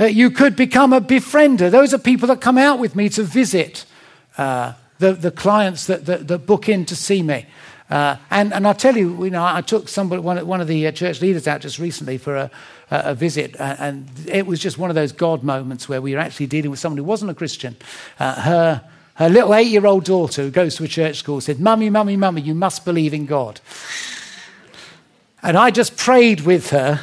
You 0.00 0.30
could 0.30 0.54
become 0.54 0.92
a 0.92 1.00
befriender. 1.00 1.70
Those 1.70 1.92
are 1.92 1.98
people 1.98 2.28
that 2.28 2.40
come 2.40 2.56
out 2.56 2.78
with 2.78 2.94
me 2.94 3.08
to 3.10 3.24
visit 3.24 3.84
the, 4.98 5.12
the 5.12 5.30
clients 5.30 5.86
that, 5.86 6.06
that, 6.06 6.28
that 6.28 6.46
book 6.46 6.68
in 6.68 6.84
to 6.86 6.96
see 6.96 7.22
me. 7.22 7.46
Uh, 7.90 8.16
and, 8.30 8.52
and 8.52 8.66
I'll 8.66 8.74
tell 8.74 8.96
you, 8.96 9.24
you 9.24 9.30
know, 9.30 9.44
I 9.44 9.62
took 9.62 9.88
somebody, 9.88 10.20
one, 10.20 10.46
one 10.46 10.60
of 10.60 10.68
the 10.68 10.86
uh, 10.86 10.92
church 10.92 11.22
leaders 11.22 11.48
out 11.48 11.62
just 11.62 11.78
recently 11.78 12.18
for 12.18 12.36
a, 12.36 12.50
a 12.90 13.14
visit, 13.14 13.56
and 13.58 14.08
it 14.26 14.46
was 14.46 14.60
just 14.60 14.76
one 14.76 14.90
of 14.90 14.94
those 14.94 15.12
God 15.12 15.42
moments 15.42 15.88
where 15.88 16.02
we 16.02 16.14
were 16.14 16.20
actually 16.20 16.46
dealing 16.48 16.70
with 16.70 16.80
someone 16.80 16.98
who 16.98 17.04
wasn't 17.04 17.30
a 17.30 17.34
Christian. 17.34 17.76
Uh, 18.18 18.34
her, 18.42 18.88
her 19.14 19.28
little 19.30 19.54
eight 19.54 19.68
year 19.68 19.86
old 19.86 20.04
daughter, 20.04 20.42
who 20.42 20.50
goes 20.50 20.76
to 20.76 20.84
a 20.84 20.88
church 20.88 21.16
school, 21.16 21.40
said, 21.40 21.60
Mummy, 21.60 21.88
Mummy, 21.88 22.16
Mummy, 22.16 22.42
you 22.42 22.54
must 22.54 22.84
believe 22.84 23.14
in 23.14 23.24
God. 23.24 23.60
And 25.42 25.56
I 25.56 25.70
just 25.70 25.96
prayed 25.96 26.42
with 26.42 26.70
her, 26.70 27.00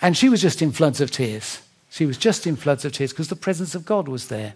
and 0.00 0.16
she 0.16 0.30
was 0.30 0.40
just 0.40 0.62
in 0.62 0.72
floods 0.72 1.02
of 1.02 1.10
tears. 1.10 1.60
She 1.90 2.06
was 2.06 2.16
just 2.16 2.46
in 2.46 2.56
floods 2.56 2.84
of 2.84 2.92
tears 2.92 3.12
because 3.12 3.28
the 3.28 3.36
presence 3.36 3.74
of 3.74 3.84
God 3.84 4.08
was 4.08 4.28
there 4.28 4.54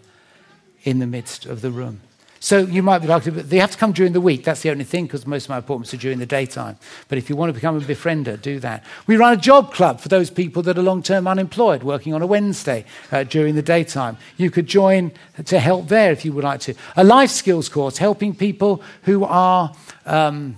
in 0.83 0.99
the 0.99 1.07
midst 1.07 1.45
of 1.45 1.61
the 1.61 1.71
room. 1.71 2.01
So 2.41 2.59
you 2.61 2.83
might 2.83 3.01
be 3.01 3.09
like, 3.09 3.25
but 3.25 3.51
they 3.51 3.59
have 3.59 3.73
to 3.73 3.79
come 3.79 3.93
during 3.93 4.13
the 4.13 4.21
week. 4.21 4.45
That's 4.45 4.63
the 4.63 4.71
only 4.71 4.85
thing 4.85 5.07
because 5.07 5.27
most 5.27 5.45
of 5.45 5.51
my 5.51 5.59
appointments 5.59 5.93
are 5.95 5.99
during 5.99 6.19
the 6.19 6.27
daytime. 6.27 6.77
But 7.09 7.19
if 7.19 7.29
you 7.29 7.37
want 7.37 7.51
to 7.51 7.53
become 7.53 7.77
a 7.77 7.81
befriender, 7.81 8.41
do 8.41 8.61
that. 8.61 8.85
We 9.07 9.17
run 9.17 9.33
a 9.33 9.37
job 9.37 9.73
club 9.73 10.01
for 10.01 10.09
those 10.09 10.31
people 10.31 10.63
that 10.63 10.79
are 10.79 10.83
long 10.83 11.03
term 11.03 11.27
unemployed, 11.27 11.83
working 11.83 12.15
on 12.15 12.23
a 12.23 12.27
Wednesday 12.27 12.85
uh, 13.11 13.25
during 13.25 13.55
the 13.55 13.63
daytime. 13.63 14.17
You 14.37 14.51
could 14.51 14.67
join 14.67 15.13
to 15.47 15.59
help 15.59 15.89
there 15.89 16.13
if 16.13 16.25
you 16.25 16.33
would 16.33 16.45
like 16.45 16.61
to. 16.61 16.75
A 16.97 17.05
life 17.05 17.31
skills 17.31 17.69
course, 17.69 17.99
helping 17.99 18.35
people 18.35 18.83
who 19.03 19.25
are. 19.25 19.75
Um, 20.07 20.57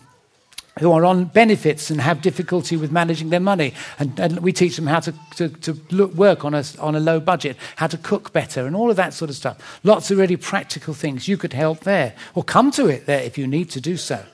who 0.78 0.92
are 0.92 1.04
on 1.04 1.24
benefits 1.24 1.90
and 1.90 2.00
have 2.00 2.22
difficulty 2.22 2.76
with 2.76 2.92
managing 2.92 3.30
their 3.30 3.40
money. 3.40 3.74
And, 3.98 4.18
and 4.20 4.40
we 4.40 4.52
teach 4.52 4.76
them 4.76 4.86
how 4.86 5.00
to, 5.00 5.14
to, 5.36 5.48
to 5.48 5.80
look, 5.90 6.14
work 6.14 6.44
on 6.44 6.54
a, 6.54 6.64
on 6.78 6.94
a 6.94 7.00
low 7.00 7.20
budget, 7.20 7.56
how 7.76 7.88
to 7.88 7.98
cook 7.98 8.32
better, 8.32 8.66
and 8.66 8.76
all 8.76 8.90
of 8.90 8.96
that 8.96 9.12
sort 9.12 9.30
of 9.30 9.36
stuff. 9.36 9.80
Lots 9.82 10.10
of 10.10 10.18
really 10.18 10.36
practical 10.36 10.94
things. 10.94 11.28
You 11.28 11.36
could 11.36 11.52
help 11.52 11.80
there, 11.80 12.14
or 12.34 12.44
come 12.44 12.70
to 12.72 12.86
it 12.86 13.06
there 13.06 13.22
if 13.22 13.36
you 13.36 13.46
need 13.46 13.70
to 13.70 13.80
do 13.80 13.96
so. 13.96 14.24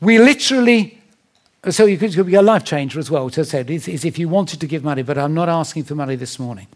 We 0.00 0.18
literally 0.18 1.00
so 1.68 1.84
you 1.84 1.98
could, 1.98 2.26
be 2.26 2.34
a 2.36 2.42
life 2.42 2.64
changer 2.64 2.98
as 2.98 3.10
well, 3.10 3.26
which 3.26 3.38
I 3.38 3.42
said, 3.42 3.68
is, 3.68 3.86
is, 3.86 4.06
if 4.06 4.18
you 4.18 4.30
wanted 4.30 4.60
to 4.60 4.66
give 4.66 4.82
money, 4.82 5.02
but 5.02 5.18
I'm 5.18 5.34
not 5.34 5.50
asking 5.50 5.84
for 5.84 5.94
money 5.94 6.16
this 6.16 6.38
morning. 6.38 6.66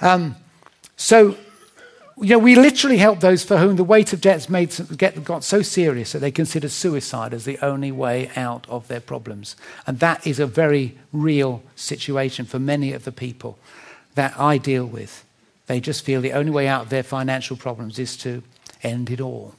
Um, 0.00 0.36
so 0.96 1.36
you 2.18 2.30
know, 2.30 2.38
we 2.38 2.54
literally 2.54 2.96
help 2.96 3.20
those 3.20 3.44
for 3.44 3.58
whom 3.58 3.76
the 3.76 3.84
weight 3.84 4.12
of 4.12 4.22
debts 4.22 4.48
made, 4.48 4.74
get, 4.96 5.22
got 5.22 5.44
so 5.44 5.60
serious 5.60 6.12
that 6.12 6.20
they 6.20 6.30
consider 6.30 6.68
suicide 6.68 7.34
as 7.34 7.44
the 7.44 7.58
only 7.58 7.92
way 7.92 8.30
out 8.34 8.66
of 8.70 8.88
their 8.88 9.00
problems. 9.00 9.54
And 9.86 9.98
that 9.98 10.26
is 10.26 10.40
a 10.40 10.46
very 10.46 10.96
real 11.12 11.62
situation 11.74 12.46
for 12.46 12.58
many 12.58 12.92
of 12.92 13.04
the 13.04 13.12
people 13.12 13.58
that 14.14 14.38
I 14.40 14.56
deal 14.56 14.86
with. 14.86 15.24
They 15.66 15.78
just 15.78 16.04
feel 16.04 16.22
the 16.22 16.32
only 16.32 16.50
way 16.50 16.66
out 16.68 16.82
of 16.82 16.88
their 16.88 17.02
financial 17.02 17.56
problems 17.56 17.98
is 17.98 18.16
to 18.18 18.42
end 18.82 19.10
it 19.10 19.20
all. 19.20 19.54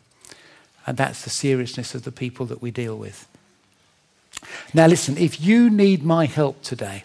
And 0.87 0.97
that's 0.97 1.23
the 1.23 1.29
seriousness 1.29 1.93
of 1.93 2.05
the 2.05 2.11
people 2.11 2.47
that 2.47 2.61
we 2.61 2.71
deal 2.71 2.97
with. 2.97 3.27
Now, 4.73 4.87
listen, 4.87 5.17
if 5.17 5.41
you 5.41 5.69
need 5.69 6.03
my 6.03 6.25
help 6.25 6.63
today, 6.63 7.03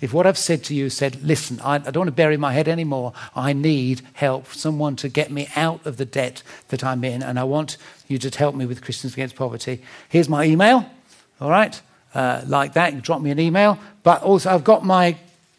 if 0.00 0.12
what 0.12 0.26
I've 0.26 0.38
said 0.38 0.64
to 0.64 0.74
you 0.74 0.90
said, 0.90 1.22
listen, 1.22 1.60
I, 1.60 1.76
I, 1.76 1.78
don't 1.78 1.98
want 1.98 2.08
to 2.08 2.12
bury 2.12 2.36
my 2.36 2.52
head 2.52 2.68
anymore. 2.68 3.12
I 3.34 3.52
need 3.52 4.02
help, 4.14 4.48
someone 4.48 4.96
to 4.96 5.08
get 5.08 5.30
me 5.30 5.48
out 5.56 5.84
of 5.86 5.96
the 5.96 6.04
debt 6.04 6.42
that 6.68 6.84
I'm 6.84 7.04
in, 7.04 7.22
and 7.22 7.38
I 7.38 7.44
want 7.44 7.76
you 8.08 8.18
to 8.18 8.38
help 8.38 8.54
me 8.54 8.66
with 8.66 8.82
Christians 8.82 9.14
Against 9.14 9.36
Poverty. 9.36 9.82
Here's 10.08 10.28
my 10.28 10.44
email, 10.44 10.88
all 11.40 11.50
right? 11.50 11.80
Uh, 12.14 12.42
like 12.46 12.74
that, 12.74 12.94
you 12.94 13.00
drop 13.00 13.20
me 13.20 13.30
an 13.30 13.40
email. 13.40 13.78
But 14.02 14.22
also, 14.22 14.50
I've 14.50 14.64
got 14.64 14.84
my 14.84 15.16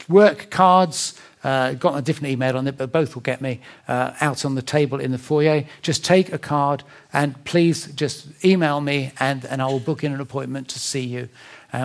work 0.08 0.50
cards. 0.50 1.20
Uh, 1.44 1.74
got 1.74 1.96
a 1.96 2.02
different 2.02 2.32
email 2.32 2.58
on 2.58 2.68
it, 2.68 2.76
but 2.76 2.92
both 2.92 3.14
will 3.14 3.22
get 3.22 3.40
me 3.40 3.62
uh, 3.88 4.14
out 4.20 4.46
on 4.46 4.56
the 4.56 4.64
table 4.64 5.00
in 5.00 5.12
the 5.12 5.18
foyer. 5.20 5.64
Just 5.84 6.04
take 6.04 6.34
a 6.34 6.40
card 6.40 6.82
and 7.14 7.44
please 7.46 7.86
just 7.94 8.44
email 8.44 8.82
me, 8.82 9.12
and, 9.20 9.46
and 9.46 9.62
I 9.62 9.68
will 9.68 9.80
book 9.80 10.04
in 10.04 10.12
an 10.12 10.20
appointment 10.20 10.70
to 10.70 10.80
see 10.80 11.04
you 11.04 11.30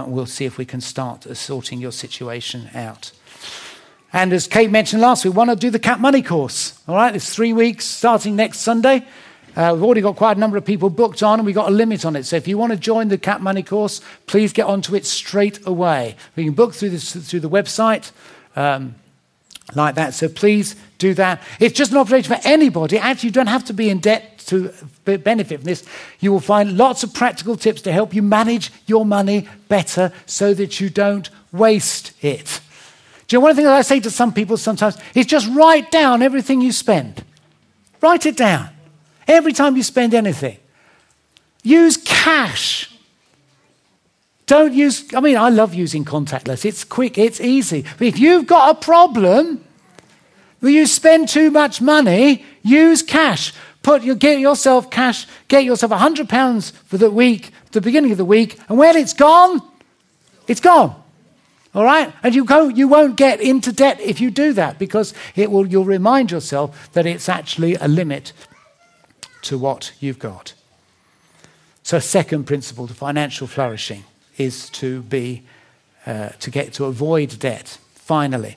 we'll 0.07 0.27
see 0.27 0.45
if 0.45 0.59
we 0.59 0.65
can 0.65 0.81
start 0.81 1.25
sorting 1.37 1.81
your 1.81 1.93
situation 1.93 2.71
out. 2.75 3.13
And 4.13 4.33
as 4.33 4.47
Kate 4.47 4.71
mentioned 4.71 5.03
last 5.03 5.25
we 5.25 5.31
want 5.31 5.51
to 5.51 5.57
do 5.57 5.71
the 5.71 5.79
Cap 5.79 6.01
Money 6.01 6.23
course. 6.23 6.81
All 6.89 6.97
right, 6.97 7.15
it's 7.15 7.35
three 7.35 7.53
weeks 7.53 7.85
starting 7.85 8.37
next 8.37 8.61
Sunday. 8.61 9.07
Uh, 9.57 9.73
we've 9.75 9.83
already 9.83 10.01
got 10.01 10.17
quite 10.17 10.37
a 10.37 10.41
number 10.41 10.57
of 10.57 10.65
people 10.65 10.91
booked 10.91 11.23
on, 11.23 11.41
and 11.41 11.47
we've 11.47 11.55
got 11.55 11.69
a 11.69 11.73
limit 11.73 12.05
on 12.05 12.15
it. 12.15 12.25
So 12.25 12.37
if 12.37 12.47
you 12.47 12.57
want 12.57 12.73
to 12.73 12.79
join 12.79 13.09
the 13.09 13.19
Cap 13.19 13.41
Money 13.41 13.63
course, 13.63 14.01
please 14.27 14.53
get 14.53 14.67
onto 14.67 14.95
it 14.95 15.05
straight 15.05 15.67
away. 15.67 16.17
We 16.37 16.45
can 16.45 16.55
book 16.55 16.73
through, 16.73 16.91
this, 16.91 17.13
through 17.29 17.41
the 17.41 17.51
website. 17.51 18.13
Um, 18.55 18.95
like 19.77 19.95
that. 19.95 20.15
So 20.15 20.29
please 20.29 20.77
do 20.99 21.15
that. 21.15 21.41
It's 21.59 21.77
just 21.77 21.93
an 21.93 21.99
opportunity 21.99 22.29
for 22.29 22.39
anybody. 22.45 22.99
Actually, 22.99 23.29
you 23.29 23.33
don't 23.33 23.47
have 23.47 23.65
to 23.67 23.73
be 23.73 23.91
in 23.91 23.99
debt 23.99 24.30
to 24.47 24.73
benefit 25.05 25.61
from 25.61 25.65
this. 25.65 25.85
You 26.21 26.33
will 26.33 26.41
find 26.41 26.77
lots 26.77 27.03
of 27.03 27.15
practical 27.15 27.57
tips 27.57 27.83
to 27.83 27.93
help 27.93 28.15
you 28.15 28.23
manage 28.23 28.73
your 28.87 29.05
money 29.05 29.49
better 29.69 30.13
so 30.27 30.55
that 30.55 30.81
you 30.81 30.91
don't 30.91 31.29
waste 31.53 32.13
it. 32.23 32.61
Do 33.27 33.37
you 33.37 33.39
know 33.39 33.43
one 33.43 33.51
of 33.53 33.57
the 33.57 33.63
things 33.63 33.71
I 33.71 33.83
say 33.83 34.01
to 34.01 34.11
some 34.11 34.33
people 34.33 34.57
sometimes 34.57 34.99
is 35.15 35.27
just 35.27 35.49
write 35.51 35.91
down 35.91 36.23
everything 36.23 36.61
you 36.61 36.73
spend. 36.73 37.25
Write 38.01 38.27
it 38.27 38.37
down. 38.37 38.71
Every 39.29 39.53
time 39.53 39.77
you 39.77 39.83
spend 39.83 40.15
anything. 40.15 40.59
Use 41.63 41.97
cash. 41.97 42.93
Don't 44.47 44.75
use, 44.75 45.15
I 45.15 45.21
mean, 45.21 45.37
I 45.37 45.49
love 45.49 45.75
using 45.75 46.05
contactless. 46.05 46.65
It's 46.65 46.83
quick, 46.83 47.19
it's 47.19 47.41
easy. 47.41 47.85
But 47.99 48.09
if 48.09 48.19
you've 48.19 48.49
got 48.49 48.77
a 48.77 48.81
problem 48.81 49.65
where 50.59 50.73
you 50.73 50.87
spend 50.87 51.29
too 51.29 51.53
much 51.53 51.81
money, 51.81 52.45
use 52.63 53.01
cash. 53.01 53.53
Put 53.83 54.03
your, 54.03 54.15
get 54.15 54.41
yourself 54.41 54.91
cash, 54.91 55.27
get 55.49 55.65
yourself 55.65 55.93
£100 55.93 56.73
for 56.73 56.99
the 56.99 57.11
week, 57.11 57.53
the 57.73 57.81
beginning 57.81 58.13
of 58.13 58.19
the 58.19 58.25
week, 58.25 58.59
and 58.69 58.79
when 58.79 58.97
it's 58.97 59.15
gone, 59.15 59.63
it's 60.47 60.61
gone. 60.61 60.95
All 61.75 61.85
right? 61.85 62.13
And 62.23 62.35
you, 62.35 62.45
go, 62.45 62.69
you 62.69 62.89
won't 62.89 63.17
get 63.17 63.41
into 63.41 63.73
debt 63.73 64.01
if 64.01 64.21
you 64.21 64.31
do 64.31 64.53
that 64.55 64.79
because 64.79 65.15
it 65.37 65.51
will, 65.51 65.67
you'll 65.67 65.85
remind 65.85 66.31
yourself 66.31 66.93
that 66.93 67.07
it's 67.07 67.29
actually 67.29 67.77
a 67.77 67.87
limit 67.87 68.33
to 69.43 69.57
what 69.57 69.93
you've 70.01 70.19
got. 70.19 70.53
So, 71.83 71.99
second 71.99 72.45
principle 72.45 72.87
to 72.87 72.95
financial 72.95 73.47
flourishing 73.47 74.05
is 74.37 74.69
to 74.71 75.03
be, 75.03 75.45
uh, 76.07 76.31
to 76.41 76.51
get 76.51 76.73
to 76.75 76.85
avoid 76.85 77.39
debt. 77.39 77.79
Finally, 77.95 78.57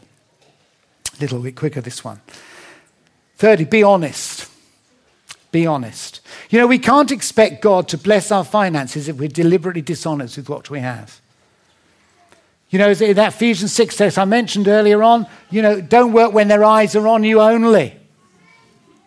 a 1.17 1.21
little 1.21 1.39
bit 1.39 1.55
quicker 1.55 1.81
this 1.81 2.03
one. 2.03 2.19
Thirdly, 3.37 3.65
be 3.65 3.83
honest. 3.83 4.52
Be 5.53 5.67
honest. 5.67 6.19
You 6.49 6.57
know, 6.57 6.65
we 6.65 6.79
can't 6.79 7.11
expect 7.11 7.61
God 7.61 7.87
to 7.89 7.97
bless 7.97 8.31
our 8.31 8.43
finances 8.43 9.07
if 9.07 9.17
we're 9.17 9.29
deliberately 9.29 9.83
dishonest 9.83 10.35
with 10.35 10.49
what 10.49 10.71
we 10.71 10.79
have. 10.79 11.21
You 12.71 12.79
know, 12.79 12.91
that 12.95 13.33
Ephesians 13.35 13.71
6 13.71 13.95
text 13.95 14.17
I 14.17 14.25
mentioned 14.25 14.67
earlier 14.67 15.03
on, 15.03 15.27
you 15.51 15.61
know, 15.61 15.79
don't 15.79 16.11
work 16.11 16.33
when 16.33 16.47
their 16.47 16.63
eyes 16.63 16.95
are 16.95 17.07
on 17.07 17.23
you 17.23 17.39
only. 17.39 17.95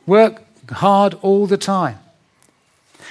Work 0.06 0.40
hard 0.70 1.14
all 1.14 1.48
the 1.48 1.56
time. 1.56 1.98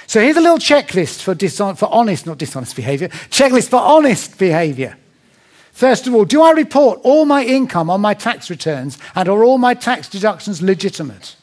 So 0.06 0.22
here's 0.22 0.38
a 0.38 0.40
little 0.40 0.56
checklist 0.56 1.20
for, 1.20 1.34
dishon- 1.34 1.76
for 1.76 1.92
honest, 1.92 2.24
not 2.24 2.38
dishonest 2.38 2.74
behavior, 2.74 3.08
checklist 3.08 3.68
for 3.68 3.80
honest 3.80 4.38
behavior. 4.38 4.96
First 5.72 6.06
of 6.06 6.14
all, 6.14 6.24
do 6.24 6.40
I 6.40 6.52
report 6.52 7.00
all 7.02 7.26
my 7.26 7.44
income 7.44 7.90
on 7.90 8.00
my 8.00 8.14
tax 8.14 8.48
returns 8.48 8.96
and 9.14 9.28
are 9.28 9.44
all 9.44 9.58
my 9.58 9.74
tax 9.74 10.08
deductions 10.08 10.62
legitimate? 10.62 11.35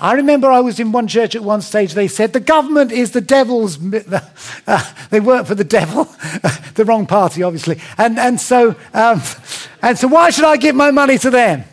I 0.00 0.12
remember 0.14 0.50
I 0.50 0.60
was 0.60 0.78
in 0.78 0.92
one 0.92 1.08
church 1.08 1.34
at 1.34 1.42
one 1.42 1.60
stage, 1.60 1.94
they 1.94 2.06
said, 2.06 2.32
the 2.32 2.40
government 2.40 2.92
is 2.92 3.10
the 3.10 3.20
devil's, 3.20 3.78
uh, 4.66 4.92
they 5.10 5.20
work 5.20 5.46
for 5.46 5.56
the 5.56 5.64
devil, 5.64 6.04
the 6.74 6.84
wrong 6.84 7.06
party, 7.06 7.42
obviously. 7.42 7.80
And, 7.96 8.18
and, 8.18 8.40
so, 8.40 8.76
um, 8.94 9.20
and 9.82 9.98
so, 9.98 10.06
why 10.06 10.30
should 10.30 10.44
I 10.44 10.56
give 10.56 10.76
my 10.76 10.90
money 10.92 11.18
to 11.18 11.30
them? 11.30 11.64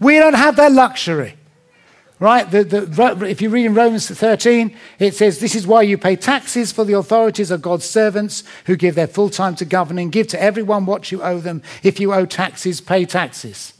We 0.00 0.18
don't 0.18 0.34
have 0.34 0.56
that 0.56 0.72
luxury. 0.72 1.36
Right? 2.20 2.48
The, 2.48 2.62
the, 2.62 3.26
if 3.26 3.42
you 3.42 3.50
read 3.50 3.66
in 3.66 3.74
Romans 3.74 4.08
13, 4.08 4.76
it 5.00 5.16
says, 5.16 5.40
This 5.40 5.56
is 5.56 5.66
why 5.66 5.82
you 5.82 5.98
pay 5.98 6.14
taxes, 6.14 6.70
for 6.70 6.84
the 6.84 6.92
authorities 6.92 7.50
are 7.50 7.58
God's 7.58 7.84
servants 7.84 8.44
who 8.66 8.76
give 8.76 8.94
their 8.94 9.08
full 9.08 9.28
time 9.28 9.56
to 9.56 9.64
governing. 9.64 10.10
Give 10.10 10.28
to 10.28 10.40
everyone 10.40 10.86
what 10.86 11.10
you 11.10 11.20
owe 11.20 11.40
them. 11.40 11.62
If 11.82 11.98
you 11.98 12.14
owe 12.14 12.24
taxes, 12.24 12.80
pay 12.80 13.06
taxes. 13.06 13.72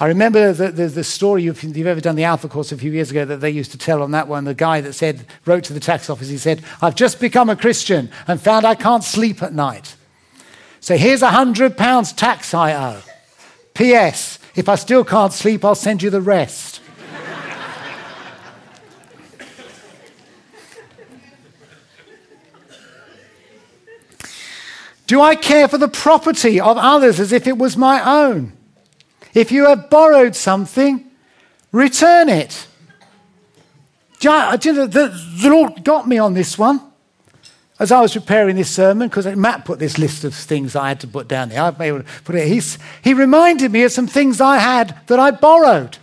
I 0.00 0.06
remember 0.06 0.54
the, 0.54 0.70
the, 0.70 1.04
story, 1.04 1.46
if 1.46 1.62
you've 1.62 1.86
ever 1.86 2.00
done 2.00 2.16
the 2.16 2.24
Alpha 2.24 2.48
course 2.48 2.72
a 2.72 2.78
few 2.78 2.90
years 2.90 3.10
ago, 3.10 3.26
that 3.26 3.36
they 3.42 3.50
used 3.50 3.70
to 3.72 3.78
tell 3.78 4.02
on 4.02 4.12
that 4.12 4.28
one. 4.28 4.44
The 4.44 4.54
guy 4.54 4.80
that 4.80 4.94
said, 4.94 5.26
wrote 5.44 5.64
to 5.64 5.74
the 5.74 5.80
tax 5.80 6.08
office, 6.08 6.30
he 6.30 6.38
said, 6.38 6.62
I've 6.80 6.94
just 6.94 7.20
become 7.20 7.50
a 7.50 7.56
Christian 7.56 8.10
and 8.26 8.40
found 8.40 8.64
I 8.64 8.74
can't 8.74 9.04
sleep 9.04 9.42
at 9.42 9.52
night. 9.52 9.94
So 10.80 10.96
here's 10.96 11.20
a 11.20 11.32
hundred 11.32 11.76
pounds 11.76 12.14
tax 12.14 12.54
I 12.54 12.72
owe. 12.72 13.02
P.S. 13.74 14.38
If 14.56 14.70
I 14.70 14.76
still 14.76 15.04
can't 15.04 15.34
sleep, 15.34 15.66
I'll 15.66 15.74
send 15.74 16.02
you 16.02 16.08
the 16.08 16.22
rest. 16.22 16.80
Do 25.06 25.20
I 25.20 25.34
care 25.34 25.68
for 25.68 25.76
the 25.76 25.88
property 25.88 26.58
of 26.58 26.78
others 26.78 27.20
as 27.20 27.32
if 27.32 27.46
it 27.46 27.58
was 27.58 27.76
my 27.76 28.00
own? 28.02 28.54
If 29.34 29.52
you 29.52 29.66
have 29.66 29.90
borrowed 29.90 30.34
something, 30.34 31.10
return 31.72 32.28
it. 32.28 32.66
The, 34.20 35.48
Lord 35.48 35.84
got 35.84 36.06
me 36.06 36.18
on 36.18 36.34
this 36.34 36.58
one 36.58 36.80
as 37.80 37.90
I 37.90 38.02
was 38.02 38.12
preparing 38.12 38.56
this 38.56 38.70
sermon, 38.70 39.08
because 39.08 39.24
Matt 39.34 39.64
put 39.64 39.78
this 39.78 39.96
list 39.96 40.22
of 40.24 40.34
things 40.34 40.76
I 40.76 40.88
had 40.88 41.00
to 41.00 41.06
put 41.08 41.28
down 41.28 41.48
there. 41.48 41.62
I've 41.62 41.78
to 41.78 42.04
put 42.24 42.34
it. 42.34 42.46
He's, 42.46 42.78
he 43.02 43.14
reminded 43.14 43.72
me 43.72 43.82
of 43.84 43.90
some 43.90 44.06
things 44.06 44.38
I 44.38 44.58
had 44.58 45.00
that 45.06 45.18
I 45.18 45.30
borrowed, 45.30 45.96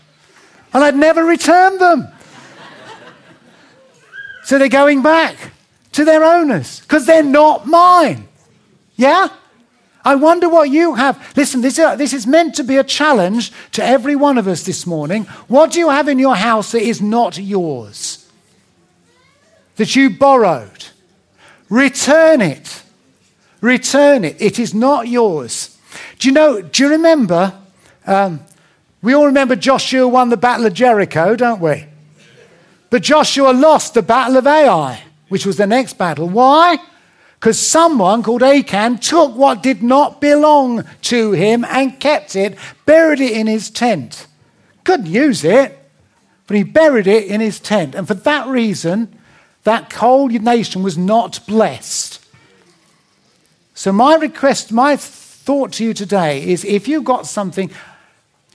and 0.74 0.84
I'd 0.84 0.96
never 0.96 1.24
returned 1.24 1.80
them. 1.80 2.08
so 4.44 4.58
they're 4.58 4.70
going 4.70 5.04
back 5.04 5.36
to 5.92 6.04
their 6.04 6.24
owners 6.24 6.80
because 6.80 7.06
they're 7.06 7.22
not 7.22 7.68
mine. 7.68 8.28
Yeah? 8.96 9.30
I 10.08 10.16
wonder 10.16 10.48
what 10.48 10.70
you 10.70 10.96
have. 10.96 11.34
Listen, 11.36 11.60
this, 11.60 11.76
this 11.76 12.14
is 12.14 12.26
meant 12.26 12.56
to 12.56 12.64
be 12.64 12.78
a 12.78 12.84
challenge 12.86 13.52
to 13.74 13.84
every 13.84 14.16
one 14.16 14.38
of 14.38 14.48
us 14.48 14.64
this 14.64 14.88
morning. 14.88 15.26
What 15.50 15.74
do 15.74 15.80
you 15.80 15.90
have 15.90 16.08
in 16.08 16.18
your 16.18 16.38
house 16.38 16.72
that 16.72 16.82
is 16.82 17.02
not 17.02 17.38
yours? 17.38 18.26
That 19.76 19.98
you 19.98 20.10
borrowed? 20.10 20.86
Return 21.68 22.40
it. 22.40 22.84
Return 23.60 24.24
it. 24.24 24.42
It 24.42 24.60
is 24.60 24.74
not 24.74 25.10
yours. 25.10 25.78
Do 26.20 26.30
you 26.30 26.34
know, 26.34 26.62
do 26.62 26.84
you 26.84 26.90
remember? 26.92 27.54
Um, 28.06 28.40
we 29.02 29.14
all 29.14 29.26
remember 29.26 29.58
Joshua 29.58 30.08
won 30.08 30.30
the 30.30 30.38
Battle 30.38 30.68
of 30.68 30.74
Jericho, 30.74 31.36
don't 31.36 31.60
we? 31.60 31.86
But 32.90 33.04
Joshua 33.04 33.50
lost 33.50 33.94
the 33.94 34.04
Battle 34.04 34.38
of 34.38 34.48
Ai, 34.48 35.02
which 35.28 35.46
was 35.46 35.58
the 35.58 35.68
next 35.68 35.98
battle. 35.98 36.30
Why? 36.30 36.78
Because 37.40 37.60
someone 37.60 38.24
called 38.24 38.42
Achan 38.42 38.98
took 38.98 39.36
what 39.36 39.62
did 39.62 39.84
not 39.84 40.20
belong 40.20 40.84
to 41.04 41.34
him 41.34 41.64
and 41.66 42.00
kept 42.00 42.36
it, 42.36 42.58
buried 42.86 43.20
it 43.20 43.34
in 43.34 43.48
his 43.48 43.70
tent. 43.70 44.26
Couldn't 44.84 45.06
use 45.06 45.46
eh? 45.46 45.66
it, 45.66 45.90
but 46.48 46.58
he 46.58 46.64
buried 46.64 47.08
it 47.08 47.26
in 47.26 47.42
his 47.42 47.60
tent. 47.60 47.94
And 47.94 48.08
for 48.08 48.16
that 48.16 48.48
reason, 48.48 49.14
that 49.64 49.94
whole 49.94 50.30
nation 50.30 50.82
was 50.82 50.98
not 50.98 51.46
blessed. 51.46 52.26
So, 53.76 53.92
my 53.92 54.16
request, 54.16 54.72
my 54.72 54.96
thought 54.96 55.74
to 55.74 55.84
you 55.86 55.94
today 55.94 56.44
is 56.44 56.66
if 56.66 56.88
you've 56.88 57.04
got 57.04 57.28
something, 57.28 57.70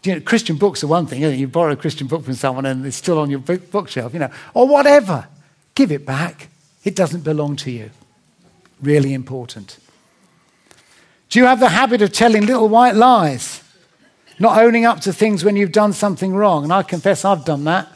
you 0.02 0.14
know, 0.14 0.20
Christian 0.20 0.56
books 0.56 0.82
are 0.82 0.88
one 0.88 1.06
thing, 1.06 1.22
you 1.22 1.46
borrow 1.46 1.72
a 1.72 1.76
Christian 1.76 2.08
book 2.08 2.24
from 2.24 2.34
someone 2.34 2.66
and 2.66 2.84
it's 2.84 2.96
still 2.96 3.20
on 3.20 3.30
your 3.30 3.38
bookshelf, 3.38 4.12
you 4.12 4.18
know, 4.18 4.30
or 4.52 4.66
whatever, 4.66 5.28
give 5.76 5.92
it 5.92 6.04
back. 6.04 6.48
It 6.82 6.96
doesn't 6.96 7.22
belong 7.22 7.54
to 7.56 7.70
you. 7.70 7.90
Really 8.82 9.14
important. 9.14 9.78
Do 11.30 11.38
you 11.38 11.46
have 11.46 11.60
the 11.60 11.70
habit 11.70 12.02
of 12.02 12.12
telling 12.12 12.44
little 12.44 12.68
white 12.68 12.94
lies? 12.94 13.62
Not 14.38 14.58
owning 14.58 14.84
up 14.84 15.00
to 15.02 15.12
things 15.12 15.44
when 15.44 15.56
you've 15.56 15.72
done 15.72 15.92
something 15.92 16.34
wrong? 16.34 16.64
And 16.64 16.72
I 16.72 16.82
confess 16.82 17.24
I've 17.24 17.44
done 17.44 17.64
that. 17.64 17.88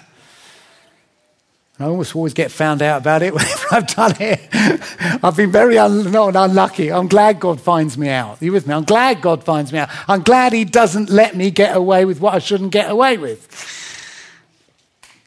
And 1.76 1.86
I 1.86 1.90
almost 1.90 2.16
always 2.16 2.32
get 2.32 2.50
found 2.50 2.80
out 2.82 3.00
about 3.00 3.22
it 3.22 3.34
whenever 3.34 3.66
I've 3.72 3.86
done 3.88 4.14
it. 4.20 4.40
I've 5.22 5.36
been 5.36 5.50
very 5.50 5.76
un- 5.76 6.10
not 6.10 6.36
unlucky. 6.36 6.90
I'm 6.90 7.08
glad 7.08 7.40
God 7.40 7.60
finds 7.60 7.98
me 7.98 8.08
out. 8.08 8.40
Are 8.40 8.44
you 8.44 8.52
with 8.52 8.66
me? 8.66 8.74
I'm 8.74 8.84
glad 8.84 9.20
God 9.20 9.44
finds 9.44 9.72
me 9.72 9.80
out. 9.80 9.90
I'm 10.08 10.22
glad 10.22 10.52
He 10.52 10.64
doesn't 10.64 11.10
let 11.10 11.36
me 11.36 11.50
get 11.50 11.76
away 11.76 12.04
with 12.04 12.20
what 12.20 12.32
I 12.32 12.38
shouldn't 12.38 12.70
get 12.70 12.90
away 12.90 13.18
with. 13.18 13.74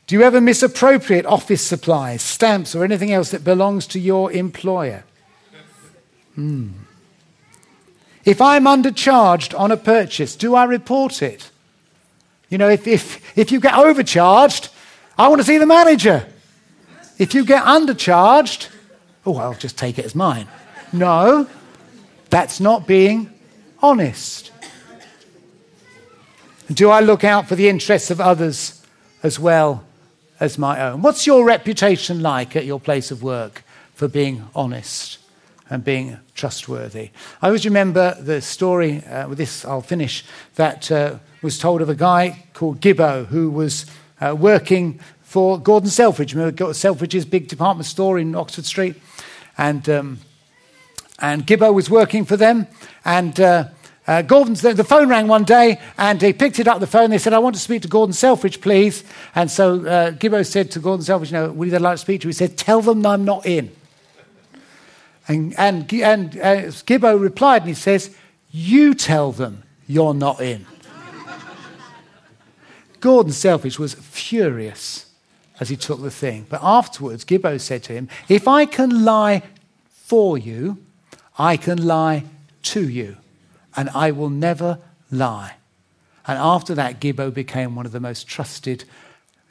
Do 0.07 0.15
you 0.15 0.23
ever 0.23 0.41
misappropriate 0.41 1.27
office 1.27 1.61
supplies, 1.61 2.23
stamps, 2.23 2.73
or 2.73 2.83
anything 2.83 3.11
else 3.11 3.29
that 3.29 3.43
belongs 3.43 3.85
to 3.87 3.99
your 3.99 4.31
employer? 4.31 5.03
Mm. 6.39 6.71
If 8.23 8.41
I'm 8.41 8.63
undercharged 8.63 9.57
on 9.59 9.71
a 9.71 9.77
purchase, 9.77 10.35
do 10.35 10.55
I 10.55 10.63
report 10.63 11.21
it? 11.21 11.51
You 12.49 12.57
know, 12.57 12.69
if, 12.69 12.87
if, 12.87 13.37
if 13.37 13.51
you 13.51 13.59
get 13.59 13.75
overcharged, 13.75 14.69
I 15.17 15.27
want 15.27 15.41
to 15.41 15.45
see 15.45 15.57
the 15.57 15.65
manager. 15.65 16.25
If 17.17 17.33
you 17.33 17.43
get 17.43 17.63
undercharged, 17.63 18.69
oh, 19.25 19.35
I'll 19.35 19.53
just 19.53 19.77
take 19.77 19.99
it 19.99 20.05
as 20.05 20.15
mine. 20.15 20.47
No, 20.93 21.47
that's 22.29 22.61
not 22.61 22.87
being 22.87 23.29
honest. 23.81 24.51
Do 26.71 26.89
I 26.89 27.01
look 27.01 27.23
out 27.23 27.49
for 27.49 27.55
the 27.55 27.67
interests 27.67 28.11
of 28.11 28.21
others 28.21 28.85
as 29.23 29.39
well 29.39 29.83
as 30.39 30.57
my 30.57 30.79
own? 30.79 31.01
What's 31.01 31.27
your 31.27 31.43
reputation 31.43 32.21
like 32.21 32.55
at 32.55 32.65
your 32.65 32.79
place 32.79 33.11
of 33.11 33.21
work 33.21 33.63
for 33.93 34.07
being 34.07 34.45
honest 34.55 35.18
and 35.69 35.83
being 35.83 36.17
trustworthy? 36.35 37.09
I 37.41 37.47
always 37.47 37.65
remember 37.65 38.15
the 38.19 38.41
story, 38.41 39.03
uh, 39.05 39.27
with 39.27 39.37
this 39.37 39.65
I'll 39.65 39.81
finish, 39.81 40.23
that 40.55 40.91
uh, 40.91 41.19
was 41.41 41.57
told 41.57 41.81
of 41.81 41.89
a 41.89 41.95
guy 41.95 42.45
called 42.53 42.81
Gibbo 42.81 43.25
who 43.27 43.49
was 43.49 43.85
uh, 44.21 44.35
working 44.37 44.99
for 45.21 45.59
Gordon 45.59 45.89
Selfridge. 45.89 46.33
Remember 46.33 46.73
Selfridge's 46.73 47.25
big 47.25 47.47
department 47.47 47.85
store 47.85 48.19
in 48.19 48.35
Oxford 48.35 48.65
Street? 48.65 48.95
And, 49.57 49.87
um, 49.89 50.19
and 51.19 51.45
Gibbo 51.45 51.73
was 51.73 51.89
working 51.89 52.25
for 52.25 52.35
them. 52.35 52.67
And 53.05 53.39
uh, 53.39 53.65
uh, 54.07 54.23
Gordon's, 54.23 54.61
the, 54.61 54.83
phone 54.83 55.07
rang 55.07 55.27
one 55.27 55.43
day, 55.43 55.79
and 55.95 56.19
he 56.19 56.33
picked 56.33 56.59
it 56.59 56.67
up 56.67 56.79
the 56.79 56.87
phone. 56.87 57.11
They 57.11 57.19
said, 57.19 57.31
I 57.31 57.37
want 57.37 57.55
to 57.55 57.61
speak 57.61 57.83
to 57.83 57.87
Gordon 57.87 58.13
Selfridge, 58.13 58.59
please. 58.59 59.03
And 59.35 59.51
so 59.51 59.85
uh, 59.85 60.11
Gibbo 60.13 60.43
said 60.43 60.71
to 60.71 60.79
Gordon 60.79 61.05
Selfridge, 61.05 61.31
you 61.31 61.37
know, 61.37 61.51
would 61.51 61.69
you 61.69 61.77
like 61.77 61.93
to 61.93 61.97
speak 61.99 62.21
to 62.21 62.27
you? 62.27 62.29
He 62.29 62.33
said, 62.33 62.57
tell 62.57 62.81
them 62.81 63.05
I'm 63.05 63.23
not 63.23 63.45
in. 63.45 63.69
And, 65.29 65.57
and, 65.57 65.93
and 65.93 66.31
Gibbo 66.31 67.17
replied, 67.21 67.61
and 67.61 67.69
he 67.69 67.75
says, 67.75 68.13
you 68.51 68.95
tell 68.95 69.31
them 69.31 69.63
you're 69.87 70.15
not 70.15 70.41
in. 70.41 70.65
Gordon 72.99 73.31
Selfridge 73.31 73.79
was 73.79 73.93
furious 73.93 75.05
as 75.59 75.69
he 75.69 75.75
took 75.75 76.01
the 76.01 76.11
thing. 76.11 76.47
But 76.49 76.61
afterwards, 76.63 77.23
Gibbo 77.23 77.61
said 77.61 77.83
to 77.83 77.93
him, 77.93 78.09
If 78.27 78.47
I 78.47 78.65
can 78.65 79.05
lie 79.05 79.43
for 79.91 80.37
you, 80.37 80.83
I 81.37 81.57
can 81.57 81.85
lie 81.85 82.25
to 82.63 82.89
you 82.89 83.17
and 83.77 83.89
I 83.91 84.11
will 84.11 84.29
never 84.29 84.79
lie. 85.11 85.55
And 86.27 86.37
after 86.37 86.75
that, 86.75 86.99
Gibbo 86.99 87.33
became 87.33 87.75
one 87.75 87.85
of 87.85 87.91
the 87.91 87.99
most 87.99 88.27
trusted 88.27 88.83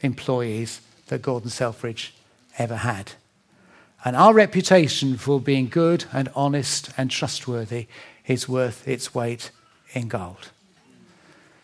employees 0.03 0.81
that 1.07 1.22
Gordon 1.22 1.51
Selfridge 1.51 2.14
ever 2.59 2.76
had. 2.76 3.12
And 4.05 4.15
our 4.15 4.33
reputation 4.33 5.17
for 5.17 5.41
being 5.41 5.69
good 5.69 6.05
and 6.13 6.29
honest 6.35 6.91
and 6.97 7.11
trustworthy 7.11 7.87
is 8.27 8.49
worth 8.49 8.87
its 8.87 9.15
weight 9.15 9.51
in 9.93 10.09
gold. 10.09 10.51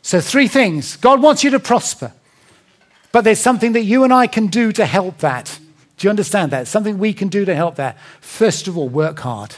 So, 0.02 0.20
three 0.20 0.48
things 0.48 0.96
God 0.96 1.22
wants 1.22 1.44
you 1.44 1.50
to 1.50 1.60
prosper, 1.60 2.12
but 3.12 3.22
there's 3.22 3.40
something 3.40 3.72
that 3.72 3.84
you 3.84 4.04
and 4.04 4.12
I 4.12 4.26
can 4.26 4.48
do 4.48 4.72
to 4.72 4.84
help 4.84 5.18
that. 5.18 5.58
Do 5.96 6.06
you 6.06 6.10
understand 6.10 6.50
that? 6.50 6.66
Something 6.66 6.98
we 6.98 7.12
can 7.12 7.28
do 7.28 7.44
to 7.44 7.54
help 7.54 7.76
that. 7.76 7.96
First 8.20 8.66
of 8.66 8.76
all, 8.76 8.88
work 8.88 9.20
hard. 9.20 9.56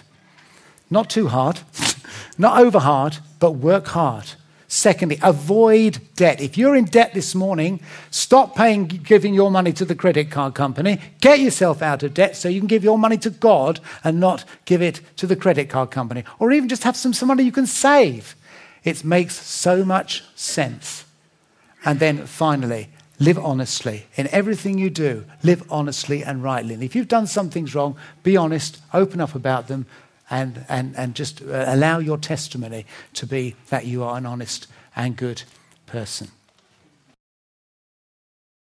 Not 0.90 1.10
too 1.10 1.28
hard, 1.28 1.60
not 2.38 2.60
over 2.60 2.78
hard, 2.78 3.18
but 3.40 3.52
work 3.52 3.88
hard. 3.88 4.32
Secondly, 4.76 5.18
avoid 5.22 6.00
debt. 6.16 6.38
If 6.42 6.58
you're 6.58 6.76
in 6.76 6.84
debt 6.84 7.14
this 7.14 7.34
morning, 7.34 7.80
stop 8.10 8.54
paying, 8.54 8.84
giving 8.84 9.32
your 9.32 9.50
money 9.50 9.72
to 9.72 9.86
the 9.86 9.94
credit 9.94 10.30
card 10.30 10.54
company. 10.54 11.00
Get 11.22 11.40
yourself 11.40 11.80
out 11.80 12.02
of 12.02 12.12
debt 12.12 12.36
so 12.36 12.50
you 12.50 12.60
can 12.60 12.66
give 12.66 12.84
your 12.84 12.98
money 12.98 13.16
to 13.16 13.30
God 13.30 13.80
and 14.04 14.20
not 14.20 14.44
give 14.66 14.82
it 14.82 15.00
to 15.16 15.26
the 15.26 15.34
credit 15.34 15.70
card 15.70 15.90
company. 15.90 16.24
Or 16.38 16.52
even 16.52 16.68
just 16.68 16.82
have 16.82 16.94
some, 16.94 17.14
some 17.14 17.28
money 17.28 17.42
you 17.42 17.52
can 17.52 17.66
save. 17.66 18.36
It 18.84 19.02
makes 19.02 19.34
so 19.46 19.82
much 19.82 20.22
sense. 20.34 21.06
And 21.86 21.98
then 21.98 22.26
finally, 22.26 22.90
live 23.18 23.38
honestly. 23.38 24.04
In 24.16 24.28
everything 24.28 24.76
you 24.76 24.90
do, 24.90 25.24
live 25.42 25.64
honestly 25.70 26.22
and 26.22 26.42
rightly. 26.42 26.74
And 26.74 26.82
if 26.82 26.94
you've 26.94 27.08
done 27.08 27.26
some 27.26 27.48
things 27.48 27.74
wrong, 27.74 27.96
be 28.22 28.36
honest, 28.36 28.78
open 28.92 29.22
up 29.22 29.34
about 29.34 29.68
them, 29.68 29.86
and, 30.30 30.64
and, 30.68 30.96
and 30.96 31.14
just 31.14 31.42
uh, 31.42 31.64
allow 31.66 31.98
your 31.98 32.18
testimony 32.18 32.86
to 33.14 33.26
be 33.26 33.54
that 33.68 33.86
you 33.86 34.02
are 34.02 34.16
an 34.16 34.26
honest 34.26 34.66
and 34.94 35.16
good 35.16 35.42
person. 35.86 36.30